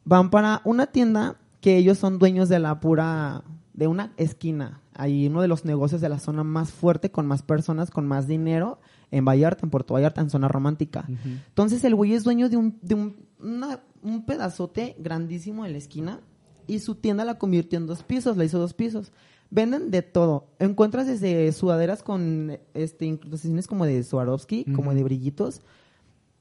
van 0.04 0.30
para 0.30 0.62
una 0.66 0.88
tienda 0.88 1.36
que 1.62 1.78
ellos 1.78 1.97
son 1.97 2.18
dueños 2.20 2.49
de 2.49 2.60
la 2.60 2.80
pura, 2.80 3.43
de 3.74 3.88
una 3.88 4.14
esquina. 4.18 4.82
Ahí 4.93 5.28
uno 5.28 5.41
de 5.41 5.47
los 5.47 5.64
negocios 5.66 6.02
de 6.02 6.10
la 6.10 6.20
zona 6.20 6.43
más 6.43 6.72
fuerte, 6.72 7.12
con 7.12 7.26
más 7.26 7.43
personas, 7.43 7.91
con 7.91 8.06
más 8.08 8.28
dinero, 8.28 8.80
en 9.10 9.26
Vallarta, 9.26 9.66
en 9.66 9.70
Puerto 9.70 9.93
Vallarta, 9.93 10.22
en 10.22 10.30
zona 10.30 10.47
romántica. 10.47 11.06
Entonces 11.47 11.84
el 11.84 11.95
güey 11.95 12.14
es 12.14 12.24
dueño 12.24 12.49
de 12.49 12.58
un, 12.58 12.78
de 12.82 12.95
un, 12.95 13.16
una- 13.39 13.80
un 14.04 14.26
pedazote 14.26 14.95
grandísimo 14.99 15.66
en 15.66 15.74
la 15.74 15.78
esquina 15.78 16.22
y 16.68 16.80
su 16.80 16.95
tienda 16.95 17.26
la 17.26 17.38
convirtió 17.38 17.78
en 17.78 17.88
dos 17.88 18.04
pisos, 18.04 18.38
la 18.38 18.45
hizo 18.45 18.60
dos 18.60 18.74
pisos. 18.74 19.12
Venden 19.49 19.91
de 19.91 20.02
todo. 20.02 20.47
Encuentras 20.60 21.08
desde 21.08 21.52
sudaderas 21.52 22.04
con 22.04 22.58
este 22.74 23.06
inclusiones 23.06 23.68
como 23.68 23.86
de 23.86 24.02
Swarovski, 24.04 24.66
como 24.74 24.93
de 24.93 25.04
brillitos, 25.04 25.62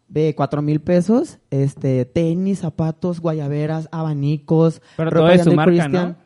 de 0.08 0.34
cuatro 0.36 0.62
mil 0.62 0.80
pesos, 0.80 1.38
este, 1.50 2.04
tenis, 2.04 2.60
zapatos, 2.60 3.20
guayaberas, 3.20 3.88
abanicos, 3.90 4.80
Pero 4.96 5.10
ropa 5.10 5.26
todo 5.26 5.34
es 5.34 5.44
su 5.44 5.52
marca, 5.54 5.72
Christian. 5.72 6.16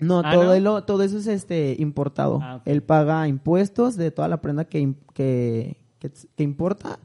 No, 0.00 0.22
Ah, 0.24 0.32
todo, 0.32 0.54
¿no? 0.54 0.60
Lo, 0.60 0.84
todo 0.84 1.04
eso 1.04 1.18
es 1.18 1.28
este 1.28 1.76
importado. 1.78 2.40
Ah. 2.42 2.62
Él 2.64 2.82
paga 2.82 3.28
impuestos 3.28 3.96
de 3.96 4.10
toda 4.10 4.26
la 4.26 4.40
prenda 4.40 4.64
que, 4.64 4.94
que, 5.14 5.76
que 6.00 6.42
importa. 6.42 6.98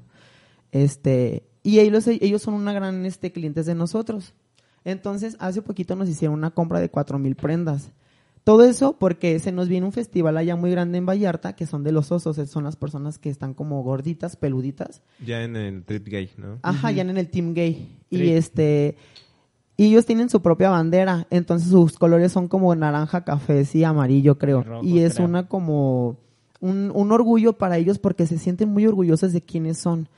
Este, 0.71 1.48
y 1.63 1.79
ellos, 1.79 2.07
ellos 2.07 2.41
son 2.41 2.53
una 2.53 2.73
gran 2.73 3.05
este, 3.05 3.31
clientes 3.31 3.65
de 3.65 3.75
nosotros. 3.75 4.33
Entonces, 4.85 5.35
hace 5.39 5.61
poquito 5.61 5.95
nos 5.95 6.09
hicieron 6.09 6.37
una 6.37 6.51
compra 6.51 6.79
de 6.79 6.89
cuatro 6.89 7.19
mil 7.19 7.35
prendas. 7.35 7.91
Todo 8.43 8.63
eso 8.63 8.93
porque 8.97 9.37
se 9.39 9.51
nos 9.51 9.67
viene 9.67 9.85
un 9.85 9.91
festival 9.91 10.37
allá 10.37 10.55
muy 10.55 10.71
grande 10.71 10.97
en 10.97 11.05
Vallarta, 11.05 11.53
que 11.55 11.65
son 11.65 11.83
de 11.83 11.91
los 11.91 12.11
osos, 12.11 12.37
son 12.49 12.63
las 12.63 12.75
personas 12.77 13.19
que 13.19 13.29
están 13.29 13.53
como 13.53 13.83
gorditas, 13.83 14.37
peluditas. 14.37 15.01
Ya 15.23 15.43
en 15.43 15.55
el 15.55 15.83
trip 15.83 16.07
gay, 16.07 16.31
¿no? 16.37 16.57
Ajá, 16.63 16.91
ya 16.91 17.01
en 17.01 17.15
el 17.15 17.29
Team 17.29 17.53
Gay. 17.53 17.97
Y 18.09 18.29
este 18.29 18.95
y 19.79 19.85
ellos 19.85 20.05
tienen 20.05 20.29
su 20.29 20.41
propia 20.41 20.69
bandera, 20.69 21.25
entonces 21.29 21.69
sus 21.69 21.97
colores 21.97 22.33
son 22.33 22.49
como 22.49 22.75
naranja, 22.75 23.23
café, 23.23 23.63
sí, 23.63 23.85
amarillo, 23.85 24.37
creo. 24.37 24.61
Rojo, 24.61 24.83
y 24.83 24.99
es 24.99 25.15
creo. 25.15 25.25
una 25.25 25.47
como 25.47 26.17
un, 26.59 26.91
un 26.93 27.11
orgullo 27.13 27.53
para 27.53 27.77
ellos 27.77 27.97
porque 27.97 28.27
se 28.27 28.37
sienten 28.39 28.67
muy 28.67 28.85
orgullosos 28.85 29.31
de 29.31 29.41
quiénes 29.41 29.77
son, 29.77 30.09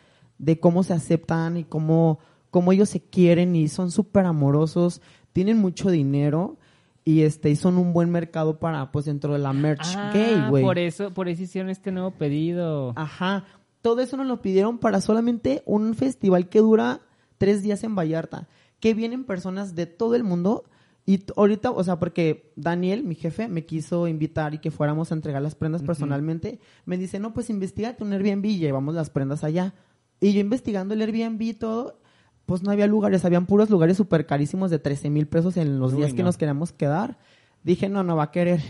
de 0.41 0.59
cómo 0.59 0.83
se 0.83 0.93
aceptan 0.93 1.55
y 1.55 1.63
cómo, 1.63 2.19
cómo 2.49 2.71
ellos 2.71 2.89
se 2.89 2.99
quieren 2.99 3.55
y 3.55 3.67
son 3.67 3.91
súper 3.91 4.25
amorosos, 4.25 5.01
tienen 5.33 5.57
mucho 5.59 5.89
dinero 5.91 6.57
y 7.05 7.21
este 7.21 7.49
y 7.49 7.55
son 7.55 7.77
un 7.77 7.93
buen 7.93 8.09
mercado 8.09 8.59
para 8.59 8.91
pues 8.91 9.05
dentro 9.05 9.33
de 9.33 9.39
la 9.39 9.53
merch 9.53 9.95
Ah, 9.95 10.11
gay, 10.13 10.43
güey. 10.49 10.63
por 10.63 10.77
eso, 10.79 11.13
por 11.13 11.29
eso 11.29 11.43
hicieron 11.43 11.69
este 11.69 11.91
nuevo 11.91 12.11
pedido. 12.11 12.93
Ajá. 12.95 13.45
Todo 13.81 14.01
eso 14.01 14.17
nos 14.17 14.27
lo 14.27 14.41
pidieron 14.41 14.77
para 14.79 14.99
solamente 14.99 15.63
un 15.65 15.93
festival 15.95 16.49
que 16.49 16.59
dura 16.59 17.01
tres 17.37 17.63
días 17.63 17.83
en 17.83 17.95
Vallarta. 17.95 18.47
Que 18.79 18.93
vienen 18.95 19.23
personas 19.25 19.75
de 19.75 19.85
todo 19.85 20.15
el 20.15 20.23
mundo. 20.23 20.63
Y 21.05 21.23
ahorita, 21.35 21.71
o 21.71 21.83
sea, 21.83 21.97
porque 21.97 22.51
Daniel, 22.55 23.03
mi 23.03 23.15
jefe, 23.15 23.47
me 23.47 23.65
quiso 23.65 24.07
invitar 24.07 24.53
y 24.53 24.59
que 24.59 24.69
fuéramos 24.69 25.11
a 25.11 25.15
entregar 25.15 25.41
las 25.41 25.55
prendas 25.55 25.81
personalmente. 25.81 26.59
Me 26.85 26.97
dice, 26.97 27.19
no, 27.19 27.33
pues 27.33 27.49
investigate 27.49 28.03
un 28.03 28.13
Airbnb 28.13 28.45
y 28.45 28.57
llevamos 28.59 28.93
las 28.93 29.09
prendas 29.09 29.43
allá. 29.43 29.73
Y 30.22 30.34
yo 30.34 30.39
investigando 30.39 30.93
el 30.93 31.01
Airbnb 31.01 31.41
y 31.41 31.53
todo, 31.53 31.99
pues 32.45 32.63
no 32.63 32.72
había 32.72 32.88
lugares, 32.88 33.26
habían 33.26 33.45
puros 33.47 33.69
lugares 33.69 33.97
súper 33.97 34.26
carísimos 34.26 34.72
de 34.72 34.80
13 34.80 35.09
mil 35.09 35.28
pesos 35.28 35.57
en 35.57 35.80
los 35.80 35.91
Uy, 35.91 35.97
días 35.99 36.13
que 36.13 36.19
no. 36.19 36.26
nos 36.26 36.38
queríamos 36.38 36.72
quedar. 36.72 37.17
Dije, 37.63 37.89
no, 37.89 38.03
no 38.03 38.15
va 38.15 38.24
a 38.24 38.32
querer. 38.32 38.61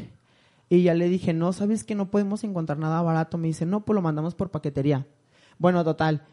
Y 0.69 0.83
ya 0.83 0.93
le 0.93 1.09
dije, 1.09 1.33
no, 1.33 1.51
¿sabes 1.51 1.83
que 1.83 1.95
no 1.95 2.09
podemos 2.09 2.43
encontrar 2.45 2.79
nada 2.79 3.01
barato? 3.01 3.37
Me 3.37 3.47
dice, 3.47 3.65
no, 3.65 3.83
pues 3.83 3.93
lo 3.93 4.01
mandamos 4.01 4.33
por 4.33 4.49
paquetería. 4.49 5.05
Bueno, 5.59 5.83
total. 5.83 6.23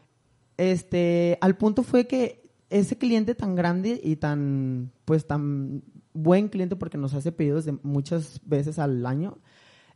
Este, 0.57 1.39
al 1.41 1.57
punto 1.57 1.83
fue 1.83 2.07
que 2.07 2.49
ese 2.71 2.97
cliente 2.97 3.35
tan 3.35 3.57
grande 3.57 4.01
y 4.03 4.17
tan, 4.17 4.93
pues 5.05 5.27
tan 5.27 5.83
buen 6.13 6.49
cliente 6.49 6.77
porque 6.77 6.99
nos 6.99 7.15
hace 7.15 7.33
pedidos 7.33 7.65
de 7.65 7.73
muchas 7.83 8.41
veces 8.45 8.79
al 8.79 9.05
año, 9.07 9.39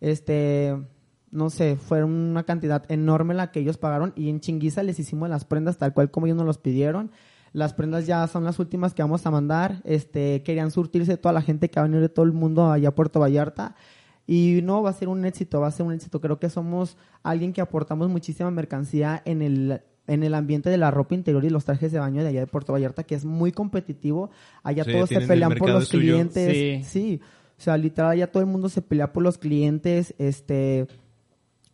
este, 0.00 0.76
no 1.32 1.50
sé, 1.50 1.76
fue 1.76 2.04
una 2.04 2.44
cantidad 2.44 2.84
enorme 2.90 3.34
la 3.34 3.50
que 3.50 3.60
ellos 3.60 3.78
pagaron 3.78 4.12
y 4.14 4.28
en 4.28 4.40
Chinguiza 4.40 4.82
les 4.82 4.98
hicimos 5.00 5.28
las 5.28 5.44
prendas 5.44 5.78
tal 5.78 5.94
cual 5.94 6.10
como 6.10 6.26
ellos 6.26 6.36
nos 6.36 6.46
los 6.46 6.58
pidieron. 6.58 7.10
Las 7.52 7.74
prendas 7.74 8.06
ya 8.06 8.26
son 8.28 8.44
las 8.44 8.58
últimas 8.58 8.94
que 8.94 9.02
vamos 9.02 9.26
a 9.26 9.30
mandar. 9.30 9.82
Este, 9.84 10.42
querían 10.42 10.70
surtirse 10.70 11.16
toda 11.16 11.32
la 11.32 11.42
gente 11.42 11.68
que 11.68 11.80
va 11.80 11.84
a 11.84 11.88
venir 11.88 12.00
de 12.00 12.08
todo 12.08 12.24
el 12.24 12.32
mundo 12.32 12.70
allá 12.70 12.90
a 12.90 12.94
Puerto 12.94 13.20
Vallarta. 13.20 13.74
Y 14.26 14.60
no, 14.62 14.82
va 14.82 14.90
a 14.90 14.94
ser 14.94 15.08
un 15.08 15.24
éxito, 15.24 15.60
va 15.60 15.66
a 15.66 15.70
ser 15.70 15.84
un 15.84 15.92
éxito. 15.92 16.20
Creo 16.20 16.38
que 16.38 16.48
somos 16.48 16.96
alguien 17.22 17.52
que 17.52 17.60
aportamos 17.60 18.08
muchísima 18.08 18.50
mercancía 18.50 19.20
en 19.24 19.42
el 19.42 19.82
en 20.06 20.22
el 20.24 20.34
ambiente 20.34 20.68
de 20.68 20.78
la 20.78 20.90
ropa 20.90 21.14
interior 21.14 21.44
y 21.44 21.50
los 21.50 21.64
trajes 21.64 21.92
de 21.92 21.98
baño 21.98 22.22
de 22.22 22.28
allá 22.28 22.40
de 22.40 22.46
Puerto 22.46 22.72
Vallarta, 22.72 23.04
que 23.04 23.14
es 23.14 23.24
muy 23.24 23.52
competitivo. 23.52 24.30
Allá 24.62 24.84
Sí, 24.84 24.92
todos 24.92 25.08
se 25.08 25.20
pelean 25.20 25.54
por 25.54 25.70
los 25.70 25.88
suyo. 25.88 26.14
clientes. 26.14 26.52
Sí. 26.52 26.84
Sí. 26.84 27.20
O 27.58 27.60
sea, 27.62 27.76
literal, 27.76 28.10
allá 28.10 28.26
todo 28.30 28.42
el 28.42 28.48
mundo 28.48 28.68
se 28.68 28.82
pelea 28.82 29.12
por 29.12 29.22
los 29.22 29.38
clientes. 29.38 30.14
Este. 30.18 30.88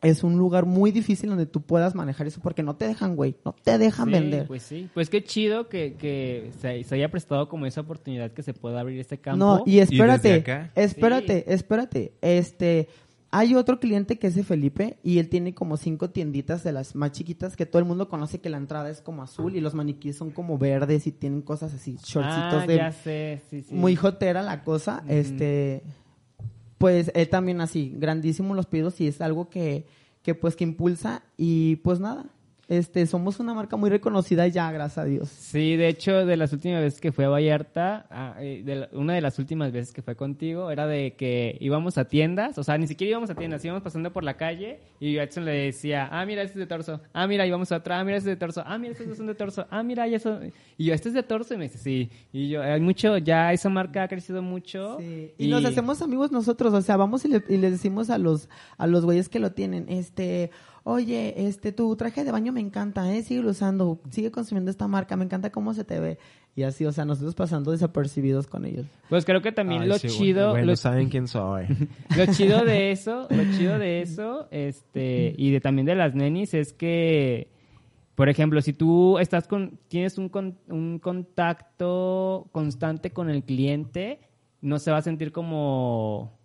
Es 0.00 0.22
un 0.22 0.38
lugar 0.38 0.64
muy 0.64 0.92
difícil 0.92 1.28
donde 1.28 1.46
tú 1.46 1.60
puedas 1.60 1.94
manejar 1.94 2.26
eso 2.26 2.40
porque 2.40 2.62
no 2.62 2.76
te 2.76 2.86
dejan, 2.86 3.16
güey. 3.16 3.36
No 3.44 3.52
te 3.52 3.78
dejan 3.78 4.06
Sí, 4.06 4.12
vender. 4.12 4.46
Pues 4.46 4.62
sí, 4.62 4.88
pues 4.94 5.10
qué 5.10 5.24
chido 5.24 5.68
que, 5.68 5.94
que 5.94 6.52
se, 6.60 6.84
se 6.84 6.94
haya 6.94 7.10
prestado 7.10 7.48
como 7.48 7.66
esa 7.66 7.80
oportunidad 7.80 8.30
que 8.30 8.42
se 8.42 8.54
pueda 8.54 8.80
abrir 8.80 9.00
este 9.00 9.18
campo. 9.18 9.38
No, 9.38 9.62
y 9.66 9.80
espérate, 9.80 10.34
acá? 10.34 10.70
espérate, 10.76 11.52
espérate. 11.52 12.12
Este, 12.20 12.88
hay 13.30 13.54
otro 13.54 13.78
cliente 13.78 14.18
que 14.18 14.26
es 14.28 14.34
de 14.34 14.42
Felipe 14.42 14.98
y 15.02 15.18
él 15.18 15.28
tiene 15.28 15.54
como 15.54 15.76
cinco 15.76 16.10
tienditas 16.10 16.64
de 16.64 16.72
las 16.72 16.94
más 16.94 17.12
chiquitas 17.12 17.56
que 17.56 17.66
todo 17.66 17.80
el 17.80 17.84
mundo 17.84 18.08
conoce 18.08 18.40
que 18.40 18.48
la 18.48 18.56
entrada 18.56 18.88
es 18.88 19.02
como 19.02 19.22
azul 19.22 19.54
y 19.54 19.60
los 19.60 19.74
maniquíes 19.74 20.16
son 20.16 20.30
como 20.30 20.56
verdes 20.56 21.06
y 21.06 21.12
tienen 21.12 21.42
cosas 21.42 21.74
así, 21.74 21.96
shortcitos 22.02 22.62
ah, 22.62 22.66
de 22.66 22.76
ya 22.76 22.92
sé, 22.92 23.42
sí, 23.50 23.62
sí. 23.62 23.74
muy 23.74 23.96
jotera 23.96 24.42
la 24.42 24.62
cosa. 24.62 25.02
Este, 25.08 25.82
pues 26.78 27.10
él 27.14 27.28
también 27.28 27.60
así, 27.60 27.92
grandísimo 27.96 28.54
los 28.54 28.66
pedidos 28.66 29.00
y 29.00 29.08
es 29.08 29.20
algo 29.20 29.50
que, 29.50 29.86
que 30.22 30.34
pues 30.34 30.56
que 30.56 30.64
impulsa 30.64 31.22
y 31.36 31.76
pues 31.76 32.00
nada. 32.00 32.26
Este, 32.68 33.06
somos 33.06 33.40
una 33.40 33.54
marca 33.54 33.76
muy 33.78 33.88
reconocida 33.88 34.46
ya, 34.46 34.70
gracias 34.70 34.98
a 34.98 35.04
Dios. 35.06 35.30
Sí, 35.30 35.76
de 35.76 35.88
hecho, 35.88 36.26
de 36.26 36.36
las 36.36 36.52
últimas 36.52 36.82
veces 36.82 37.00
que 37.00 37.12
fue 37.12 37.24
a 37.24 37.30
Vallarta, 37.30 38.06
ah, 38.10 38.34
eh, 38.40 38.62
de 38.62 38.74
la- 38.76 38.88
una 38.92 39.14
de 39.14 39.22
las 39.22 39.38
últimas 39.38 39.72
veces 39.72 39.90
que 39.94 40.02
fue 40.02 40.16
contigo, 40.16 40.70
era 40.70 40.86
de 40.86 41.14
que 41.14 41.56
íbamos 41.60 41.96
a 41.96 42.04
tiendas, 42.04 42.58
o 42.58 42.62
sea, 42.62 42.76
ni 42.76 42.86
siquiera 42.86 43.12
íbamos 43.12 43.30
a 43.30 43.34
tiendas, 43.34 43.64
íbamos 43.64 43.82
pasando 43.82 44.12
por 44.12 44.22
la 44.22 44.36
calle 44.36 44.80
y 45.00 45.14
yo 45.14 45.20
a 45.22 45.24
Edson 45.24 45.46
le 45.46 45.52
decía, 45.52 46.10
ah, 46.12 46.26
mira, 46.26 46.42
este 46.42 46.54
es 46.54 46.58
de 46.58 46.66
torso, 46.66 47.00
ah, 47.14 47.26
mira, 47.26 47.46
íbamos 47.46 47.72
a 47.72 47.76
otra, 47.76 48.00
ah, 48.00 48.04
mira, 48.04 48.18
este 48.18 48.32
es 48.32 48.36
de 48.36 48.40
torso, 48.40 48.62
ah, 48.66 48.76
mira, 48.76 48.92
estos 48.92 49.16
son 49.16 49.26
de 49.28 49.34
torso, 49.34 49.66
ah, 49.70 49.82
mira, 49.82 50.06
ya 50.06 50.18
son... 50.18 50.52
Y 50.76 50.84
yo, 50.84 50.92
este 50.92 51.08
es 51.08 51.14
de 51.14 51.22
torso, 51.22 51.54
y 51.54 51.56
me 51.56 51.64
dice, 51.64 51.78
sí. 51.78 52.10
Y 52.34 52.50
yo, 52.50 52.62
hay 52.62 52.80
mucho, 52.82 53.16
ya 53.16 53.50
esa 53.54 53.70
marca 53.70 54.02
ha 54.02 54.08
crecido 54.08 54.42
mucho. 54.42 54.98
Sí, 54.98 55.32
Y, 55.38 55.48
nos 55.48 55.64
hacemos 55.64 56.02
amigos 56.02 56.30
nosotros, 56.32 56.74
o 56.74 56.82
sea, 56.82 56.98
vamos 56.98 57.24
y 57.24 57.28
le, 57.28 57.42
y 57.48 57.56
le 57.56 57.70
decimos 57.70 58.10
a 58.10 58.18
los 58.18 58.50
a 58.76 58.86
los 58.86 59.06
güeyes 59.06 59.30
que 59.30 59.38
lo 59.38 59.52
tienen, 59.52 59.86
este, 59.88 60.50
oye, 60.88 61.46
este, 61.46 61.70
tu 61.72 61.94
traje 61.96 62.24
de 62.24 62.32
baño 62.32 62.52
me 62.52 62.60
encanta, 62.60 63.14
eh, 63.14 63.22
sigue 63.22 63.40
usando, 63.46 64.00
sigue 64.10 64.30
consumiendo 64.30 64.70
esta 64.70 64.88
marca, 64.88 65.16
me 65.16 65.24
encanta 65.24 65.50
cómo 65.50 65.74
se 65.74 65.84
te 65.84 66.00
ve. 66.00 66.18
Y 66.56 66.62
así, 66.62 66.86
o 66.86 66.92
sea, 66.92 67.04
nosotros 67.04 67.34
pasando 67.34 67.70
desapercibidos 67.72 68.46
con 68.46 68.64
ellos. 68.64 68.86
Pues 69.10 69.24
creo 69.24 69.42
que 69.42 69.52
también 69.52 69.82
Ay, 69.82 69.88
lo 69.88 69.98
sí, 69.98 70.08
chido... 70.08 70.50
Bueno, 70.50 70.66
lo- 70.66 70.76
saben 70.76 71.08
quién 71.08 71.28
soy. 71.28 71.66
Lo 72.16 72.26
chido 72.32 72.64
de 72.64 72.90
eso, 72.90 73.28
lo 73.30 73.44
chido 73.56 73.78
de 73.78 74.00
eso, 74.02 74.48
este, 74.50 75.34
y 75.36 75.50
de 75.52 75.60
también 75.60 75.86
de 75.86 75.94
las 75.94 76.14
nenis 76.14 76.54
es 76.54 76.72
que, 76.72 77.48
por 78.14 78.28
ejemplo, 78.28 78.60
si 78.62 78.72
tú 78.72 79.18
estás 79.18 79.46
con, 79.46 79.78
tienes 79.88 80.16
un, 80.18 80.28
con- 80.30 80.58
un 80.68 80.98
contacto 80.98 82.48
constante 82.52 83.10
con 83.10 83.28
el 83.30 83.44
cliente, 83.44 84.20
no 84.60 84.78
se 84.78 84.90
va 84.90 84.96
a 84.98 85.02
sentir 85.02 85.30
como, 85.32 86.37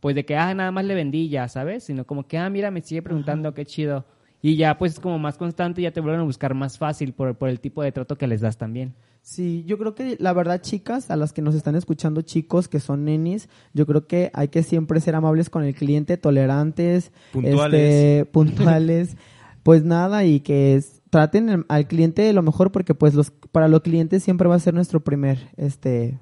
pues 0.00 0.14
de 0.16 0.24
que, 0.24 0.36
ah, 0.36 0.52
nada 0.54 0.70
más 0.72 0.84
le 0.84 0.94
vendí 0.94 1.28
ya, 1.28 1.46
¿sabes? 1.48 1.84
Sino 1.84 2.04
como 2.06 2.26
que, 2.26 2.38
ah, 2.38 2.48
mira, 2.50 2.70
me 2.70 2.80
sigue 2.80 3.02
preguntando, 3.02 3.54
qué 3.54 3.64
chido. 3.66 4.04
Y 4.42 4.56
ya, 4.56 4.78
pues, 4.78 4.94
es 4.94 5.00
como 5.00 5.18
más 5.18 5.36
constante, 5.36 5.82
ya 5.82 5.92
te 5.92 6.00
vuelven 6.00 6.20
a 6.20 6.24
buscar 6.24 6.54
más 6.54 6.78
fácil 6.78 7.12
por, 7.12 7.34
por 7.36 7.50
el 7.50 7.60
tipo 7.60 7.82
de 7.82 7.92
trato 7.92 8.16
que 8.16 8.26
les 8.26 8.40
das 8.40 8.56
también. 8.56 8.94
Sí, 9.22 9.64
yo 9.66 9.76
creo 9.76 9.94
que 9.94 10.16
la 10.18 10.32
verdad, 10.32 10.62
chicas, 10.62 11.10
a 11.10 11.16
las 11.16 11.34
que 11.34 11.42
nos 11.42 11.54
están 11.54 11.76
escuchando, 11.76 12.22
chicos 12.22 12.66
que 12.68 12.80
son 12.80 13.04
nenis, 13.04 13.50
yo 13.74 13.84
creo 13.84 14.06
que 14.06 14.30
hay 14.32 14.48
que 14.48 14.62
siempre 14.62 14.98
ser 15.00 15.14
amables 15.14 15.50
con 15.50 15.62
el 15.62 15.74
cliente, 15.74 16.16
tolerantes, 16.16 17.12
Puntuales. 17.32 17.80
este, 17.80 18.24
puntuales, 18.32 19.16
pues 19.62 19.84
nada, 19.84 20.24
y 20.24 20.40
que 20.40 20.74
es- 20.74 21.02
traten 21.10 21.48
el- 21.50 21.64
al 21.68 21.86
cliente 21.86 22.22
de 22.22 22.32
lo 22.32 22.40
mejor 22.42 22.72
porque 22.72 22.94
pues 22.94 23.12
los 23.14 23.30
para 23.30 23.68
los 23.68 23.82
clientes 23.82 24.22
siempre 24.22 24.48
va 24.48 24.54
a 24.54 24.58
ser 24.60 24.72
nuestro 24.72 25.00
primer, 25.00 25.38
este, 25.58 26.18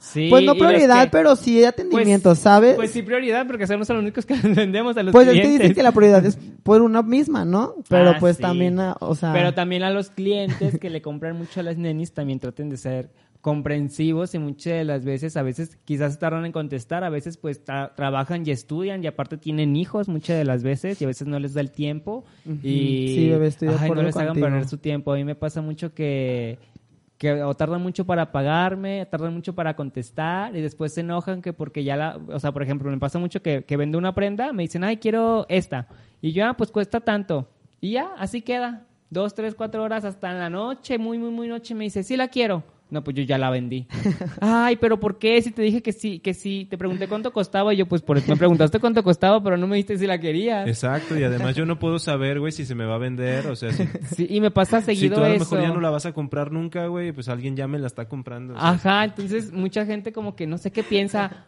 Sí, 0.00 0.28
pues 0.30 0.44
no 0.44 0.54
prioridad, 0.54 1.04
que- 1.04 1.10
pero 1.10 1.34
sí 1.36 1.64
atendimiento, 1.64 2.30
Pues- 2.30 2.38
¿sabes? 2.38 2.74
Pues 2.76 2.90
sí, 2.92 3.02
prioridad, 3.02 3.46
porque 3.46 3.66
somos 3.66 3.88
los 3.88 3.98
únicos 3.98 4.24
que 4.26 4.34
vendemos 4.42 4.96
a 4.96 5.02
los 5.02 5.12
Pues 5.12 5.26
es 5.28 5.34
que 5.34 5.40
clientes. 5.40 5.60
dicen 5.60 5.74
que 5.74 5.82
la 5.82 5.92
prioridad 5.92 6.24
es 6.24 6.38
por 6.62 6.82
una 6.82 7.02
misma, 7.02 7.44
¿no? 7.44 7.74
Pero 7.88 8.10
Ah, 8.10 8.16
pues 8.20 8.36
sí. 8.36 8.42
también, 8.42 8.78
ah, 8.80 8.96
o 9.00 9.14
sea, 9.14 9.32
Pero 9.32 9.54
también 9.54 9.82
a 9.82 9.90
los 9.90 10.10
clientes 10.10 10.78
que 10.78 10.90
le 10.90 11.02
compran 11.02 11.36
mucho 11.36 11.60
a 11.60 11.62
las 11.62 11.76
nenis 11.78 12.12
también 12.12 12.38
traten 12.38 12.68
de 12.68 12.76
ser 12.76 13.10
comprensivos 13.40 14.34
y 14.34 14.38
muchas 14.38 14.74
de 14.74 14.84
las 14.84 15.04
veces, 15.04 15.36
a 15.36 15.42
veces 15.42 15.78
quizás 15.84 16.18
tardan 16.18 16.44
en 16.44 16.52
contestar, 16.52 17.02
a 17.04 17.08
veces 17.08 17.36
pues 17.36 17.64
tra- 17.64 17.94
trabajan 17.94 18.42
y 18.46 18.50
estudian 18.50 19.02
y 19.02 19.06
aparte 19.06 19.36
tienen 19.36 19.74
hijos 19.76 20.08
muchas 20.08 20.36
de 20.36 20.44
las 20.44 20.62
veces 20.62 21.00
y 21.00 21.04
a 21.04 21.06
veces 21.06 21.26
no 21.28 21.38
les 21.38 21.54
da 21.54 21.60
el 21.60 21.70
tiempo 21.70 22.24
y 22.62 23.14
Sí, 23.14 23.28
bebé, 23.28 23.46
estoy 23.46 23.68
ay, 23.78 23.90
no 23.90 24.02
les 24.02 24.16
hagan 24.16 24.34
perder 24.38 24.68
su 24.68 24.78
tiempo. 24.78 25.12
A 25.12 25.16
mí 25.16 25.24
me 25.24 25.34
pasa 25.34 25.60
mucho 25.62 25.94
que 25.94 26.58
que 27.18 27.42
o 27.42 27.54
tardan 27.54 27.82
mucho 27.82 28.06
para 28.06 28.30
pagarme, 28.30 29.04
tardan 29.06 29.34
mucho 29.34 29.54
para 29.54 29.74
contestar 29.74 30.56
y 30.56 30.60
después 30.60 30.94
se 30.94 31.00
enojan 31.00 31.42
que 31.42 31.52
porque 31.52 31.82
ya 31.82 31.96
la, 31.96 32.18
o 32.28 32.38
sea, 32.38 32.52
por 32.52 32.62
ejemplo, 32.62 32.88
me 32.90 32.98
pasa 32.98 33.18
mucho 33.18 33.42
que, 33.42 33.64
que 33.64 33.76
vendo 33.76 33.98
una 33.98 34.14
prenda, 34.14 34.52
me 34.52 34.62
dicen, 34.62 34.84
ay, 34.84 34.98
quiero 34.98 35.44
esta. 35.48 35.88
Y 36.22 36.32
yo, 36.32 36.46
ah, 36.46 36.54
pues 36.56 36.70
cuesta 36.70 37.00
tanto. 37.00 37.48
Y 37.80 37.92
ya, 37.92 38.12
así 38.16 38.40
queda. 38.40 38.86
Dos, 39.10 39.34
tres, 39.34 39.54
cuatro 39.54 39.82
horas 39.82 40.04
hasta 40.04 40.30
en 40.30 40.38
la 40.38 40.50
noche, 40.50 40.96
muy, 40.98 41.18
muy, 41.18 41.30
muy 41.30 41.48
noche, 41.48 41.74
me 41.74 41.84
dice, 41.84 42.02
sí 42.02 42.16
la 42.16 42.28
quiero. 42.28 42.62
No, 42.90 43.04
pues 43.04 43.16
yo 43.16 43.22
ya 43.22 43.36
la 43.36 43.50
vendí. 43.50 43.86
Ay, 44.40 44.76
pero 44.76 44.98
¿por 44.98 45.18
qué? 45.18 45.42
Si 45.42 45.50
te 45.50 45.60
dije 45.62 45.82
que 45.82 45.92
sí, 45.92 46.20
que 46.20 46.32
sí. 46.32 46.66
Te 46.70 46.78
pregunté 46.78 47.06
cuánto 47.06 47.32
costaba 47.32 47.74
y 47.74 47.76
yo, 47.76 47.86
pues 47.86 48.00
por 48.00 48.16
eso 48.16 48.30
me 48.32 48.36
preguntaste 48.38 48.80
cuánto 48.80 49.02
costaba, 49.02 49.42
pero 49.42 49.56
no 49.58 49.66
me 49.66 49.76
dijiste 49.76 49.98
si 49.98 50.06
la 50.06 50.18
querías. 50.18 50.66
Exacto, 50.66 51.18
y 51.18 51.22
además 51.22 51.54
yo 51.54 51.66
no 51.66 51.78
puedo 51.78 51.98
saber, 51.98 52.40
güey, 52.40 52.50
si 52.52 52.64
se 52.64 52.74
me 52.74 52.86
va 52.86 52.94
a 52.94 52.98
vender, 52.98 53.46
o 53.48 53.56
sea, 53.56 53.72
si, 53.72 53.84
Sí, 54.16 54.26
y 54.30 54.40
me 54.40 54.50
pasa 54.50 54.80
si 54.80 54.86
seguido 54.96 55.16
tú 55.16 55.24
a 55.24 55.28
lo 55.28 55.34
eso. 55.34 55.44
mejor 55.44 55.60
ya 55.60 55.74
no 55.74 55.80
la 55.80 55.90
vas 55.90 56.06
a 56.06 56.12
comprar 56.12 56.50
nunca, 56.50 56.86
güey, 56.86 57.12
pues 57.12 57.28
alguien 57.28 57.56
ya 57.56 57.68
me 57.68 57.78
la 57.78 57.86
está 57.88 58.08
comprando. 58.08 58.54
o 58.54 58.58
sea. 58.58 58.70
Ajá, 58.70 59.04
entonces 59.04 59.52
mucha 59.52 59.84
gente 59.84 60.12
como 60.12 60.34
que 60.34 60.46
no 60.46 60.56
sé 60.56 60.70
qué 60.72 60.82
piensa. 60.82 61.46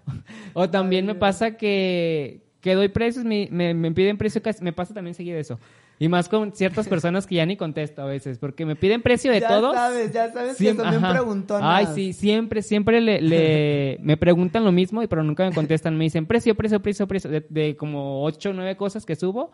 O 0.53 0.68
también 0.68 1.07
me 1.07 1.14
pasa 1.14 1.57
que, 1.57 2.50
que 2.61 2.75
doy 2.75 2.89
precios, 2.89 3.25
me, 3.25 3.49
me, 3.51 3.75
me 3.75 3.91
piden 3.93 4.19
precio, 4.19 4.43
casi- 4.43 4.63
me 4.63 4.73
pasa 4.73 4.93
también 4.95 5.15
seguido 5.15 5.39
eso. 5.39 5.59
Y 5.99 6.09
más 6.09 6.29
con 6.29 6.53
ciertas 6.53 6.89
personas 6.89 7.27
que 7.27 7.35
ya 7.37 7.47
ni 7.47 7.57
contesto 7.57 8.03
a 8.03 8.07
veces, 8.07 8.39
porque 8.39 8.65
me 8.65 8.75
piden 8.77 9.03
precio 9.03 9.33
de 9.33 9.41
ya 9.41 9.49
todos. 9.49 9.75
sabes, 9.75 10.13
ya 10.13 10.33
sabes 10.33 10.59
Siem- 10.59 10.77
que 10.81 10.87
ajá. 10.87 11.11
preguntonas. 11.13 11.63
Ay, 11.65 11.87
sí, 11.95 12.13
siempre, 12.13 12.63
siempre 12.63 13.01
le, 13.01 13.21
le- 13.21 13.99
me 14.03 14.17
preguntan 14.17 14.65
lo 14.65 14.73
mismo, 14.73 15.03
y 15.03 15.07
pero 15.07 15.23
nunca 15.23 15.45
me 15.49 15.55
contestan. 15.55 15.97
Me 15.97 16.05
dicen 16.05 16.27
precio, 16.27 16.55
precio, 16.55 16.81
precio, 16.81 17.07
precio, 17.07 17.31
de, 17.31 17.45
de 17.49 17.77
como 17.77 18.23
ocho 18.25 18.51
o 18.51 18.53
nueve 18.53 18.77
cosas 18.77 19.05
que 19.05 19.17
subo. 19.17 19.51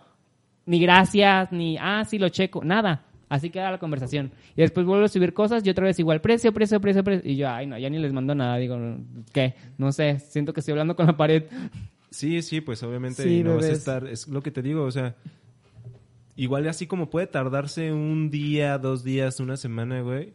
Ni 0.67 0.81
gracias, 0.81 1.53
ni, 1.53 1.77
ah, 1.81 2.05
sí, 2.05 2.19
lo 2.19 2.29
checo, 2.29 2.65
nada. 2.65 3.05
Así 3.29 3.51
queda 3.51 3.71
la 3.73 3.79
conversación. 3.79 4.31
Y 4.57 4.61
después 4.63 4.87
vuelvo 4.87 5.05
a 5.05 5.09
subir 5.09 5.33
cosas 5.33 5.65
y 5.67 5.71
otra 5.71 5.85
vez 5.85 5.99
igual, 5.99 6.21
precio, 6.21 6.53
precio, 6.53 6.81
precio, 6.81 7.03
precio. 7.03 7.29
Y 7.29 7.37
yo, 7.37 7.49
ay, 7.49 7.67
no, 7.67 7.77
ya 7.77 7.91
ni 7.91 7.99
les 7.99 8.13
mando 8.13 8.35
nada. 8.37 8.57
Digo, 8.57 8.77
¿qué? 9.33 9.55
No 9.79 9.91
sé, 9.91 10.21
siento 10.21 10.53
que 10.53 10.61
estoy 10.61 10.73
hablando 10.73 10.95
con 10.95 11.07
la 11.07 11.17
pared. 11.17 11.43
Sí, 12.17 12.41
sí, 12.41 12.63
pues 12.63 12.83
obviamente 12.83 13.23
Sí, 13.25 13.43
no 13.45 13.57
vas 13.57 13.67
a 13.67 13.73
estar, 13.73 14.07
es 14.07 14.27
lo 14.27 14.43
que 14.43 14.51
te 14.51 14.63
digo, 14.63 14.85
o 14.85 14.91
sea, 14.91 15.17
igual 16.35 16.67
así 16.69 16.87
como 16.87 17.11
puede 17.11 17.27
tardarse 17.27 17.93
un 17.93 18.31
día, 18.31 18.79
dos 18.79 19.05
días, 19.05 19.39
una 19.41 19.57
semana, 19.57 20.01
güey, 20.01 20.33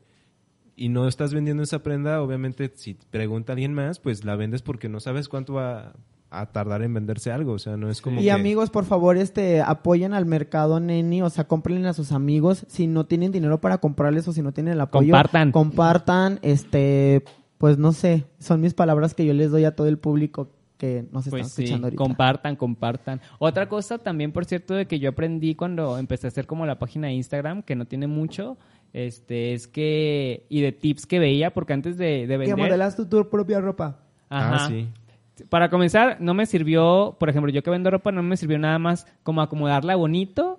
y 0.76 0.90
no 0.90 1.08
estás 1.08 1.34
vendiendo 1.34 1.64
esa 1.64 1.80
prenda, 1.84 2.22
obviamente 2.22 2.72
si 2.76 2.96
pregunta 3.10 3.54
alguien 3.54 3.74
más, 3.74 4.00
pues 4.00 4.24
la 4.26 4.36
vendes 4.36 4.62
porque 4.62 4.90
no 4.90 5.00
sabes 5.00 5.28
cuánto 5.28 5.54
va 5.54 5.94
a 6.30 6.46
tardar 6.52 6.82
en 6.84 6.94
venderse 6.94 7.32
algo, 7.32 7.54
o 7.54 7.60
sea, 7.60 7.78
no 7.78 7.90
es 7.90 8.00
como 8.02 8.22
Y 8.22 8.26
que- 8.26 8.32
amigos, 8.32 8.70
por 8.70 8.86
favor, 8.86 9.18
este, 9.18 9.62
apoyen 9.62 10.14
al 10.14 10.26
mercado 10.26 10.80
neni, 10.80 11.22
o 11.24 11.30
sea, 11.30 11.46
cómprenle 11.48 11.90
a 11.90 11.94
sus 11.94 12.12
amigos. 12.14 12.64
Si 12.70 12.88
no 12.88 13.06
tienen 13.06 13.32
dinero 13.34 13.60
para 13.60 13.80
comprarles 13.80 14.28
o 14.28 14.34
si 14.34 14.42
no 14.42 14.54
tienen 14.54 14.74
el 14.74 14.82
apoyo, 14.82 15.12
Compartan. 15.12 15.52
compartan, 15.52 16.40
este, 16.42 17.24
pues 17.58 17.78
no 17.78 17.92
sé, 17.92 18.24
son 18.40 18.62
mis 18.62 18.74
palabras 18.74 19.14
que 19.14 19.26
yo 19.26 19.34
les 19.34 19.52
doy 19.52 19.66
a 19.66 19.76
todo 19.76 19.88
el 19.88 19.98
público 19.98 20.48
que 20.82 21.06
nos 21.12 21.28
está 21.28 21.38
Pues 21.38 21.52
sí, 21.52 21.62
escuchando 21.62 21.86
ahorita. 21.86 22.04
compartan, 22.04 22.56
compartan. 22.56 23.22
Otra 23.38 23.70
cosa 23.70 24.00
también, 24.00 24.32
por 24.32 24.46
cierto, 24.46 24.74
de 24.74 24.88
que 24.88 24.98
yo 24.98 25.10
aprendí 25.12 25.54
cuando 25.54 26.00
empecé 26.00 26.26
a 26.26 26.30
hacer 26.30 26.48
como 26.48 26.66
la 26.66 26.80
página 26.80 27.06
de 27.08 27.14
Instagram, 27.14 27.62
que 27.62 27.76
no 27.76 27.86
tiene 27.86 28.08
mucho, 28.08 28.58
este, 28.92 29.54
es 29.54 29.68
que, 29.68 30.48
y 30.50 30.62
de 30.62 30.72
tips 30.72 31.06
que 31.06 31.20
veía, 31.20 31.54
porque 31.54 31.74
antes 31.74 31.98
de, 32.00 32.26
de 32.26 32.34
que 32.34 32.38
vender... 32.38 32.58
modelas 32.58 32.96
tu, 32.96 33.06
tu 33.06 33.30
propia 33.30 33.60
ropa. 33.62 34.00
Ajá. 34.28 34.66
Ah, 34.66 34.68
sí. 34.70 34.88
Para 35.50 35.70
comenzar, 35.70 36.18
no 36.20 36.34
me 36.34 36.48
sirvió, 36.48 37.16
por 37.20 37.30
ejemplo, 37.30 37.52
yo 37.52 37.62
que 37.62 37.70
vendo 37.70 37.92
ropa, 37.92 38.12
no 38.12 38.24
me 38.24 38.36
sirvió 38.36 38.58
nada 38.58 38.80
más 38.80 39.06
como 39.22 39.42
acomodarla 39.44 39.96
bonito 39.96 40.51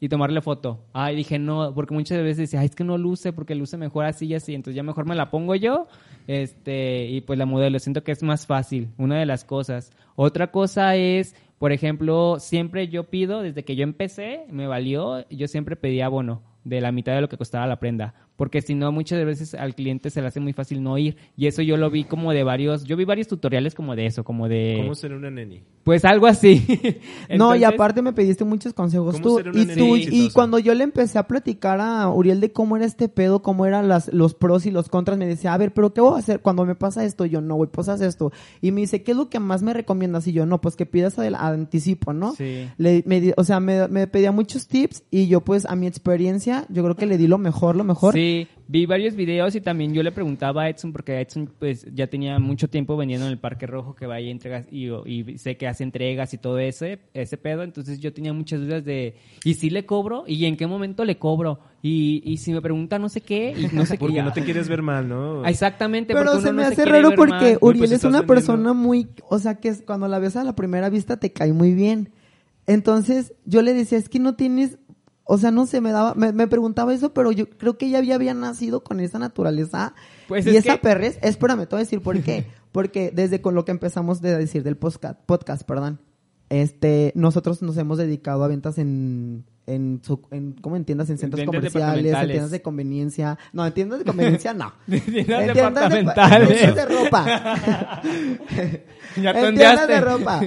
y 0.00 0.08
tomarle 0.08 0.40
foto. 0.40 0.84
Ay, 0.92 1.16
dije 1.16 1.38
no, 1.38 1.72
porque 1.74 1.94
muchas 1.94 2.18
veces 2.18 2.36
decía, 2.36 2.60
ay, 2.60 2.66
es 2.66 2.74
que 2.74 2.84
no 2.84 2.98
luce, 2.98 3.32
porque 3.32 3.54
luce 3.54 3.76
mejor 3.76 4.04
así 4.04 4.26
y 4.26 4.34
así, 4.34 4.54
entonces 4.54 4.76
ya 4.76 4.82
mejor 4.82 5.06
me 5.06 5.14
la 5.14 5.30
pongo 5.30 5.54
yo, 5.54 5.88
este, 6.26 7.06
y 7.06 7.20
pues 7.22 7.38
la 7.38 7.46
modelo, 7.46 7.78
siento 7.78 8.04
que 8.04 8.12
es 8.12 8.22
más 8.22 8.46
fácil, 8.46 8.88
una 8.98 9.18
de 9.18 9.26
las 9.26 9.44
cosas. 9.44 9.92
Otra 10.14 10.50
cosa 10.50 10.96
es, 10.96 11.34
por 11.58 11.72
ejemplo, 11.72 12.36
siempre 12.38 12.88
yo 12.88 13.04
pido, 13.04 13.42
desde 13.42 13.64
que 13.64 13.76
yo 13.76 13.84
empecé, 13.84 14.44
me 14.50 14.66
valió, 14.66 15.26
yo 15.30 15.48
siempre 15.48 15.76
pedía 15.76 16.08
bono 16.08 16.42
de 16.64 16.80
la 16.80 16.92
mitad 16.92 17.14
de 17.14 17.20
lo 17.20 17.28
que 17.28 17.38
costaba 17.38 17.66
la 17.66 17.78
prenda. 17.78 18.14
Porque 18.36 18.60
si 18.62 18.74
no, 18.74 18.92
muchas 18.92 19.24
veces 19.24 19.54
al 19.54 19.74
cliente 19.74 20.10
se 20.10 20.20
le 20.20 20.28
hace 20.28 20.40
muy 20.40 20.52
fácil 20.52 20.82
no 20.82 20.96
ir. 20.98 21.16
Y 21.36 21.46
eso 21.46 21.62
yo 21.62 21.76
lo 21.76 21.90
vi 21.90 22.04
como 22.04 22.32
de 22.32 22.44
varios, 22.44 22.84
yo 22.84 22.96
vi 22.96 23.04
varios 23.04 23.28
tutoriales 23.28 23.74
como 23.74 23.96
de 23.96 24.06
eso, 24.06 24.24
como 24.24 24.48
de... 24.48 24.76
¿Cómo 24.80 24.94
ser 24.94 25.12
una 25.14 25.30
neni? 25.30 25.62
Pues 25.84 26.04
algo 26.04 26.26
así. 26.26 26.64
no, 27.36 27.54
y 27.56 27.64
aparte 27.64 28.02
me 28.02 28.12
pediste 28.12 28.44
muchos 28.44 28.72
consejos 28.72 29.14
¿Cómo 29.20 29.22
tú. 29.24 29.36
ser 29.36 29.48
una 29.50 29.62
Y, 29.62 29.66
neni 29.66 29.80
tú 29.80 29.96
y 29.96 30.02
exitosa? 30.02 30.34
cuando 30.34 30.58
yo 30.58 30.74
le 30.74 30.84
empecé 30.84 31.18
a 31.18 31.26
platicar 31.26 31.80
a 31.80 32.08
Uriel 32.10 32.40
de 32.40 32.52
cómo 32.52 32.76
era 32.76 32.84
este 32.86 33.08
pedo, 33.08 33.42
cómo 33.42 33.66
eran 33.66 33.88
las, 33.88 34.12
los 34.12 34.34
pros 34.34 34.66
y 34.66 34.70
los 34.70 34.88
contras, 34.88 35.16
me 35.18 35.26
decía, 35.26 35.54
a 35.54 35.58
ver, 35.58 35.72
pero 35.72 35.92
¿qué 35.94 36.00
voy 36.00 36.14
a 36.16 36.18
hacer 36.18 36.40
cuando 36.40 36.64
me 36.66 36.74
pasa 36.74 37.04
esto? 37.04 37.24
Y 37.24 37.30
yo, 37.30 37.40
no, 37.40 37.54
güey, 37.54 37.70
pues 37.70 37.88
haz 37.88 38.00
esto. 38.00 38.32
Y 38.60 38.72
me 38.72 38.80
dice, 38.82 39.02
¿qué 39.02 39.12
es 39.12 39.16
lo 39.16 39.28
que 39.30 39.38
más 39.40 39.62
me 39.62 39.72
recomiendas? 39.72 40.26
Y 40.26 40.32
yo, 40.32 40.44
no, 40.46 40.60
pues 40.60 40.76
que 40.76 40.86
pidas 40.86 41.18
al 41.18 41.34
anticipo, 41.36 42.12
¿no? 42.12 42.32
Sí. 42.34 42.68
Le, 42.78 43.02
me 43.06 43.20
di- 43.20 43.32
o 43.36 43.44
sea, 43.44 43.60
me, 43.60 43.86
me 43.88 44.06
pedía 44.06 44.32
muchos 44.32 44.66
tips 44.68 45.04
y 45.10 45.28
yo, 45.28 45.40
pues, 45.42 45.66
a 45.66 45.76
mi 45.76 45.86
experiencia, 45.86 46.66
yo 46.68 46.82
creo 46.82 46.96
que 46.96 47.06
le 47.06 47.16
di 47.16 47.26
lo 47.28 47.38
mejor, 47.38 47.76
lo 47.76 47.84
mejor. 47.84 48.12
Sí, 48.14 48.25
vi 48.68 48.86
varios 48.86 49.14
videos 49.14 49.54
y 49.54 49.60
también 49.60 49.92
yo 49.94 50.02
le 50.02 50.10
preguntaba 50.12 50.62
a 50.62 50.68
Edson, 50.68 50.92
porque 50.92 51.20
Edson 51.20 51.50
pues 51.58 51.86
ya 51.94 52.06
tenía 52.08 52.38
mucho 52.38 52.68
tiempo 52.68 52.96
vendiendo 52.96 53.26
en 53.26 53.32
el 53.32 53.38
Parque 53.38 53.66
Rojo 53.66 53.94
que 53.94 54.06
vaya 54.06 54.26
y 54.26 54.30
entregas 54.30 54.66
y, 54.70 54.88
y 55.08 55.38
sé 55.38 55.56
que 55.56 55.66
hace 55.68 55.84
entregas 55.84 56.34
y 56.34 56.38
todo 56.38 56.58
ese, 56.58 56.98
ese 57.14 57.36
pedo, 57.36 57.62
entonces 57.62 58.00
yo 58.00 58.12
tenía 58.12 58.32
muchas 58.32 58.60
dudas 58.60 58.84
de, 58.84 59.14
¿y 59.44 59.54
si 59.54 59.70
le 59.70 59.86
cobro? 59.86 60.24
¿Y 60.26 60.44
en 60.46 60.56
qué 60.56 60.66
momento 60.66 61.04
le 61.04 61.16
cobro? 61.18 61.60
Y, 61.82 62.22
y 62.24 62.38
si 62.38 62.52
me 62.52 62.60
pregunta 62.60 62.98
no 62.98 63.08
sé 63.08 63.20
qué, 63.20 63.54
y 63.56 63.74
no 63.74 63.86
sé 63.86 63.94
qué. 63.98 63.98
Porque 64.00 64.22
no 64.22 64.32
te 64.32 64.42
quieres 64.42 64.68
ver 64.68 64.82
mal, 64.82 65.08
¿no? 65.08 65.44
Exactamente, 65.46 66.14
Pero 66.14 66.40
se 66.40 66.52
me 66.52 66.62
no 66.62 66.68
hace 66.68 66.84
raro 66.84 67.12
porque 67.16 67.30
mal. 67.32 67.58
pues, 67.60 67.76
Uriel 67.76 67.92
es 67.92 68.02
una 68.04 68.20
vendiendo. 68.20 68.26
persona 68.26 68.72
muy, 68.72 69.08
o 69.28 69.38
sea, 69.38 69.54
que 69.56 69.68
es- 69.68 69.82
cuando 69.86 70.08
la 70.08 70.18
ves 70.18 70.34
a 70.36 70.42
la 70.44 70.56
primera 70.56 70.88
vista 70.90 71.18
te 71.18 71.32
cae 71.32 71.52
muy 71.52 71.74
bien. 71.74 72.10
Entonces 72.66 73.32
yo 73.44 73.62
le 73.62 73.72
decía, 73.74 73.98
es 73.98 74.08
que 74.08 74.18
no 74.18 74.34
tienes, 74.34 74.78
o 75.28 75.38
sea, 75.38 75.50
no 75.50 75.66
sé, 75.66 75.80
me 75.80 75.90
daba, 75.90 76.14
me, 76.14 76.32
me 76.32 76.46
preguntaba 76.46 76.94
eso, 76.94 77.12
pero 77.12 77.32
yo 77.32 77.48
creo 77.50 77.76
que 77.76 77.86
ella 77.86 77.98
había 78.14 78.32
nacido 78.34 78.82
con 78.84 79.00
esa 79.00 79.18
naturaleza 79.18 79.94
Pues 80.28 80.46
y 80.46 80.50
es 80.50 80.64
esa 80.64 80.74
que- 80.76 80.82
perrez. 80.82 81.18
Espérame, 81.20 81.60
te 81.66 81.74
voy 81.74 81.80
a 81.80 81.84
decir 81.84 82.00
por 82.00 82.20
qué. 82.22 82.46
Porque 82.72 83.10
desde 83.14 83.40
con 83.40 83.54
lo 83.54 83.64
que 83.64 83.72
empezamos 83.72 84.20
de 84.20 84.36
decir 84.36 84.62
del 84.62 84.76
podcast, 84.76 85.18
podcast, 85.26 85.62
perdón, 85.64 86.00
este, 86.50 87.12
nosotros 87.16 87.60
nos 87.62 87.76
hemos 87.78 87.98
dedicado 87.98 88.44
a 88.44 88.48
ventas 88.48 88.78
en 88.78 89.44
en, 89.66 90.00
su, 90.04 90.20
en 90.30 90.52
¿cómo 90.60 90.76
en 90.76 90.84
tiendas 90.84 91.10
en 91.10 91.18
centros 91.18 91.38
tiendas 91.40 91.56
comerciales, 91.72 92.14
en 92.14 92.28
tiendas 92.28 92.50
de 92.50 92.62
conveniencia, 92.62 93.38
no, 93.52 93.66
en 93.66 93.72
tiendas 93.74 93.98
de 93.98 94.04
conveniencia 94.04 94.54
no. 94.54 94.72
Tiendas 94.86 95.08
En 95.08 95.14
tiendas 95.24 95.46
de- 95.46 96.02
departamentales. 96.02 96.50
en 96.50 96.56
tiendas 96.56 96.88
de 96.88 96.94
ropa. 97.04 98.02
Ya 99.16 99.30
en 99.30 99.54
tiendas 99.56 99.88
de 99.88 100.00
ropa. 100.02 100.40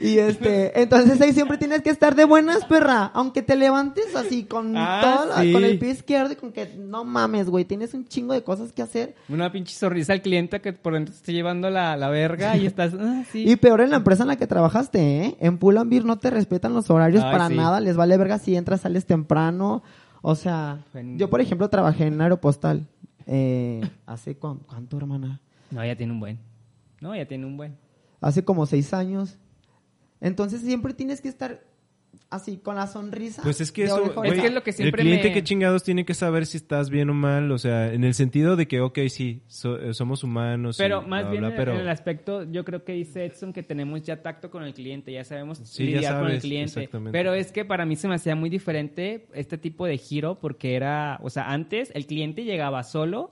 y 0.00 0.18
este, 0.18 0.82
entonces 0.82 1.18
ahí 1.20 1.32
siempre 1.32 1.56
tienes 1.56 1.80
que 1.80 1.88
estar 1.88 2.14
de 2.14 2.24
buenas, 2.24 2.64
perra. 2.66 3.04
Aunque 3.14 3.40
te 3.42 3.56
levantes 3.56 4.14
así 4.14 4.44
con 4.44 4.74
Ah, 4.76 5.38
sí. 5.40 5.52
con 5.52 5.64
el 5.64 5.78
pie 5.78 5.90
izquierdo 5.92 6.32
y 6.32 6.36
con 6.36 6.52
que 6.52 6.74
no 6.76 7.04
mames, 7.04 7.48
güey, 7.48 7.64
tienes 7.64 7.94
un 7.94 8.06
chingo 8.06 8.34
de 8.34 8.42
cosas 8.42 8.72
que 8.72 8.82
hacer. 8.82 9.14
Una 9.30 9.50
pinche 9.50 9.74
sonrisa 9.74 10.12
al 10.12 10.20
cliente 10.20 10.60
que 10.60 10.74
por 10.74 10.92
dentro 10.92 11.12
te 11.14 11.18
está 11.20 11.32
llevando 11.32 11.70
la, 11.70 11.96
la 11.96 12.10
verga 12.10 12.56
y 12.58 12.66
estás, 12.66 12.92
ah, 12.98 13.22
sí. 13.32 13.44
Y 13.48 13.56
peor 13.56 13.80
en 13.80 13.90
la 13.90 13.96
empresa 13.96 14.24
en 14.24 14.28
la 14.28 14.36
que 14.36 14.46
trabajaste, 14.46 14.98
¿eh? 15.24 15.36
En 15.40 15.56
Pull&Bear 15.58 16.04
no 16.04 16.18
te 16.18 16.28
respetan 16.30 16.74
los 16.74 16.90
horarios 16.90 17.24
Ay, 17.24 17.32
para 17.32 17.48
sí. 17.48 17.54
nada, 17.54 17.80
les 17.88 17.96
vale 17.96 18.18
verga 18.18 18.38
si 18.38 18.54
entras, 18.54 18.82
sales 18.82 19.06
temprano. 19.06 19.82
O 20.20 20.34
sea, 20.34 20.84
yo 21.16 21.30
por 21.30 21.40
ejemplo 21.40 21.68
trabajé 21.70 22.06
en 22.06 22.20
Aeropostal. 22.20 22.86
Eh, 23.26 23.80
hace 24.04 24.36
cuánto, 24.36 24.96
hermana? 24.96 25.40
No, 25.70 25.84
ya 25.84 25.96
tiene 25.96 26.12
un 26.12 26.20
buen. 26.20 26.38
No, 27.00 27.16
ya 27.16 27.26
tiene 27.26 27.46
un 27.46 27.56
buen. 27.56 27.76
Hace 28.20 28.44
como 28.44 28.66
seis 28.66 28.92
años. 28.92 29.38
Entonces 30.20 30.60
siempre 30.60 30.92
tienes 30.92 31.20
que 31.20 31.28
estar 31.28 31.62
así, 32.30 32.58
con 32.58 32.76
la 32.76 32.86
sonrisa. 32.86 33.42
Pues 33.42 33.60
es 33.60 33.72
que 33.72 33.84
eso. 33.84 34.12
Es 34.24 34.40
que 34.40 34.46
es 34.46 34.52
lo 34.52 34.62
que 34.62 34.72
siempre 34.72 35.02
el 35.02 35.06
cliente 35.08 35.28
me- 35.28 35.34
que 35.34 35.42
chingados 35.44 35.82
tiene 35.84 36.04
que 36.04 36.14
saber 36.14 36.46
si 36.46 36.56
estás 36.58 36.90
bien 36.90 37.10
o 37.10 37.14
mal, 37.14 37.50
o 37.50 37.58
sea, 37.58 37.92
en 37.92 38.04
el 38.04 38.14
sentido 38.14 38.56
de 38.56 38.68
que, 38.68 38.80
ok, 38.80 38.98
sí, 39.08 39.42
so- 39.46 39.78
eh, 39.80 39.94
somos 39.94 40.24
humanos. 40.24 40.76
Pero 40.78 41.02
y 41.04 41.08
más 41.08 41.22
bla, 41.22 41.30
bien 41.30 41.42
bla, 41.42 41.50
en- 41.50 41.56
pero 41.56 41.74
en 41.74 41.80
el 41.80 41.88
aspecto, 41.88 42.44
yo 42.50 42.64
creo 42.64 42.84
que 42.84 42.92
dice 42.92 43.24
Edson 43.24 43.52
que 43.52 43.62
tenemos 43.62 44.02
ya 44.02 44.22
tacto 44.22 44.50
con 44.50 44.62
el 44.64 44.74
cliente, 44.74 45.12
ya 45.12 45.24
sabemos 45.24 45.58
Sí, 45.64 45.84
ya 45.90 45.96
lidiar 45.96 46.14
con 46.14 46.24
el 46.24 46.28
sabes, 46.32 46.42
cliente. 46.42 46.80
exactamente. 46.80 47.12
Pero 47.18 47.34
es 47.34 47.52
que 47.52 47.64
para 47.64 47.84
mí 47.86 47.96
se 47.96 48.08
me 48.08 48.14
hacía 48.16 48.34
muy 48.34 48.50
diferente 48.50 49.26
este 49.34 49.58
tipo 49.58 49.86
de 49.86 49.96
giro 49.98 50.38
porque 50.40 50.74
era, 50.76 51.18
o 51.22 51.30
sea, 51.30 51.50
antes 51.50 51.90
el 51.94 52.06
cliente 52.06 52.44
llegaba 52.44 52.82
solo 52.84 53.30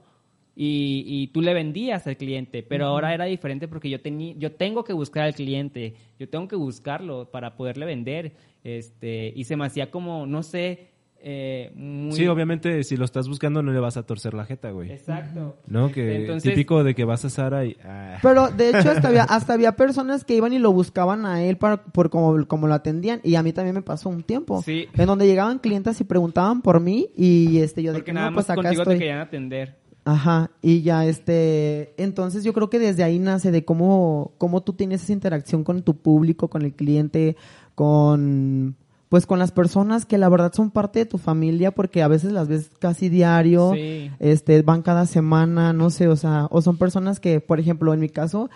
y, 0.59 1.05
y 1.07 1.27
tú 1.29 1.43
le 1.43 1.53
vendías 1.53 2.07
al 2.07 2.17
cliente, 2.17 2.63
pero 2.63 2.87
ahora 2.87 3.13
era 3.13 3.27
diferente 3.27 3.69
porque 3.69 3.91
yo 3.91 4.01
tenía, 4.01 4.35
yo 4.39 4.53
tengo 4.53 4.85
que 4.85 4.95
buscar 4.95 5.25
al 5.25 5.35
cliente, 5.35 5.95
yo 6.19 6.29
tengo 6.31 6.49
que 6.49 6.57
buscarlo 6.57 7.31
para 7.31 7.57
poderle 7.57 7.85
vender, 7.85 8.33
este, 8.65 9.33
y 9.37 9.45
se 9.45 9.55
me 9.57 9.67
hacía 9.67 9.91
como, 9.91 10.27
no 10.27 10.43
sé, 10.43 10.89
eh, 11.29 11.73
muy... 11.75 12.13
Sí, 12.13 12.27
obviamente, 12.27 12.85
si 12.85 12.97
lo 12.97 13.05
estás 13.05 13.29
buscando 13.29 13.63
no 13.63 13.73
le 13.73 13.81
vas 13.81 13.97
a 13.97 14.05
torcer 14.05 14.33
la 14.33 14.45
jeta, 14.45 14.71
güey. 14.71 14.93
Exacto. 14.93 15.57
¿No? 15.67 15.91
Que 15.91 16.17
Entonces- 16.21 16.55
típico 16.55 16.85
de 16.85 16.95
que 16.95 17.05
vas 17.05 17.25
a 17.25 17.31
Sara 17.31 17.65
y... 17.65 17.77
ah. 17.85 18.19
Pero 18.23 18.49
de 18.49 18.69
hecho 18.69 18.91
hasta 18.91 19.09
había, 19.09 19.25
hasta 19.29 19.55
había 19.55 19.73
personas 19.77 20.25
que 20.25 20.37
iban 20.37 20.53
y 20.53 20.59
lo 20.59 20.73
buscaban 20.73 21.27
a 21.27 21.43
él 21.43 21.57
para, 21.57 21.83
por 21.83 22.11
como, 22.11 22.47
como 22.47 22.67
lo 22.69 22.75
atendían. 22.75 23.21
Y 23.25 23.35
a 23.35 23.43
mí 23.43 23.53
también 23.53 23.75
me 23.75 23.83
pasó 23.83 24.09
un 24.09 24.23
tiempo. 24.23 24.63
Sí. 24.63 24.87
En 24.97 25.07
donde 25.07 25.27
llegaban 25.27 25.59
clientes 25.59 26.01
y 26.01 26.05
preguntaban 26.05 26.63
por 26.63 26.81
mí. 26.81 27.09
Y 27.17 27.59
este 27.59 27.83
yo 27.83 27.93
de 27.93 27.99
Porque 27.99 28.11
que 28.11 28.15
nada 28.15 28.31
no, 28.31 28.37
más 28.37 28.47
pues 28.47 28.59
acá 28.59 28.69
contigo 28.69 28.85
te 28.85 28.99
querían 28.99 29.19
atender. 29.19 29.86
Ajá, 30.09 30.53
y 30.63 30.83
ya 30.83 31.05
este, 31.05 31.93
entonces 32.01 32.45
yo 32.45 32.53
creo 32.53 32.71
que 32.71 32.79
desde 32.79 33.03
ahí 33.03 33.19
nace 33.19 33.51
de 33.51 33.65
cómo, 33.65 34.35
cómo 34.39 34.63
tú 34.63 34.73
tienes 34.73 35.03
esa 35.03 35.13
interacción 35.13 35.65
con 35.65 35.83
tu 35.83 35.97
público, 35.97 36.47
con 36.47 36.63
el 36.63 36.73
cliente, 36.75 37.37
con, 37.75 38.77
pues 39.09 39.27
con 39.27 39.41
las 39.41 39.51
personas 39.51 40.07
que 40.07 40.17
la 40.17 40.29
verdad 40.29 40.53
son 40.55 40.71
parte 40.71 41.01
de 41.01 41.07
tu 41.07 41.19
familia 41.19 41.73
porque 41.73 42.05
a 42.05 42.09
veces 42.09 42.31
las 42.31 42.47
ves 42.47 42.71
casi 42.79 43.09
diario, 43.09 43.73
Sí. 43.75 44.09
este, 44.21 44.63
van 44.63 44.83
cada 44.83 45.07
semana, 45.07 45.73
no 45.73 45.91
sé, 45.91 46.07
o 46.07 46.15
sea, 46.15 46.47
o 46.53 46.63
son 46.63 46.77
personas 46.77 47.19
que, 47.19 47.41
por 47.41 47.59
ejemplo, 47.59 47.93
en 47.93 47.99
mi 47.99 48.09
caso, 48.09 48.49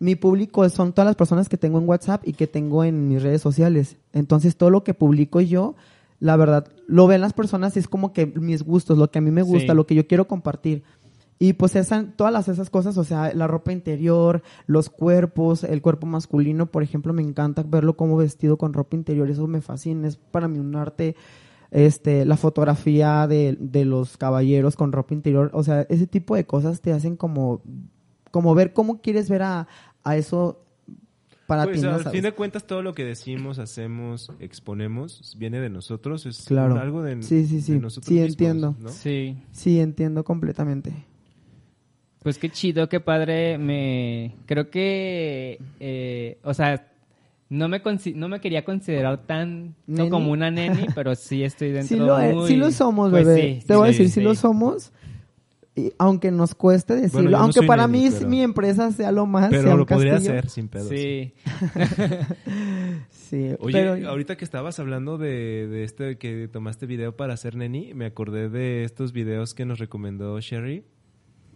mi 0.00 0.16
público 0.16 0.68
son 0.68 0.92
todas 0.92 1.06
las 1.06 1.16
personas 1.16 1.48
que 1.48 1.56
tengo 1.56 1.78
en 1.78 1.88
WhatsApp 1.88 2.28
y 2.28 2.34
que 2.34 2.46
tengo 2.46 2.84
en 2.84 3.08
mis 3.08 3.22
redes 3.22 3.40
sociales. 3.40 3.96
Entonces, 4.12 4.56
todo 4.56 4.68
lo 4.68 4.84
que 4.84 4.92
publico 4.92 5.40
yo, 5.40 5.76
la 6.24 6.36
verdad, 6.36 6.66
lo 6.86 7.06
ven 7.06 7.20
las 7.20 7.34
personas 7.34 7.76
y 7.76 7.80
es 7.80 7.86
como 7.86 8.14
que 8.14 8.24
mis 8.24 8.62
gustos, 8.62 8.96
lo 8.96 9.10
que 9.10 9.18
a 9.18 9.22
mí 9.22 9.30
me 9.30 9.42
gusta, 9.42 9.72
Sí. 9.72 9.76
lo 9.76 9.86
que 9.86 9.94
yo 9.94 10.06
quiero 10.06 10.26
compartir. 10.26 10.82
Y 11.38 11.52
pues 11.52 11.76
esa, 11.76 12.02
todas 12.16 12.32
las, 12.32 12.48
esas 12.48 12.70
cosas, 12.70 12.96
o 12.96 13.04
sea, 13.04 13.34
la 13.34 13.46
ropa 13.46 13.72
interior, 13.72 14.42
los 14.66 14.88
cuerpos, 14.88 15.64
el 15.64 15.82
cuerpo 15.82 16.06
masculino, 16.06 16.64
por 16.64 16.82
ejemplo, 16.82 17.12
me 17.12 17.20
encanta 17.20 17.62
verlo 17.62 17.94
como 17.98 18.16
vestido 18.16 18.56
con 18.56 18.72
ropa 18.72 18.96
interior, 18.96 19.28
eso 19.28 19.46
me 19.46 19.60
fascina, 19.60 20.08
es 20.08 20.16
para 20.16 20.48
mí 20.48 20.58
un 20.58 20.74
arte, 20.76 21.14
este, 21.70 22.24
la 22.24 22.38
fotografía 22.38 23.26
de, 23.26 23.58
de 23.60 23.84
los 23.84 24.16
caballeros 24.16 24.76
con 24.76 24.92
ropa 24.92 25.12
interior, 25.12 25.50
o 25.52 25.62
sea, 25.62 25.82
ese 25.90 26.06
tipo 26.06 26.36
de 26.36 26.46
cosas 26.46 26.80
te 26.80 26.94
hacen 26.94 27.16
como, 27.16 27.60
como 28.30 28.54
ver 28.54 28.72
cómo 28.72 29.02
quieres 29.02 29.28
ver 29.28 29.42
a, 29.42 29.68
a 30.04 30.16
eso 30.16 30.63
para 31.46 31.64
Pues 31.64 31.80
ti, 31.80 31.86
¿no? 31.86 31.94
al 31.94 32.04
fin 32.10 32.22
de 32.22 32.32
cuentas 32.32 32.66
todo 32.66 32.82
lo 32.82 32.94
que 32.94 33.04
decimos, 33.04 33.58
hacemos, 33.58 34.30
exponemos, 34.40 35.34
viene 35.38 35.60
de 35.60 35.68
nosotros, 35.70 36.24
es 36.26 36.44
Claro. 36.46 36.78
algo 36.80 37.02
de, 37.02 37.22
Sí, 37.22 37.46
sí, 37.46 37.60
sí. 37.60 37.72
de 37.72 37.80
nosotros 37.80 38.08
Sí, 38.08 38.14
mismos, 38.14 38.30
entiendo. 38.30 38.76
¿no? 38.80 38.88
Sí. 38.88 39.36
Sí, 39.52 39.80
entiendo 39.80 40.24
completamente. 40.24 40.92
Pues 42.22 42.38
qué 42.38 42.48
chido, 42.48 42.88
qué 42.88 43.00
padre. 43.00 43.58
Me 43.58 44.34
creo 44.46 44.70
que, 44.70 45.58
eh, 45.80 46.38
o 46.42 46.54
sea, 46.54 46.88
no 47.50 47.68
me 47.68 47.82
no 48.14 48.28
me 48.28 48.40
quería 48.40 48.64
considerar 48.64 49.18
tan 49.26 49.74
¿Neni? 49.86 50.08
como 50.08 50.32
una 50.32 50.50
neni, 50.50 50.86
pero 50.94 51.14
sí 51.14 51.44
estoy 51.44 51.70
dentro. 51.72 51.96
Sí 51.96 52.02
lo, 52.02 52.18
es- 52.18 52.34
muy- 52.34 52.48
sí 52.48 52.56
lo 52.56 52.70
somos, 52.70 53.10
Pues 53.10 53.26
bebé. 53.26 53.60
sí, 53.60 53.66
Te 53.66 53.76
voy 53.76 53.84
a 53.84 53.90
decir, 53.90 54.06
sí, 54.08 54.12
sí. 54.14 54.20
lo 54.22 54.34
somos. 54.34 54.92
Y 55.76 55.92
aunque 55.98 56.30
nos 56.30 56.54
cueste 56.54 56.94
decirlo, 56.94 57.30
no 57.30 57.38
aunque 57.38 57.62
para 57.62 57.88
mí 57.88 58.08
pero- 58.10 58.28
mi 58.28 58.42
empresa 58.42 58.92
sea 58.92 59.10
lo 59.10 59.26
más, 59.26 59.50
sea 59.50 59.58
Pero 59.60 59.72
un 59.72 59.78
lo 59.80 59.86
podría 59.86 60.16
hacer 60.16 60.48
sin 60.48 60.68
pedos. 60.68 60.88
Sí. 60.88 61.32
Sí, 63.10 63.50
Oye, 63.58 63.72
pero- 63.72 64.08
ahorita 64.10 64.36
que 64.36 64.44
estabas 64.44 64.78
hablando 64.78 65.18
de, 65.18 65.66
de 65.66 65.82
este 65.84 66.18
que 66.18 66.46
tomaste 66.48 66.86
video 66.86 67.16
para 67.16 67.34
hacer 67.34 67.56
neni, 67.56 67.92
me 67.94 68.06
acordé 68.06 68.48
de 68.48 68.84
estos 68.84 69.12
videos 69.12 69.54
que 69.54 69.64
nos 69.64 69.78
recomendó 69.78 70.38
Sherry 70.40 70.84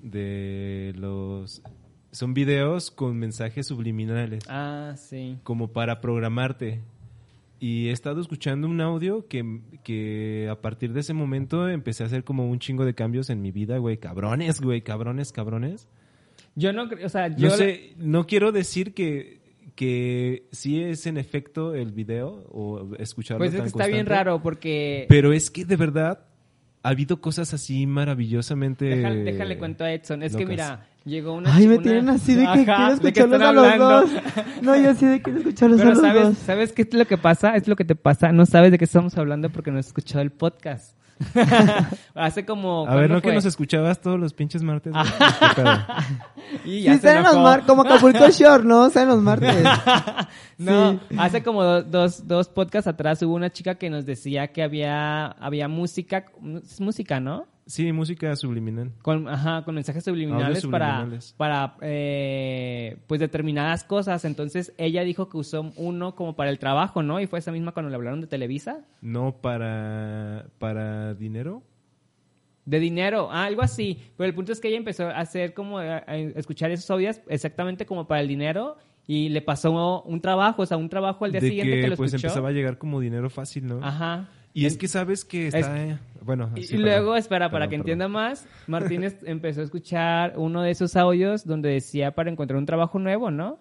de 0.02 0.92
los 0.96 1.62
son 2.10 2.32
videos 2.34 2.90
con 2.90 3.16
mensajes 3.18 3.66
subliminales 3.66 4.42
Ah, 4.48 4.94
sí. 4.96 5.38
como 5.44 5.68
para 5.72 6.00
programarte. 6.00 6.80
Y 7.60 7.88
he 7.88 7.92
estado 7.92 8.20
escuchando 8.20 8.68
un 8.68 8.80
audio 8.80 9.26
que, 9.26 9.60
que 9.82 10.48
a 10.50 10.60
partir 10.60 10.92
de 10.92 11.00
ese 11.00 11.12
momento 11.12 11.68
empecé 11.68 12.04
a 12.04 12.06
hacer 12.06 12.22
como 12.22 12.48
un 12.48 12.58
chingo 12.60 12.84
de 12.84 12.94
cambios 12.94 13.30
en 13.30 13.42
mi 13.42 13.50
vida, 13.50 13.78
güey. 13.78 13.96
Cabrones, 13.98 14.60
güey, 14.60 14.82
cabrones, 14.82 15.32
cabrones. 15.32 15.88
Yo 16.54 16.72
no, 16.72 16.88
cre- 16.88 17.04
o 17.04 17.08
sea, 17.08 17.28
yo 17.28 17.48
No 17.48 17.56
sé, 17.56 17.94
no 17.98 18.26
quiero 18.26 18.52
decir 18.52 18.94
que, 18.94 19.40
que 19.74 20.46
sí 20.52 20.80
es 20.82 21.06
en 21.06 21.18
efecto 21.18 21.74
el 21.74 21.92
video 21.92 22.44
o 22.50 22.94
escucharlo 22.98 23.38
pues 23.40 23.52
es 23.52 23.56
tan 23.58 23.64
que 23.64 23.68
está 23.68 23.86
bien 23.86 24.06
raro 24.06 24.40
porque 24.42 25.06
Pero 25.08 25.32
es 25.32 25.50
que 25.50 25.64
de 25.64 25.76
verdad 25.76 26.26
ha 26.82 26.88
habido 26.90 27.20
cosas 27.20 27.54
así 27.54 27.86
maravillosamente... 27.86 28.84
déjale, 28.86 29.24
déjale 29.24 29.58
cuento 29.58 29.84
a 29.84 29.92
Edson, 29.92 30.22
es 30.22 30.34
que 30.36 30.46
mira, 30.46 30.87
llegó 31.04 31.32
una 31.34 31.54
Ay, 31.54 31.66
me 31.68 31.74
una- 31.74 31.82
tienen 31.82 32.08
así 32.10 32.34
de 32.34 32.42
que 32.42 32.48
Ajá, 32.48 32.64
quiero 32.64 32.96
¿de 32.96 33.12
qué 33.12 33.20
escucharlos 33.20 33.42
a 33.42 33.76
los 33.76 33.78
dos. 33.78 34.22
No, 34.62 34.76
yo 34.76 34.94
sí 34.94 35.06
de 35.06 35.22
quiero 35.22 35.38
escucharlos 35.38 35.80
a 35.80 35.84
los 35.84 35.98
sabes, 36.00 36.22
dos. 36.24 36.38
¿sabes 36.38 36.72
qué 36.72 36.82
es 36.82 36.92
lo 36.94 37.06
que 37.06 37.16
pasa? 37.18 37.56
Es 37.56 37.66
lo 37.68 37.76
que 37.76 37.84
te 37.84 37.94
pasa, 37.94 38.32
no 38.32 38.44
sabes 38.46 38.70
de 38.72 38.78
qué 38.78 38.84
estamos 38.84 39.16
hablando 39.16 39.50
porque 39.50 39.70
no 39.70 39.78
has 39.78 39.86
escuchado 39.86 40.20
el 40.20 40.30
podcast. 40.30 40.96
Hace 42.14 42.44
como... 42.44 42.86
A 42.86 42.94
ver, 42.94 43.08
¿cuándo 43.08 43.14
¿no 43.14 43.22
que 43.22 43.32
nos 43.32 43.44
escuchabas 43.44 44.00
todos 44.00 44.20
los 44.20 44.32
pinches 44.32 44.62
martes? 44.62 44.92
Y 46.64 46.78
Sí, 46.78 46.82
ya 46.82 46.94
se 46.94 47.00
salen 47.00 47.22
los 47.24 47.32
enojó. 47.32 47.44
mar 47.48 47.66
como 47.66 47.82
Acapulco 47.82 48.28
Shore, 48.30 48.64
¿no? 48.64 48.88
Salen 48.90 49.08
los 49.08 49.22
martes. 49.22 49.54
No, 50.56 50.98
hace 51.18 51.42
como 51.42 51.62
do- 51.62 51.82
dos, 51.82 52.26
dos 52.26 52.48
podcasts 52.48 52.88
atrás 52.88 53.20
hubo 53.22 53.34
una 53.34 53.50
chica 53.50 53.74
que 53.74 53.90
nos 53.90 54.06
decía 54.06 54.48
que 54.48 54.62
había, 54.62 55.26
había 55.26 55.68
música, 55.68 56.26
es 56.62 56.80
música, 56.80 57.20
¿no? 57.20 57.46
Sí, 57.68 57.92
música 57.92 58.34
subliminal. 58.34 58.92
Con, 59.02 59.28
ajá, 59.28 59.62
con 59.62 59.74
mensajes 59.74 60.02
subliminales, 60.02 60.62
subliminales. 60.62 61.34
para, 61.36 61.76
para 61.76 61.76
eh, 61.82 62.96
pues 63.06 63.20
determinadas 63.20 63.84
cosas. 63.84 64.24
Entonces 64.24 64.72
ella 64.78 65.04
dijo 65.04 65.28
que 65.28 65.36
usó 65.36 65.70
uno 65.76 66.14
como 66.14 66.34
para 66.34 66.48
el 66.48 66.58
trabajo, 66.58 67.02
¿no? 67.02 67.20
Y 67.20 67.26
fue 67.26 67.40
esa 67.40 67.52
misma 67.52 67.72
cuando 67.72 67.90
le 67.90 67.96
hablaron 67.96 68.22
de 68.22 68.26
Televisa. 68.26 68.86
No 69.02 69.36
para, 69.42 70.46
para 70.58 71.12
dinero. 71.12 71.62
De 72.64 72.80
dinero, 72.80 73.28
ah, 73.30 73.44
algo 73.44 73.60
así. 73.60 73.98
Pero 74.16 74.28
el 74.28 74.34
punto 74.34 74.52
es 74.52 74.60
que 74.60 74.68
ella 74.68 74.78
empezó 74.78 75.06
a 75.06 75.18
hacer 75.18 75.52
como 75.52 75.78
a, 75.78 76.04
a 76.06 76.16
escuchar 76.16 76.70
esos 76.70 76.90
audios 76.90 77.20
exactamente 77.28 77.84
como 77.84 78.06
para 78.08 78.22
el 78.22 78.28
dinero 78.28 78.78
y 79.06 79.28
le 79.28 79.42
pasó 79.42 80.02
un 80.02 80.20
trabajo, 80.22 80.62
o 80.62 80.66
sea, 80.66 80.78
un 80.78 80.88
trabajo 80.88 81.26
al 81.26 81.32
día 81.32 81.40
de 81.42 81.48
siguiente 81.48 81.76
que, 81.76 81.80
que 81.82 81.88
lo 81.88 81.96
pues 81.96 82.14
escuchó. 82.14 82.28
empezaba 82.28 82.48
a 82.48 82.52
llegar 82.52 82.78
como 82.78 82.98
dinero 83.00 83.28
fácil, 83.28 83.66
¿no? 83.66 83.84
Ajá. 83.84 84.28
Y 84.54 84.66
es 84.66 84.76
que 84.76 84.88
sabes 84.88 85.24
que 85.24 85.48
está... 85.48 85.82
eh, 85.82 85.98
bueno, 86.22 86.50
Y 86.56 86.62
sí, 86.64 86.74
y 86.74 86.78
perdón. 86.78 86.84
luego, 86.90 87.16
espera, 87.16 87.50
para 87.50 87.66
Perdón, 87.66 87.70
que 87.70 87.76
perdón. 87.76 87.80
entienda 87.80 88.08
más, 88.08 88.48
Martínez 88.66 89.18
empezó 89.24 89.60
a 89.60 89.64
escuchar 89.64 90.34
uno 90.36 90.62
de 90.62 90.70
esos 90.70 90.96
audios 90.96 91.46
donde 91.46 91.70
decía 91.70 92.12
para 92.14 92.30
encontrar 92.30 92.58
un 92.58 92.66
trabajo 92.66 92.98
nuevo, 92.98 93.30
¿no? 93.30 93.58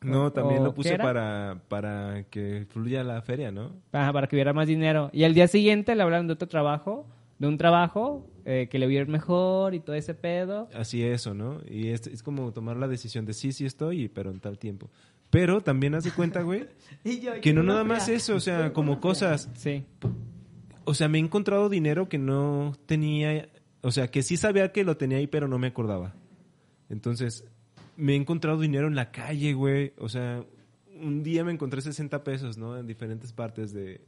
No, 0.00 0.32
también 0.32 0.60
¿O 0.60 0.64
lo 0.64 0.74
puse 0.74 0.98
para, 0.98 1.60
para 1.68 2.24
que 2.30 2.66
fluya 2.68 3.02
la 3.02 3.22
feria, 3.22 3.50
¿no? 3.50 3.72
Para, 3.90 4.12
para 4.12 4.26
que 4.26 4.36
hubiera 4.36 4.52
más 4.52 4.68
dinero. 4.68 5.08
Y 5.14 5.24
al 5.24 5.32
día 5.32 5.48
siguiente 5.48 5.94
le 5.94 6.02
hablaron 6.02 6.26
de 6.26 6.34
otro 6.34 6.46
trabajo, 6.46 7.06
de 7.38 7.48
un 7.48 7.56
trabajo 7.56 8.28
eh, 8.44 8.68
que 8.70 8.78
le 8.78 8.86
hubiera 8.86 9.06
mejor 9.06 9.74
y 9.74 9.80
todo 9.80 9.96
ese 9.96 10.12
pedo. 10.14 10.68
Así 10.74 11.02
eso, 11.02 11.32
¿no? 11.32 11.60
Y 11.66 11.88
es, 11.88 12.06
es 12.06 12.22
como 12.22 12.52
tomar 12.52 12.76
la 12.76 12.86
decisión 12.86 13.24
de 13.24 13.32
sí, 13.32 13.52
sí 13.52 13.64
estoy, 13.64 14.08
pero 14.08 14.30
en 14.30 14.40
tal 14.40 14.58
tiempo. 14.58 14.90
Pero 15.30 15.62
también 15.62 15.94
haz 15.94 16.04
de 16.04 16.10
cuenta, 16.12 16.42
güey, 16.42 16.66
que 17.40 17.54
no 17.54 17.62
nada 17.62 17.82
más 17.82 18.08
eso, 18.10 18.36
o 18.36 18.40
sea, 18.40 18.74
como 18.74 19.00
cosas. 19.00 19.50
Sí. 19.54 19.84
O 20.84 20.94
sea, 20.94 21.08
me 21.08 21.18
he 21.18 21.20
encontrado 21.20 21.68
dinero 21.68 22.08
que 22.08 22.18
no 22.18 22.72
tenía, 22.86 23.48
o 23.82 23.90
sea, 23.90 24.08
que 24.10 24.22
sí 24.22 24.36
sabía 24.36 24.72
que 24.72 24.84
lo 24.84 24.96
tenía 24.96 25.18
ahí, 25.18 25.26
pero 25.26 25.48
no 25.48 25.58
me 25.58 25.68
acordaba. 25.68 26.14
Entonces, 26.90 27.44
me 27.96 28.12
he 28.12 28.16
encontrado 28.16 28.60
dinero 28.60 28.86
en 28.86 28.94
la 28.94 29.10
calle, 29.10 29.54
güey. 29.54 29.92
O 29.98 30.08
sea, 30.08 30.44
un 31.00 31.22
día 31.22 31.44
me 31.44 31.52
encontré 31.52 31.80
60 31.80 32.22
pesos, 32.22 32.58
¿no? 32.58 32.76
En 32.76 32.86
diferentes 32.86 33.32
partes 33.32 33.72
de... 33.72 34.02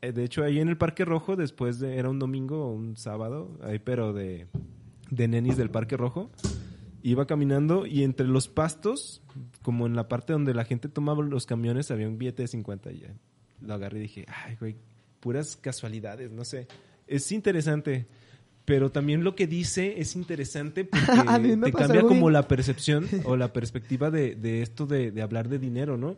eh, 0.00 0.12
De 0.12 0.24
hecho, 0.24 0.42
ahí 0.42 0.58
en 0.58 0.68
el 0.68 0.76
Parque 0.78 1.04
Rojo, 1.04 1.36
después 1.36 1.78
de... 1.78 1.96
Era 1.98 2.08
un 2.08 2.18
domingo 2.18 2.66
o 2.66 2.72
un 2.72 2.96
sábado, 2.96 3.58
ahí 3.62 3.78
pero 3.78 4.12
de... 4.12 4.46
De 5.10 5.28
nenis 5.28 5.56
del 5.56 5.70
Parque 5.70 5.96
Rojo. 5.96 6.30
Iba 7.02 7.26
caminando 7.26 7.86
y 7.86 8.02
entre 8.02 8.26
los 8.26 8.48
pastos, 8.48 9.22
como 9.62 9.86
en 9.86 9.94
la 9.94 10.08
parte 10.08 10.32
donde 10.32 10.54
la 10.54 10.64
gente 10.64 10.88
tomaba 10.88 11.22
los 11.22 11.46
camiones, 11.46 11.90
había 11.92 12.08
un 12.08 12.18
billete 12.18 12.42
de 12.42 12.48
50 12.48 12.90
y 12.92 12.98
ya. 13.00 13.14
Lo 13.60 13.74
agarré 13.74 13.98
y 13.98 14.02
dije, 14.02 14.26
ay, 14.26 14.56
güey, 14.58 14.76
puras 15.26 15.56
casualidades, 15.56 16.30
no 16.30 16.44
sé. 16.44 16.68
Es 17.08 17.32
interesante, 17.32 18.06
pero 18.64 18.92
también 18.92 19.24
lo 19.24 19.34
que 19.34 19.48
dice 19.48 20.00
es 20.00 20.14
interesante 20.14 20.84
porque 20.84 21.56
te 21.64 21.72
cambia 21.72 22.02
como 22.02 22.30
la 22.30 22.46
percepción 22.46 23.08
o 23.24 23.36
la 23.36 23.52
perspectiva 23.52 24.12
de, 24.12 24.36
de 24.36 24.62
esto 24.62 24.86
de, 24.86 25.10
de 25.10 25.22
hablar 25.22 25.48
de 25.48 25.58
dinero, 25.58 25.96
¿no? 25.96 26.16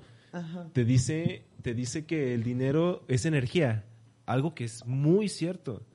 Te 0.75 0.85
dice, 0.85 1.47
te 1.63 1.73
dice 1.73 2.05
que 2.05 2.35
el 2.35 2.43
dinero 2.43 3.03
es 3.09 3.25
energía, 3.25 3.87
algo 4.27 4.55
que 4.55 4.65
es 4.65 4.85
muy 4.85 5.31
cierto, 5.31 5.87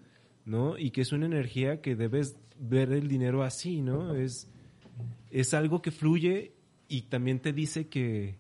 ¿no? 0.44 0.76
Y 0.76 0.90
que 0.90 1.02
es 1.02 1.12
una 1.12 1.28
energía 1.28 1.82
que 1.82 1.96
debes 1.96 2.36
ver 2.58 2.92
el 2.94 3.08
dinero 3.08 3.44
así, 3.44 3.84
¿no? 3.84 4.16
Es, 4.16 4.50
es 5.30 5.54
algo 5.54 5.84
que 5.84 5.92
fluye 5.92 6.54
y 6.88 7.04
también 7.04 7.42
te 7.42 7.54
dice 7.54 7.90
que, 7.90 8.40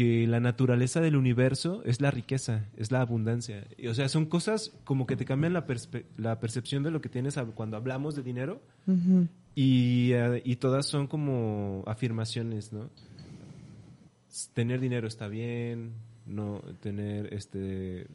que 0.00 0.26
la 0.26 0.40
naturaleza 0.40 1.02
del 1.02 1.14
universo 1.14 1.82
es 1.84 2.00
la 2.00 2.10
riqueza, 2.10 2.64
es 2.78 2.90
la 2.90 3.02
abundancia. 3.02 3.66
Y, 3.76 3.88
o 3.88 3.94
sea, 3.94 4.08
son 4.08 4.24
cosas 4.24 4.72
como 4.84 5.06
que 5.06 5.14
te 5.14 5.26
cambian 5.26 5.52
la, 5.52 5.66
perspe- 5.66 6.04
la 6.16 6.40
percepción 6.40 6.82
de 6.82 6.90
lo 6.90 7.02
que 7.02 7.10
tienes 7.10 7.36
cuando 7.54 7.76
hablamos 7.76 8.14
de 8.16 8.22
dinero 8.22 8.62
y, 9.54 10.12
eh, 10.12 10.40
y 10.42 10.56
todas 10.56 10.86
son 10.86 11.06
como 11.06 11.84
afirmaciones, 11.86 12.72
¿no? 12.72 12.88
Tener 14.54 14.80
dinero 14.80 15.06
está 15.06 15.28
bien, 15.28 15.92
no 16.24 16.62
tener 16.80 17.34
este 17.34 18.06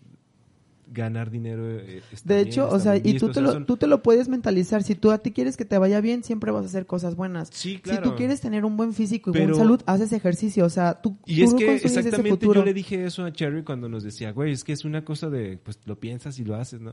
ganar 0.88 1.30
dinero 1.32 1.70
eh, 1.70 2.02
está 2.12 2.30
De 2.30 2.36
bien, 2.36 2.48
hecho, 2.48 2.70
o 2.70 2.80
sea, 2.80 2.96
y 2.98 3.18
tú 3.18 3.26
o 3.26 3.30
te, 3.30 3.34
sea, 3.36 3.44
lo, 3.44 3.52
son- 3.54 3.66
tú 3.66 3.78
te 3.78 3.88
lo 3.88 4.02
puedes 4.04 4.28
mentalizar. 4.30 4.84
Si 4.84 4.96
tú 4.96 5.12
a 5.12 5.18
ti 5.18 5.32
quieres 5.32 5.58
que 5.58 5.66
te 5.66 5.78
vaya 5.78 6.00
bien, 6.02 6.24
siempre 6.24 6.52
vas 6.52 6.64
a 6.64 6.68
hacer 6.68 6.86
cosas 6.86 7.16
buenas. 7.16 7.50
Sí, 7.52 7.74
Si 7.76 7.78
claro. 7.80 8.04
tú 8.12 8.16
quieres 8.16 8.42
tener 8.42 8.66
un 8.66 8.78
buen 8.78 8.94
físico 8.94 9.30
y 9.30 9.34
Pero- 9.34 9.46
buena 9.48 9.60
salud, 9.64 9.82
haces 9.86 10.14
ejercicio. 10.14 10.66
O 10.66 10.70
sea, 10.70 11.02
tú, 11.02 11.18
Y 11.26 11.38
tú 11.38 11.44
es 11.44 11.54
que 11.56 11.76
exactamente 11.76 12.46
yo 12.46 12.64
le 12.64 12.74
dije 12.74 13.04
eso 13.06 13.24
a 13.26 13.32
Cherry 13.34 13.64
cuando 13.64 13.90
nos 13.90 14.04
decía, 14.04 14.32
güey, 14.32 14.52
es 14.52 14.64
que 14.64 14.74
es 14.74 14.86
una 14.86 15.04
cosa 15.04 15.30
de, 15.30 15.58
pues 15.58 15.80
lo 15.86 16.00
piensas 16.00 16.40
y 16.40 16.44
lo 16.46 16.56
haces, 16.56 16.82
¿no? 16.82 16.92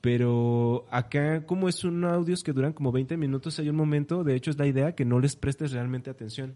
Pero 0.00 0.86
acá, 0.90 1.44
como 1.44 1.68
es 1.68 1.84
un 1.84 2.04
audios 2.04 2.42
que 2.42 2.54
duran 2.54 2.72
como 2.72 2.90
20 2.90 3.18
minutos, 3.18 3.58
hay 3.58 3.68
un 3.68 3.76
momento, 3.76 4.24
de 4.24 4.34
hecho 4.34 4.50
es 4.50 4.58
la 4.58 4.66
idea, 4.66 4.94
que 4.94 5.04
no 5.04 5.20
les 5.20 5.36
prestes 5.36 5.72
realmente 5.72 6.08
atención, 6.08 6.54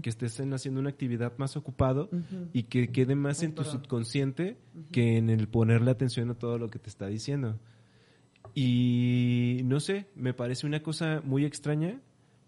que 0.00 0.08
estés 0.08 0.40
en- 0.40 0.54
haciendo 0.54 0.80
una 0.80 0.88
actividad 0.88 1.34
más 1.36 1.56
ocupado 1.58 2.08
y 2.54 2.62
que 2.64 2.88
quede 2.88 3.14
más 3.16 3.42
en 3.42 3.54
tu 3.54 3.62
subconsciente 3.64 4.56
que 4.92 5.18
en 5.18 5.28
el 5.28 5.46
ponerle 5.48 5.90
atención 5.90 6.30
a 6.30 6.34
todo 6.34 6.56
lo 6.56 6.68
que 6.70 6.78
te 6.78 6.88
está 6.88 7.06
diciendo. 7.08 7.58
Y 8.54 9.60
no 9.64 9.80
sé, 9.80 10.06
me 10.14 10.34
parece 10.34 10.66
una 10.66 10.82
cosa 10.82 11.20
muy 11.24 11.44
extraña. 11.44 12.00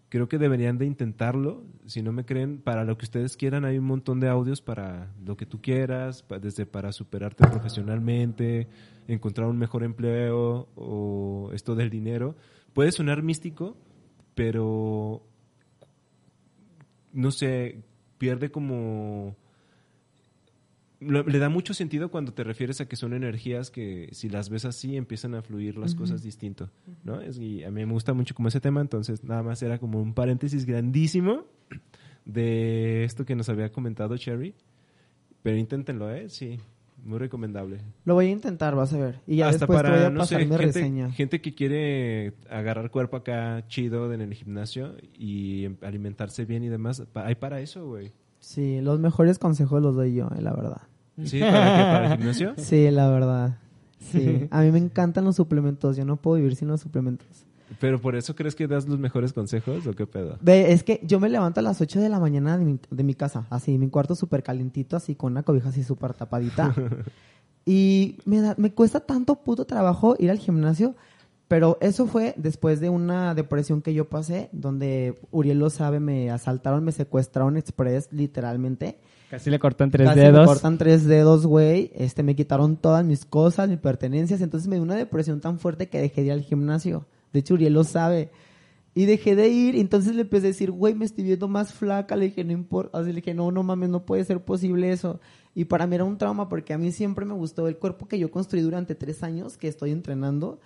Creo 0.09 0.27
que 0.27 0.37
deberían 0.37 0.77
de 0.77 0.85
intentarlo. 0.85 1.63
Si 1.85 2.01
no 2.01 2.11
me 2.11 2.25
creen, 2.25 2.59
para 2.59 2.83
lo 2.83 2.97
que 2.97 3.05
ustedes 3.05 3.35
quieran, 3.37 3.65
hay 3.65 3.77
un 3.77 3.85
montón 3.85 4.19
de 4.19 4.29
audios 4.29 4.61
para 4.61 5.11
lo 5.25 5.37
que 5.37 5.45
tú 5.45 5.61
quieras, 5.61 6.25
desde 6.41 6.65
para 6.65 6.91
superarte 6.91 7.47
profesionalmente, 7.47 8.67
encontrar 9.07 9.47
un 9.47 9.57
mejor 9.57 9.83
empleo 9.83 10.69
o 10.75 11.51
esto 11.53 11.75
del 11.75 11.89
dinero. 11.89 12.35
Puede 12.73 12.91
sonar 12.91 13.23
místico, 13.23 13.77
pero 14.35 15.23
no 17.13 17.31
sé, 17.31 17.83
pierde 18.17 18.51
como... 18.51 19.35
Le 20.99 21.37
da 21.37 21.49
mucho 21.49 21.73
sentido 21.73 22.09
cuando 22.09 22.33
te 22.33 22.45
refieres 22.45 22.79
a 22.79 22.87
que 22.87 22.95
son 22.95 23.13
energías 23.13 23.69
que 23.69 24.07
si 24.13 24.29
las 24.29 24.49
ves 24.49 24.63
así 24.63 24.95
empiezan 24.95 25.35
a 25.35 25.41
fluir 25.41 25.77
las 25.77 25.95
cosas 25.95 26.23
distinto, 26.23 26.69
¿no? 27.03 27.19
Es, 27.19 27.37
y 27.37 27.61
a 27.65 27.71
mí 27.71 27.85
me 27.85 27.91
gusta 27.91 28.13
mucho 28.13 28.33
como 28.33 28.47
ese 28.47 28.61
tema, 28.61 28.79
entonces 28.79 29.21
nada 29.21 29.43
más 29.43 29.61
era 29.61 29.79
como 29.79 30.01
un 30.01 30.13
paréntesis 30.13 30.65
grandísimo 30.65 31.43
de 32.23 33.03
esto 33.03 33.25
que 33.25 33.35
nos 33.35 33.49
había 33.49 33.69
comentado 33.73 34.15
Cherry. 34.15 34.55
Pero 35.41 35.57
inténtenlo, 35.57 36.09
¿eh? 36.09 36.29
Sí, 36.29 36.57
muy 37.03 37.19
recomendable. 37.19 37.81
Lo 38.05 38.13
voy 38.15 38.27
a 38.27 38.31
intentar, 38.31 38.75
vas 38.75 38.93
a 38.93 38.97
ver. 38.97 39.19
Y 39.27 39.37
ya 39.37 39.49
Hasta 39.49 39.65
después 39.65 39.81
te 39.81 39.87
voy 39.89 39.95
para, 39.97 40.07
a 40.07 40.09
no 40.09 40.19
pasar 40.21 40.39
sé, 40.39 40.45
mi 40.45 40.51
gente, 40.51 40.65
reseña. 40.65 41.11
gente 41.11 41.41
que 41.41 41.53
quiere 41.53 42.33
agarrar 42.49 42.89
cuerpo 42.91 43.17
acá 43.17 43.65
chido 43.67 44.11
en 44.13 44.21
el 44.21 44.33
gimnasio 44.33 44.95
y 45.17 45.65
em- 45.65 45.77
alimentarse 45.81 46.45
bien 46.45 46.63
y 46.63 46.69
demás. 46.69 47.03
Hay 47.15 47.35
para 47.35 47.59
eso, 47.61 47.85
güey. 47.87 48.11
Sí, 48.39 48.81
los 48.81 48.99
mejores 48.99 49.39
consejos 49.39 49.81
los 49.81 49.95
doy 49.95 50.13
yo, 50.15 50.29
eh, 50.37 50.41
la 50.41 50.53
verdad. 50.53 50.81
¿Sí? 51.23 51.39
¿Para 51.39 51.77
qué? 51.77 51.83
¿Para 51.83 52.05
el 52.13 52.17
gimnasio? 52.17 52.53
Sí, 52.57 52.89
la 52.91 53.09
verdad. 53.09 53.57
Sí, 53.99 54.47
a 54.51 54.61
mí 54.61 54.71
me 54.71 54.79
encantan 54.79 55.23
los 55.25 55.35
suplementos. 55.35 55.95
Yo 55.95 56.05
no 56.05 56.17
puedo 56.17 56.37
vivir 56.37 56.55
sin 56.55 56.67
los 56.67 56.81
suplementos. 56.81 57.27
¿Pero 57.79 57.99
por 58.01 58.15
eso 58.15 58.35
crees 58.35 58.55
que 58.55 58.67
das 58.67 58.87
los 58.87 58.99
mejores 58.99 59.33
consejos 59.33 59.85
o 59.87 59.93
qué 59.93 60.05
pedo? 60.07 60.37
Ve, 60.41 60.71
es 60.73 60.83
que 60.83 60.99
yo 61.03 61.19
me 61.19 61.29
levanto 61.29 61.59
a 61.59 61.63
las 61.63 61.79
8 61.81 61.99
de 62.01 62.09
la 62.09 62.19
mañana 62.19 62.57
de 62.57 62.65
mi, 62.65 62.79
de 62.89 63.03
mi 63.03 63.13
casa, 63.15 63.47
así, 63.49 63.77
mi 63.77 63.89
cuarto 63.89 64.15
súper 64.15 64.43
calientito, 64.43 64.95
así, 64.95 65.15
con 65.15 65.31
una 65.33 65.43
cobija 65.43 65.69
así 65.69 65.83
súper 65.83 66.13
tapadita. 66.13 66.73
y 67.65 68.17
me, 68.25 68.41
da- 68.41 68.55
me 68.57 68.71
cuesta 68.73 68.99
tanto 69.01 69.35
puto 69.35 69.65
trabajo 69.65 70.15
ir 70.19 70.29
al 70.31 70.39
gimnasio, 70.39 70.95
pero 71.47 71.77
eso 71.81 72.05
fue 72.07 72.33
después 72.37 72.79
de 72.79 72.89
una 72.89 73.35
depresión 73.35 73.81
que 73.81 73.93
yo 73.93 74.09
pasé, 74.09 74.49
donde 74.51 75.19
Uriel 75.31 75.59
lo 75.59 75.69
sabe, 75.69 75.99
me 75.99 76.31
asaltaron, 76.31 76.83
me 76.83 76.91
secuestraron 76.91 77.57
express, 77.57 78.09
literalmente. 78.11 78.97
Casi 79.29 79.49
le 79.49 79.57
cortan 79.59 79.89
tres 79.89 80.07
Casi 80.09 80.19
me 80.19 80.25
dedos. 80.31 80.45
cortan 80.47 80.77
tres 80.77 81.05
dedos, 81.05 81.45
güey. 81.47 81.91
Este, 81.95 82.21
me 82.21 82.35
quitaron 82.35 82.75
todas 82.77 83.03
mis 83.03 83.25
cosas, 83.25 83.67
mis 83.67 83.79
pertenencias. 83.79 84.41
Entonces 84.41 84.67
me 84.67 84.75
dio 84.75 84.83
una 84.83 84.95
depresión 84.95 85.41
tan 85.41 85.57
fuerte 85.57 85.89
que 85.89 85.99
dejé 85.99 86.21
de 86.21 86.27
ir 86.27 86.33
al 86.33 86.41
gimnasio. 86.41 87.05
De 87.33 87.39
hecho, 87.39 87.55
Uriel 87.55 87.73
lo 87.73 87.83
sabe. 87.83 88.31
Y 88.95 89.05
dejé 89.05 89.35
de 89.35 89.49
ir. 89.49 89.75
Y 89.75 89.79
entonces 89.81 90.15
le 90.15 90.21
empecé 90.21 90.45
a 90.45 90.49
decir, 90.49 90.71
güey, 90.71 90.93
me 90.93 91.03
estoy 91.05 91.23
viendo 91.23 91.47
más 91.47 91.73
flaca. 91.73 92.15
Le 92.15 92.25
dije, 92.25 92.43
no 92.43 92.51
importa. 92.53 92.99
Así 92.99 93.09
le 93.09 93.15
dije, 93.15 93.33
no, 93.33 93.51
no 93.51 93.63
mames, 93.63 93.89
no 93.89 94.05
puede 94.05 94.23
ser 94.23 94.39
posible 94.45 94.91
eso. 94.91 95.19
Y 95.55 95.65
para 95.65 95.87
mí 95.87 95.95
era 95.95 96.03
un 96.03 96.17
trauma 96.17 96.47
porque 96.47 96.73
a 96.73 96.77
mí 96.77 96.91
siempre 96.91 97.25
me 97.25 97.33
gustó 97.33 97.67
el 97.67 97.77
cuerpo 97.77 98.07
que 98.07 98.17
yo 98.19 98.31
construí 98.31 98.61
durante 98.61 98.95
tres 98.95 99.23
años 99.23 99.57
que 99.57 99.67
estoy 99.67 99.91
entrenando. 99.91 100.59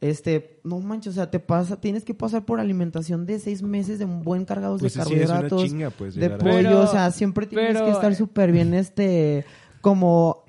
Este, 0.00 0.60
no 0.64 0.78
manches, 0.80 1.12
o 1.12 1.14
sea, 1.16 1.30
te 1.30 1.40
pasa, 1.40 1.78
tienes 1.78 2.04
que 2.04 2.14
pasar 2.14 2.46
por 2.46 2.58
alimentación 2.58 3.26
de 3.26 3.38
seis 3.38 3.60
meses 3.62 3.98
de 3.98 4.06
un 4.06 4.22
buen 4.22 4.46
cargados 4.46 4.80
Pues 4.80 4.94
de 4.94 5.02
sí, 5.04 5.12
es 5.12 5.18
una 5.18 5.26
carbohidratos 5.26 5.62
chinga, 5.64 5.90
pues, 5.90 6.14
de 6.14 6.30
pollo, 6.30 6.52
Pero- 6.54 6.80
o 6.84 6.86
sea, 6.86 7.10
siempre 7.10 7.46
tienes 7.46 7.74
pero, 7.74 7.84
que 7.84 7.90
estar 7.92 8.12
eh, 8.12 8.14
súper 8.14 8.50
bien, 8.50 8.72
este, 8.72 9.44
como 9.82 10.44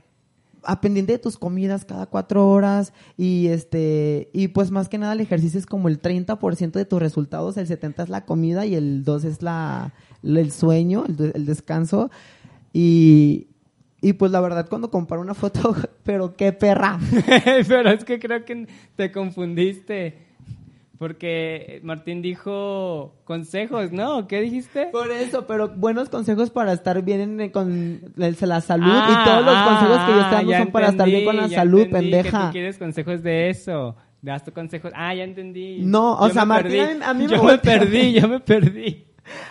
a 0.64 0.82
pendiente 0.82 1.14
de 1.14 1.20
tus 1.20 1.38
comidas 1.38 1.86
cada 1.86 2.06
cuatro 2.06 2.48
horas 2.48 2.94
y 3.18 3.48
este 3.48 4.30
y 4.34 4.50
pues 4.50 4.72
más 4.72 4.90
que 4.90 4.98
nada 4.98 5.14
el 5.14 5.22
ejercicio 5.22 5.60
es 5.60 5.66
como 5.66 5.88
el 5.88 6.02
30% 6.02 6.72
de 6.72 6.86
tus 6.86 7.00
resultados, 7.00 7.58
el 7.58 7.68
70 7.68 8.04
es 8.04 8.10
la 8.10 8.26
comida 8.26 8.66
y 8.66 8.76
el 8.76 9.04
2 9.04 9.24
es 9.24 9.42
la 9.42 9.94
el 10.24 10.52
sueño, 10.52 11.06
el, 11.08 11.32
el 11.34 11.46
descanso 11.46 12.12
y 12.74 13.48
y 14.02 14.14
pues 14.14 14.32
la 14.32 14.42
verdad 14.42 14.68
cuando 14.68 14.90
comparo 14.90 15.22
una 15.22 15.36
foto, 15.36 15.76
pero 16.04 16.36
qué 16.36 16.52
perra. 16.52 17.00
Pero 17.68 17.92
es 17.92 18.04
que 18.04 18.20
creo 18.20 18.44
que 18.44 18.68
te 18.96 19.12
confundiste. 19.12 20.31
Porque 21.02 21.80
Martín 21.82 22.22
dijo 22.22 23.16
consejos, 23.24 23.92
¿no? 23.92 24.28
¿Qué 24.28 24.40
dijiste? 24.40 24.86
Por 24.92 25.10
eso, 25.10 25.48
pero 25.48 25.70
buenos 25.70 26.10
consejos 26.10 26.52
para 26.52 26.74
estar 26.74 27.02
bien 27.02 27.42
en- 27.42 27.50
con 27.50 28.14
la 28.18 28.62
salud 28.62 28.86
Ah, 28.88 29.10
y 29.10 29.28
todos 29.28 29.44
los 29.44 29.56
ah, 29.58 29.66
consejos 29.68 29.98
que 30.06 30.12
yo 30.12 30.22
estoy 30.22 30.36
dando 30.38 30.58
son 30.66 30.72
para 30.72 30.90
estar 30.90 31.10
bien 31.10 31.26
con 31.26 31.38
la 31.38 31.50
salud, 31.50 31.84
que 31.86 31.90
pendeja. 31.90 32.46
tú 32.46 32.52
quieres 32.52 32.78
consejos 32.78 33.24
de 33.24 33.50
eso. 33.50 33.96
Das 34.22 34.46
tu 34.46 34.52
consejos. 34.52 34.92
Ah, 34.96 35.16
ya 35.16 35.24
entendí. 35.24 35.80
No, 35.82 36.20
o 36.20 36.28
Yo 36.28 36.34
sea, 36.36 36.46
Martín, 36.46 36.72
perdí. 36.86 37.02
a 37.04 37.14
mí 37.16 37.24
me 37.26 37.30
Yo 37.36 37.44
me 37.46 37.58
perdí, 37.58 38.14
yo 38.14 38.28
me 38.28 38.40
perdí. 38.40 39.08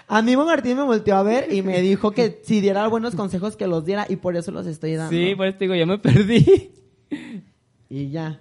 A 0.07 0.22
mí 0.22 0.36
Martín 0.36 0.76
me 0.76 0.84
volteó 0.84 1.16
a 1.16 1.24
ver 1.24 1.53
y 1.53 1.62
me 1.62 1.80
dijo 1.80 2.12
que 2.12 2.38
si 2.44 2.61
diera 2.61 2.86
buenos 2.86 3.16
consejos 3.16 3.57
que 3.57 3.66
los 3.66 3.84
diera 3.84 4.07
y 4.09 4.14
por 4.14 4.36
eso 4.36 4.53
los 4.53 4.68
estoy 4.68 4.94
dando. 4.94 5.11
Sí, 5.11 5.34
por 5.34 5.48
eso 5.48 5.59
te 5.59 5.64
digo, 5.64 5.74
yo 5.74 5.88
me 5.88 5.98
perdí. 5.98 6.70
Y 7.88 8.11
ya. 8.11 8.38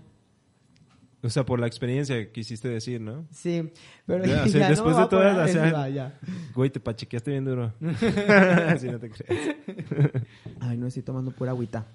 O 1.21 1.29
sea, 1.29 1.45
por 1.45 1.59
la 1.59 1.67
experiencia 1.67 2.31
quisiste 2.31 2.69
decir, 2.69 3.01
¿no? 3.01 3.25
Sí, 3.31 3.71
pero 4.05 4.23
Ya, 4.23 4.43
o 4.43 4.47
sea, 4.47 4.59
ya 4.61 4.65
no 4.67 4.69
después 4.69 4.95
de 4.97 5.07
todas, 5.07 5.49
o 5.49 5.51
sea, 5.51 5.63
agresiva, 5.63 5.89
ya. 5.89 6.19
Güey, 6.55 6.69
te 6.69 6.79
pachequeaste 6.79 7.31
bien 7.31 7.43
duro. 7.45 7.73
Así 8.67 8.87
no 8.87 8.99
te 8.99 9.09
creas. 9.09 9.55
Ay, 10.61 10.77
no 10.77 10.87
estoy 10.87 11.03
tomando 11.03 11.31
pura 11.31 11.51
agüita. 11.51 11.85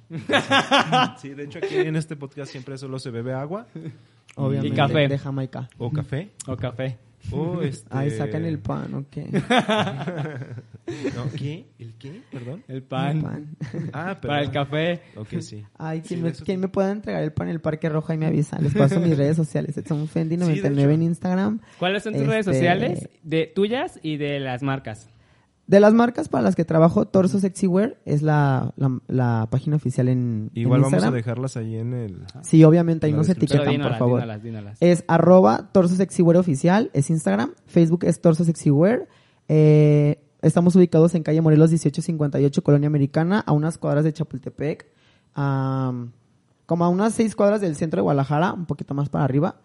Sí, 1.19 1.31
de 1.31 1.45
hecho 1.45 1.59
aquí 1.59 1.77
en 1.77 1.97
este 1.97 2.17
podcast 2.17 2.53
siempre 2.53 2.77
solo 2.77 2.99
se 2.99 3.11
bebe 3.11 3.33
agua 3.33 3.67
Obviamente. 4.37 4.77
café. 4.77 5.09
De 5.09 5.19
Jamaica. 5.19 5.69
o 5.79 5.91
café 5.91 6.31
O 6.47 6.57
café. 6.57 6.99
o 7.33 7.63
este... 7.63 7.89
Ay, 7.91 8.11
sacan 8.11 8.45
el 8.45 8.59
pan, 8.59 8.95
ok. 8.95 9.17
No, 11.17 11.31
¿Qué? 11.37 11.65
¿El 11.79 11.95
qué? 11.95 12.21
Perdón. 12.31 12.63
El 12.69 12.77
El 12.77 12.83
pan. 12.83 13.23
pan. 13.23 13.57
Ah, 13.95 14.19
pero 14.21 14.31
Para 14.33 14.43
el 14.43 14.51
café. 14.51 15.01
Ok, 15.17 15.41
sí. 15.41 15.65
Ay, 15.79 16.03
Sí, 16.03 16.09
¿quién, 16.09 16.23
de 16.23 16.31
me, 16.31 16.33
quién 16.37 16.45
sí. 16.47 16.57
me 16.59 16.69
puede 16.69 16.91
entregar 16.93 17.23
el 17.23 17.33
pan 17.33 17.49
en 17.49 17.55
el 17.55 17.61
Parque 17.63 17.89
Roja 17.89 18.15
y 18.15 18.19
me 18.19 18.27
avisa? 18.27 18.59
Les 18.61 18.75
paso 18.75 19.01
mis 19.01 19.17
redes 19.17 19.37
sociales. 19.37 19.77
Edson 19.79 20.07
Fendi 20.09 20.35
Sí, 20.35 20.41
de 20.41 20.47
99 20.47 20.95
en. 20.95 21.03
Instagram. 21.03 21.61
¿Cuáles 21.79 22.03
son 22.03 22.13
tus 22.13 22.27
redes 22.27 22.47
Este, 22.47 22.53
sociales? 22.59 23.09
De 23.23 23.47
tuyas 23.47 23.99
y 24.03 24.19
de 24.19 24.41
las 24.41 24.63
marcas. 24.63 25.09
De 25.67 25.81
las 25.81 25.95
marcas 25.95 26.29
para 26.29 26.45
las 26.45 26.57
que 26.57 26.67
trabajo, 26.67 27.07
Torso 27.07 27.41
Sexy 27.41 27.67
Wear 27.67 27.97
es 28.05 28.21
la, 28.21 28.75
la, 28.77 29.01
la 29.09 29.49
página 29.51 29.77
oficial 29.77 30.09
en, 30.09 30.51
Igual 30.53 30.85
en 30.85 30.91
vamos 30.91 31.05
a 31.05 31.11
dejarlas 31.11 31.57
ahí 31.57 31.77
en 31.77 31.95
el... 31.95 32.23
Sí, 32.43 32.63
obviamente, 32.65 33.07
ahí 33.07 33.15
no 33.15 33.25
se 33.25 33.33
etiquetan, 33.33 33.81
por 33.81 33.95
favor. 33.97 34.21
dínolas, 34.21 34.43
dínolas. 34.43 34.79
Es 34.81 35.05
arroba 35.09 35.71
Torso 35.73 35.97
Sexy 35.97 36.21
Wear 36.23 36.37
oficial, 36.37 36.91
es 36.93 37.09
Instagram. 37.09 37.55
Facebook 37.67 38.05
es 38.05 38.21
Torso 38.21 38.45
Sexy 38.45 38.71
Wear. 38.71 39.09
Eh, 39.49 40.23
estamos 40.43 40.77
ubicados 40.77 41.15
en 41.15 41.23
calle 41.23 41.41
Morelos 41.41 41.71
1858, 41.71 42.63
Colonia 42.63 42.89
Americana, 42.89 43.41
a 43.41 43.53
unas 43.53 43.79
cuadras 43.79 44.05
de 44.05 44.13
Chapultepec. 44.13 44.87
am, 45.35 46.13
como 46.67 46.85
a 46.85 46.91
unas 46.91 47.15
seis 47.15 47.35
cuadras 47.35 47.63
del 47.63 47.77
centro 47.77 47.99
de 47.99 48.03
Guadalajara, 48.03 48.53
un 48.53 48.67
poquito 48.67 48.93
más 48.93 49.09
para 49.09 49.25
arriba. 49.25 49.57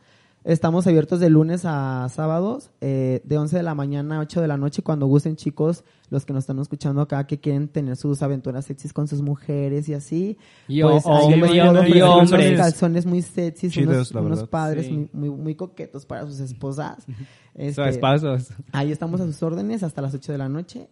Estamos 0.45 0.87
abiertos 0.87 1.19
de 1.19 1.29
lunes 1.29 1.61
a 1.65 2.07
sábados, 2.09 2.71
eh, 2.79 3.21
de 3.25 3.37
11 3.37 3.57
de 3.57 3.63
la 3.63 3.75
mañana 3.75 4.17
a 4.17 4.19
8 4.21 4.39
de 4.41 4.47
la 4.47 4.55
noche, 4.57 4.81
cuando 4.81 5.05
gusten 5.05 5.35
chicos, 5.35 5.83
los 6.09 6.25
que 6.25 6.31
nos 6.31 6.43
están 6.43 6.57
escuchando 6.59 7.01
acá, 7.01 7.27
que 7.27 7.39
quieren 7.39 7.67
tener 7.67 7.97
sus 7.97 8.21
aventuras 8.23 8.65
sexys 8.65 8.93
con 8.93 9.07
sus 9.09 9.21
mujeres 9.21 9.89
y 9.89 9.93
así. 9.93 10.37
Y 10.69 10.81
pues 10.81 11.05
o- 11.05 11.13
ahí 11.13 11.27
les 11.27 11.33
hombre, 11.33 11.49
puedo 11.49 11.53
y 11.55 11.59
ofrecer 11.59 12.03
unos 12.03 12.31
hombres. 12.31 12.57
calzones 12.57 13.05
muy 13.05 13.21
sexys, 13.21 13.73
Chidos, 13.73 14.11
unos, 14.11 14.43
padres 14.47 14.85
Sí. 14.85 14.93
muy, 14.93 15.09
muy, 15.11 15.29
muy 15.29 15.55
coquetos 15.55 16.05
para 16.05 16.25
sus 16.25 16.39
esposas. 16.39 17.05
Este, 17.53 17.85
Sus 17.91 17.97
pasos. 17.97 18.47
Ahí 18.71 18.93
estamos 18.93 19.19
a 19.19 19.25
sus 19.25 19.43
órdenes 19.43 19.83
hasta 19.83 20.01
las 20.01 20.13
8 20.15 20.31
de 20.31 20.37
la 20.37 20.47
noche. 20.47 20.87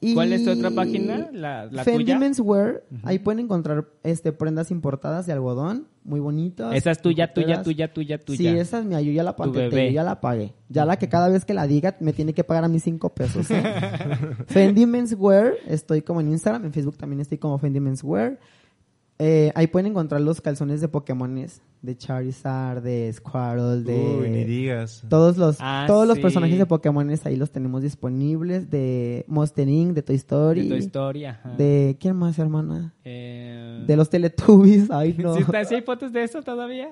Y 0.00 0.14
¿Cuál 0.14 0.32
es 0.32 0.44
tu 0.44 0.50
otra 0.50 0.72
página? 0.72 1.30
¿La- 1.32 1.66
la 1.66 1.84
Fendi 1.84 2.04
tuya? 2.04 2.18
Menswear. 2.18 2.82
Ahí 3.04 3.20
pueden 3.20 3.38
encontrar 3.38 3.86
este 4.02 4.32
prendas 4.32 4.70
importadas 4.72 5.26
de 5.26 5.32
algodón, 5.32 5.86
muy 6.04 6.20
bonitas. 6.20 6.74
Esa 6.74 6.90
es 6.90 7.00
tuya, 7.00 7.32
tuya, 7.32 7.62
tuya, 7.62 7.92
tuya, 7.92 8.18
tuya. 8.18 8.36
Sí, 8.36 8.46
esa 8.46 8.78
es 8.78 8.84
mía, 8.84 9.00
yo 9.00 9.10
ya 9.10 9.22
la 9.22 9.32
bebé. 9.32 9.86
yo 9.86 9.92
ya 9.92 10.04
la 10.04 10.20
pagué. 10.20 10.52
Ya 10.68 10.84
la 10.84 10.98
que 10.98 11.08
cada 11.08 11.28
vez 11.28 11.44
que 11.44 11.54
la 11.54 11.66
diga 11.66 11.96
me 12.00 12.12
tiene 12.12 12.34
que 12.34 12.44
pagar 12.44 12.64
a 12.64 12.68
mí 12.68 12.78
cinco 12.78 13.14
pesos. 13.14 13.50
¿eh? 13.50 13.62
Fendi 14.46 14.86
Menswear, 14.86 15.54
estoy 15.66 16.02
como 16.02 16.20
en 16.20 16.28
Instagram, 16.28 16.66
en 16.66 16.72
Facebook 16.72 16.98
también 16.98 17.20
estoy 17.20 17.38
como 17.38 17.58
Fendi 17.58 17.80
Menswear. 17.80 18.38
Eh, 19.18 19.50
ahí 19.54 19.66
pueden 19.66 19.86
encontrar 19.86 20.20
los 20.20 20.40
calzones 20.40 20.80
de 20.80 20.88
Pokémones, 20.88 21.62
de 21.84 21.96
Charizard, 21.96 22.82
de 22.82 23.12
Squirtle, 23.12 23.82
de... 23.82 24.18
Uy, 24.22 24.30
ni 24.30 24.44
digas. 24.44 25.04
Todos 25.08 25.36
los, 25.36 25.56
Ah, 25.60 25.84
todos 25.86 26.06
los 26.08 26.18
personajes 26.18 26.58
de 26.58 26.66
Pokémon 26.66 27.08
ahí 27.24 27.36
los 27.36 27.50
tenemos 27.50 27.82
disponibles. 27.82 28.70
De 28.70 29.24
Monster 29.28 29.68
Inc., 29.68 29.92
de 29.94 30.02
Toy 30.02 30.16
Story. 30.16 30.62
De 30.62 30.68
tu 30.68 30.74
historia. 30.76 31.40
ajá. 31.44 31.56
De, 31.56 31.96
¿quién 32.00 32.16
más, 32.16 32.38
hermana? 32.38 32.94
Eh, 33.04 33.84
De 33.86 33.96
los 33.96 34.08
Teletubbies. 34.10 34.90
Ay, 34.90 35.14
no. 35.18 35.34
¿Sí, 35.34 35.42
está- 35.42 35.64
sí 35.64 35.74
hay 35.74 35.82
fotos 35.82 36.12
de 36.12 36.22
eso 36.24 36.42
todavía? 36.42 36.88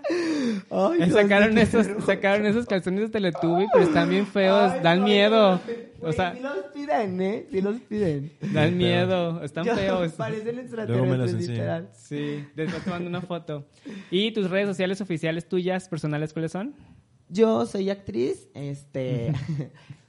Ay, 0.71 0.99
Eh, 1.03 1.11
sacaron, 1.11 1.57
esos, 1.59 1.87
sacaron 2.05 2.47
esos 2.47 2.67
calzones 2.67 3.01
de 3.03 3.09
Teletubby, 3.09 3.67
pero 3.73 3.85
están 3.85 4.11
bien 4.11 4.27
feos, 4.27 4.73
Ay, 4.73 4.81
dan 4.83 4.99
no, 5.01 5.05
miedo. 5.07 5.61
güey, 5.65 6.11
O 6.11 6.13
sea, 6.13 6.35
sí 6.35 6.41
los 6.41 6.53
piden, 6.75 7.21
¿eh? 7.21 7.47
Sí 7.51 7.61
los 7.63 7.77
piden. 7.89 8.33
dan 8.53 8.77
miedo, 8.77 9.43
están 9.43 9.65
feos. 9.65 10.13
Parecen 10.13 10.59
extraterrestres, 10.59 11.49
literal. 11.49 11.89
Sí, 11.95 12.45
después 12.57 12.83
te 12.85 12.91
mando 12.91 13.09
una 13.09 13.21
foto. 13.21 13.65
¿Y 14.11 14.33
tus 14.33 14.51
redes 14.51 14.67
sociales 14.67 14.82
oficiales 15.01 15.49
tuyas, 15.49 15.89
personales, 15.89 16.33
cuáles 16.33 16.53
son? 16.53 16.75
Yo 17.29 17.67
soy 17.67 17.91
actriz, 17.91 18.49
este... 18.55 19.33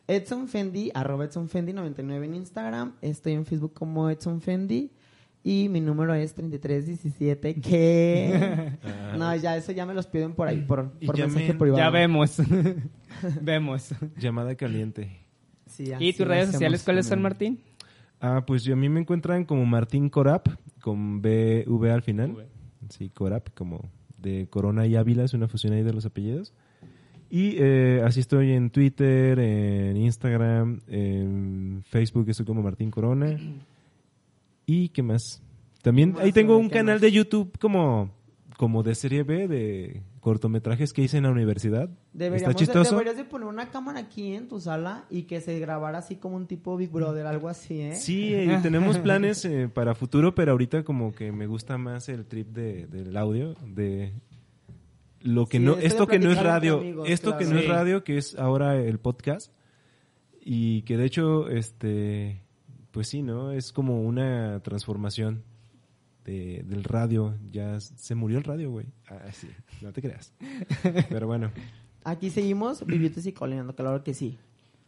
Edson 0.08 0.50
Fendi, 0.50 0.92
arroba 0.94 1.26
Edson 1.26 1.48
Fendi 1.48 1.72
99 1.72 2.26
en 2.26 2.36
Instagram. 2.36 2.96
Estoy 3.02 3.34
en 3.34 3.46
Facebook 3.46 3.74
como 3.74 4.10
Edson 4.10 4.42
Fendi. 4.42 4.92
Y 5.46 5.68
mi 5.70 5.82
número 5.82 6.14
es 6.14 6.34
3317, 6.36 7.56
que... 7.62 8.78
no, 9.18 9.36
ya, 9.36 9.58
eso 9.58 9.74
ya 9.74 9.86
me 9.86 9.94
los 9.94 10.08
piden 10.08 10.34
por 10.34 10.48
ahí, 10.48 10.62
por, 10.62 10.92
por 11.06 11.18
llamen- 11.18 11.34
mensaje 11.34 11.54
privado. 11.54 11.78
Ya 11.78 11.90
vemos. 11.90 12.38
vemos. 13.42 13.90
Llamada 14.18 14.56
caliente. 14.56 15.20
Sí, 15.66 15.92
¿Y 16.00 16.14
tus 16.14 16.28
redes 16.28 16.52
sociales 16.52 16.84
cuáles 16.84 17.08
son. 17.08 17.22
Martín? 17.22 17.62
Ah, 18.22 18.44
pues 18.46 18.64
yo 18.64 18.74
a 18.74 18.78
mí 18.78 18.88
me 18.88 19.02
encuentran 19.02 19.44
como 19.44 19.66
Martín 19.66 20.10
Corap, 20.10 20.48
con 20.82 21.22
B, 21.22 21.66
V 21.68 21.92
al 21.92 22.04
final. 22.04 22.32
V. 22.32 22.48
Sí, 22.90 23.10
Corap, 23.10 23.50
como 23.54 23.90
de 24.24 24.48
Corona 24.50 24.88
y 24.88 24.96
Ávila, 24.96 25.24
es 25.24 25.36
una 25.36 25.48
fusión 25.48 25.74
ahí 25.74 25.84
de 25.84 25.94
los 25.94 26.06
apellidos. 26.06 26.54
Y 27.30 27.56
eh, 27.58 28.02
así 28.06 28.20
estoy 28.20 28.52
en 28.52 28.70
Twitter, 28.70 29.38
en 29.40 29.98
Instagram, 29.98 30.82
en 30.88 31.84
Facebook, 31.86 32.30
estoy 32.30 32.46
como 32.46 32.64
Martín 32.64 32.90
Corona. 32.90 33.38
¿Y 34.66 34.90
qué 34.90 35.04
más? 35.04 35.42
También 35.82 36.14
¿Qué 36.14 36.22
ahí 36.22 36.32
tengo 36.32 36.58
un 36.58 36.70
¿Qué 36.70 36.76
canal 36.76 37.00
de 37.00 37.12
YouTube 37.12 37.58
como, 37.60 38.10
como 38.58 38.82
de 38.82 38.96
serie 38.96 39.24
B, 39.24 39.48
de 39.48 40.02
cortometrajes 40.24 40.94
que 40.94 41.02
hice 41.02 41.18
en 41.18 41.24
la 41.24 41.32
universidad. 41.32 41.90
Deberíamos 42.14 42.38
Está 42.38 42.50
de- 42.52 42.56
chistoso. 42.56 42.92
deberías 42.92 43.18
de 43.18 43.26
poner 43.26 43.46
una 43.46 43.70
cámara 43.72 44.00
aquí 44.00 44.34
en 44.34 44.48
tu 44.48 44.62
sala 44.62 45.04
y 45.10 45.24
que 45.24 45.42
se 45.42 45.60
grabara 45.60 45.98
así 45.98 46.16
como 46.16 46.38
un 46.38 46.48
tipo 46.48 46.78
Big 46.78 46.90
Brother, 46.90 47.26
algo 47.28 47.50
así, 47.50 47.82
¿eh? 47.82 47.96
Sí, 47.98 48.34
eh, 48.34 48.58
tenemos 48.64 48.98
planes 49.00 49.44
eh, 49.44 49.68
para 49.68 49.96
futuro, 49.96 50.34
pero 50.34 50.54
ahorita 50.54 50.84
como 50.84 51.12
que 51.12 51.34
me 51.34 51.46
gusta 51.46 51.78
más 51.78 52.08
el 52.08 52.26
trip 52.26 52.48
de, 52.54 52.88
del 52.88 53.18
audio, 53.18 53.54
de 53.68 54.14
lo 55.20 55.46
que 55.46 55.58
Sí, 55.58 55.64
no, 55.64 55.76
esto 55.76 56.06
de 56.06 56.12
que 56.14 56.20
no 56.20 56.32
es 56.32 56.42
radio, 56.42 56.80
amigos, 56.80 57.10
esto 57.10 57.38
que 57.38 57.44
no 57.46 57.60
es 57.60 57.68
radio, 57.68 58.06
que 58.06 58.18
es 58.18 58.40
ahora 58.40 58.78
el 58.78 59.00
podcast, 59.00 59.52
y 60.40 60.84
que 60.84 60.96
de 60.96 61.04
hecho, 61.06 61.50
este, 61.50 62.42
pues 62.92 63.10
sí, 63.10 63.24
¿no? 63.24 63.52
Es 63.52 63.74
como 63.74 64.02
una 64.04 64.62
transformación 64.64 65.44
de, 66.26 66.64
del 66.66 66.84
radio, 66.84 67.36
ya 67.52 67.80
se 67.80 68.16
murió 68.16 68.38
el 68.38 68.44
radio, 68.44 68.72
güey. 68.72 68.86
Ah, 69.10 69.20
sí, 69.32 69.48
no 69.82 69.92
te 69.94 70.02
creas. 70.02 70.34
Pero 71.10 71.28
bueno. 71.28 71.52
Aquí 72.04 72.30
seguimos 72.30 72.86
vivitos 72.86 73.26
y 73.26 73.32
coleando, 73.32 73.76
claro 73.76 74.04
que 74.04 74.14
sí. 74.14 74.38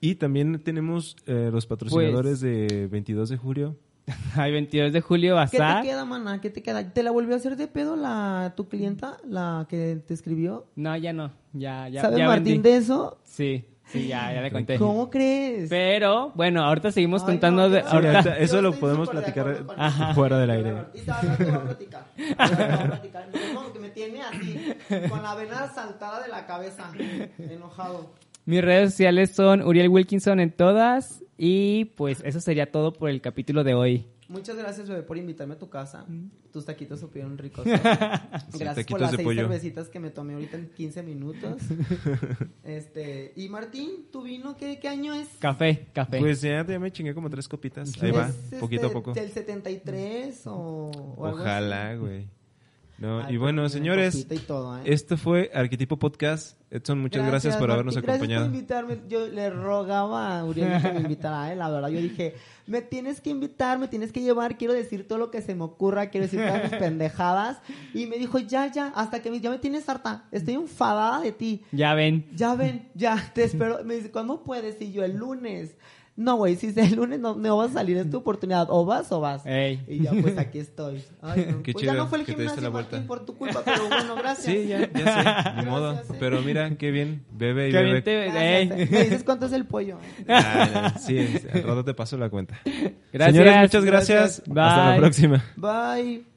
Y 0.02 0.16
también 0.16 0.60
tenemos 0.60 1.16
eh, 1.26 1.50
los 1.52 1.66
patrocinadores 1.66 2.40
Pues 2.40 2.42
de 2.42 2.88
22 2.88 3.30
de 3.30 3.38
julio. 3.38 3.78
Ay, 4.36 4.52
22 4.52 4.94
de 4.94 5.02
julio, 5.02 5.36
¿Qué 5.50 5.58
te 5.58 5.64
Bazar. 5.64 5.84
queda, 5.84 6.06
mana? 6.06 6.40
¿Qué 6.42 6.50
te 6.50 6.62
queda? 6.62 6.94
¿Te 6.94 7.02
la 7.02 7.12
volvió 7.12 7.34
a 7.34 7.38
hacer 7.38 7.56
de 7.56 7.68
pedo 7.68 7.96
la 7.96 8.54
tu 8.56 8.68
clienta, 8.68 9.18
la 9.28 9.66
que 9.70 9.96
te 10.06 10.14
escribió? 10.14 10.68
No, 10.76 10.96
ya 10.98 11.12
no. 11.14 11.32
Ya, 11.54 11.88
ya, 11.90 12.02
¿Sabe 12.02 12.18
ya 12.20 12.28
Martín 12.28 12.62
vendí. 12.62 12.70
de 12.70 12.78
eso? 12.78 13.18
Sí, 13.24 13.66
sí, 13.88 14.08
ya, 14.08 14.34
ya 14.34 14.42
le 14.42 14.52
conté. 14.52 14.78
¿Cómo 14.78 15.10
crees? 15.10 15.70
Pero, 15.70 16.32
bueno, 16.36 16.64
ahorita 16.64 16.92
seguimos 16.92 17.22
Ay, 17.24 17.28
contando 17.28 17.64
no, 17.64 17.70
de... 17.70 17.82
Sí, 17.82 17.88
ahorita- 17.90 18.14
ahorita- 18.18 18.38
eso 18.40 18.62
lo 18.62 18.74
podemos 18.74 19.08
de 19.08 19.12
platicar 19.14 19.48
eso. 19.50 20.14
fuera 20.14 20.38
del 20.40 20.50
aire. 20.52 20.74
Y 20.94 21.00
te 21.02 21.12
vas 21.12 21.24
a 21.24 21.62
platicar. 21.64 22.06
Te 22.16 22.34
vas 22.36 22.52
a 22.52 22.84
platicar. 22.88 23.26
No, 23.54 23.72
que 23.74 23.80
me 23.80 23.90
tiene 23.90 24.22
así, 24.22 24.74
con 25.10 25.22
la 25.24 25.36
vena 25.36 25.68
saltada 25.74 26.22
de 26.22 26.30
la 26.30 26.46
cabeza, 26.46 26.92
enojado. 27.40 28.12
Mis 28.46 28.64
redes 28.64 28.92
sociales 28.92 29.32
son 29.34 29.62
Uriel 29.62 29.90
Wilkinson 29.90 30.40
en 30.40 30.52
todas. 30.52 31.22
Y 31.38 31.86
pues 31.98 32.22
eso 32.26 32.40
sería 32.40 32.72
todo 32.72 32.94
por 32.94 33.10
el 33.10 33.20
capítulo 33.20 33.64
de 33.66 33.74
hoy. 33.74 34.06
Muchas 34.28 34.56
gracias, 34.58 34.90
bebé, 34.90 35.04
por 35.04 35.18
invitarme 35.18 35.54
a 35.54 35.60
tu 35.60 35.70
casa. 35.70 36.06
Mm. 36.08 36.30
Tus 36.52 36.66
taquitos 36.66 37.00
supieron 37.00 37.38
ricos. 37.38 37.66
gracias 38.58 38.86
por 38.88 39.02
las 39.02 39.12
seis 39.12 39.24
pollo. 39.24 39.42
cervecitas 39.42 39.90
que 39.90 40.00
me 40.00 40.10
tomé 40.10 40.34
ahorita 40.34 40.58
en 40.58 40.70
15 40.70 41.04
minutos. 41.04 41.62
este, 42.64 43.34
y 43.36 43.50
Martín, 43.50 44.08
¿tu 44.12 44.24
vino 44.24 44.58
qué, 44.58 44.80
qué 44.80 44.88
año 44.88 45.14
es? 45.14 45.28
Café, 45.40 45.88
café. 45.94 46.20
Pues 46.20 46.42
ya, 46.42 46.66
ya 46.66 46.80
me 46.80 46.92
chingué 46.92 47.14
como 47.14 47.30
tres 47.30 47.48
copitas. 47.48 47.92
Ahí 48.02 48.12
va, 48.12 48.30
¿Es, 48.30 48.36
este, 48.36 48.60
poquito 48.60 48.88
a 48.88 48.92
poco. 48.92 49.14
¿Del 49.14 49.30
73 49.30 50.48
o, 50.48 50.92
o 51.18 51.30
Ojalá, 51.30 51.96
güey. 51.96 52.28
No, 52.98 53.20
Ay, 53.20 53.36
y 53.36 53.38
bueno, 53.38 53.68
señores, 53.68 54.26
y 54.30 54.38
todo, 54.40 54.78
¿eh? 54.78 54.82
esto 54.86 55.18
fue 55.18 55.52
Arquetipo 55.54 55.98
Podcast. 55.98 56.58
Edson, 56.72 57.00
muchas 57.00 57.26
gracias, 57.28 57.58
por 57.58 57.70
habernos 57.70 57.96
Martín, 57.96 58.10
acompañado. 58.10 58.50
Gracias 58.50 58.70
por 58.70 58.88
invitarme. 58.88 59.10
Yo 59.10 59.28
le 59.28 59.50
rogaba 59.50 60.40
a 60.40 60.46
Uriel 60.46 60.82
que 60.82 60.92
me 60.94 61.00
invitara, 61.02 61.52
¿eh? 61.52 61.56
la 61.56 61.70
verdad. 61.70 61.90
Yo 61.90 62.00
dije, 62.00 62.36
me 62.68 62.82
tienes 62.82 63.20
que 63.20 63.30
invitar, 63.30 63.80
me 63.80 63.88
tienes 63.88 64.12
que 64.12 64.22
llevar, 64.22 64.58
quiero 64.58 64.74
decir 64.74 65.08
todo 65.08 65.18
lo 65.18 65.30
que 65.30 65.42
se 65.42 65.56
me 65.56 65.64
ocurra, 65.64 66.10
quiero 66.10 66.26
decir 66.26 66.40
todas 66.40 66.64
mis 66.64 66.72
pendejadas. 66.80 67.62
Y 67.94 68.08
me 68.08 68.18
dijo, 68.18 68.40
ya, 68.40 68.72
ya, 68.72 68.88
hasta 68.96 69.22
que 69.22 69.30
me, 69.30 69.42
ya 69.42 69.50
me 69.50 69.58
tienes 69.60 69.88
harta, 69.90 70.26
estoy 70.32 70.54
enfadada 70.56 71.20
de 71.20 71.32
ti. 71.34 71.64
Ya 71.72 71.94
ven. 71.94 72.26
Ya 72.34 72.56
ven, 72.56 72.90
ya, 72.94 73.32
te 73.34 73.44
espero. 73.44 73.84
Me 73.84 73.96
dice, 73.96 74.12
¿cuándo 74.12 74.44
puedes? 74.44 74.82
Y 74.82 74.92
yo, 74.92 75.04
el 75.04 75.18
lunes. 75.18 75.76
No, 76.18 76.38
güey, 76.38 76.56
si 76.56 76.68
es 76.68 76.78
el 76.78 76.96
lunes 76.96 77.20
no, 77.20 77.36
no 77.36 77.58
vas 77.58 77.72
a 77.72 77.74
salir, 77.74 77.98
es 77.98 78.10
tu 78.10 78.18
oportunidad. 78.20 78.68
O 78.70 78.86
vas 78.86 79.12
o 79.12 79.20
vas. 79.20 79.46
Ey. 79.46 79.84
Y 79.86 80.02
ya, 80.04 80.12
pues 80.22 80.38
aquí 80.38 80.60
estoy. 80.60 81.04
Ay, 81.22 81.48
no. 81.52 81.62
Qué 81.64 81.74
pues 81.74 81.84
ya 81.86 81.92
chido 81.92 82.04
no 82.04 82.08
fue 82.08 82.20
el 82.20 82.26
que 82.26 82.34
te 82.34 82.42
diste 82.44 82.56
gimnasio, 82.56 82.62
la 82.62 82.70
Martín, 82.70 82.90
vuelta. 83.00 83.08
por 83.08 83.26
tu 83.26 83.38
culpa, 83.38 83.62
pero 83.66 83.88
bueno, 83.90 84.16
gracias. 84.16 84.46
Sí, 84.46 84.68
ya, 84.68 84.90
ya 84.94 85.44
sé, 85.44 85.62
ni 85.64 85.70
modo. 85.70 85.92
Gracias, 85.94 86.12
eh. 86.12 86.18
Pero 86.20 86.42
mira, 86.42 86.78
qué 86.78 86.92
bien, 86.92 87.26
bebe 87.34 87.68
y 87.68 87.72
Qué 87.72 87.78
bebe. 87.80 87.92
bien 87.92 88.04
te- 88.06 88.24
Gracias, 88.32 88.44
ey. 88.44 88.70
eh. 88.84 88.88
¿Me 88.90 89.04
dices 89.04 89.24
cuánto 89.26 89.46
es 89.48 89.52
el 89.52 89.66
pollo? 89.66 89.98
Ah, 90.30 90.92
no, 90.96 91.00
sí, 91.02 91.18
al 91.54 91.64
rato 91.64 91.84
te 91.84 91.94
paso 91.94 92.18
la 92.18 92.30
cuenta. 92.30 92.60
Gracias. 93.12 93.36
Señores, 93.36 93.58
muchas 93.62 93.84
gracias. 93.86 94.42
Gracias. 94.46 94.70
Hasta 94.78 94.90
la 94.92 94.98
próxima. 94.98 95.44
Bye. 95.58 96.35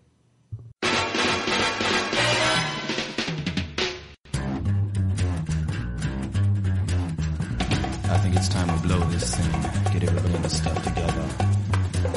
Blow 8.88 9.00
this 9.10 9.34
thing. 9.34 9.62
Get 9.92 10.08
everybody 10.08 10.34
in 10.34 10.42
the 10.42 10.48
stuff 10.48 10.82
together. 10.82 11.26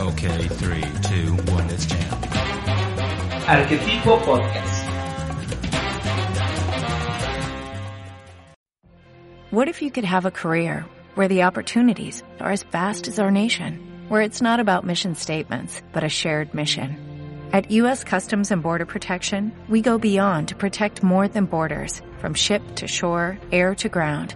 Okay, 0.10 0.48
three, 0.48 0.86
two, 1.10 1.28
one, 1.52 1.68
let's 1.68 1.86
jam. 1.86 2.22
Arquetipo 3.52 4.18
Podcast. 4.22 4.78
What 9.52 9.68
if 9.68 9.82
you 9.82 9.92
could 9.92 10.06
have 10.06 10.26
a 10.26 10.32
career 10.32 10.86
where 11.16 11.28
the 11.28 11.44
opportunities 11.44 12.24
are 12.40 12.54
as 12.54 12.64
vast 12.64 13.10
as 13.10 13.20
our 13.20 13.32
nation, 13.32 14.06
where 14.08 14.22
it's 14.22 14.42
not 14.42 14.62
about 14.62 14.86
mission 14.86 15.16
statements, 15.16 15.82
but 15.92 16.06
a 16.06 16.10
shared 16.10 16.54
mission? 16.54 16.96
At 17.52 17.70
U.S. 17.72 18.06
Customs 18.06 18.50
and 18.50 18.64
Border 18.64 18.86
Protection, 18.86 19.52
we 19.68 19.82
go 19.82 19.98
beyond 19.98 20.48
to 20.48 20.56
protect 20.56 21.04
more 21.04 21.28
than 21.28 21.48
borders, 21.48 22.02
from 22.20 22.34
ship 22.34 22.62
to 22.76 22.88
shore, 22.88 23.38
air 23.52 23.76
to 23.76 23.90
ground, 23.90 24.36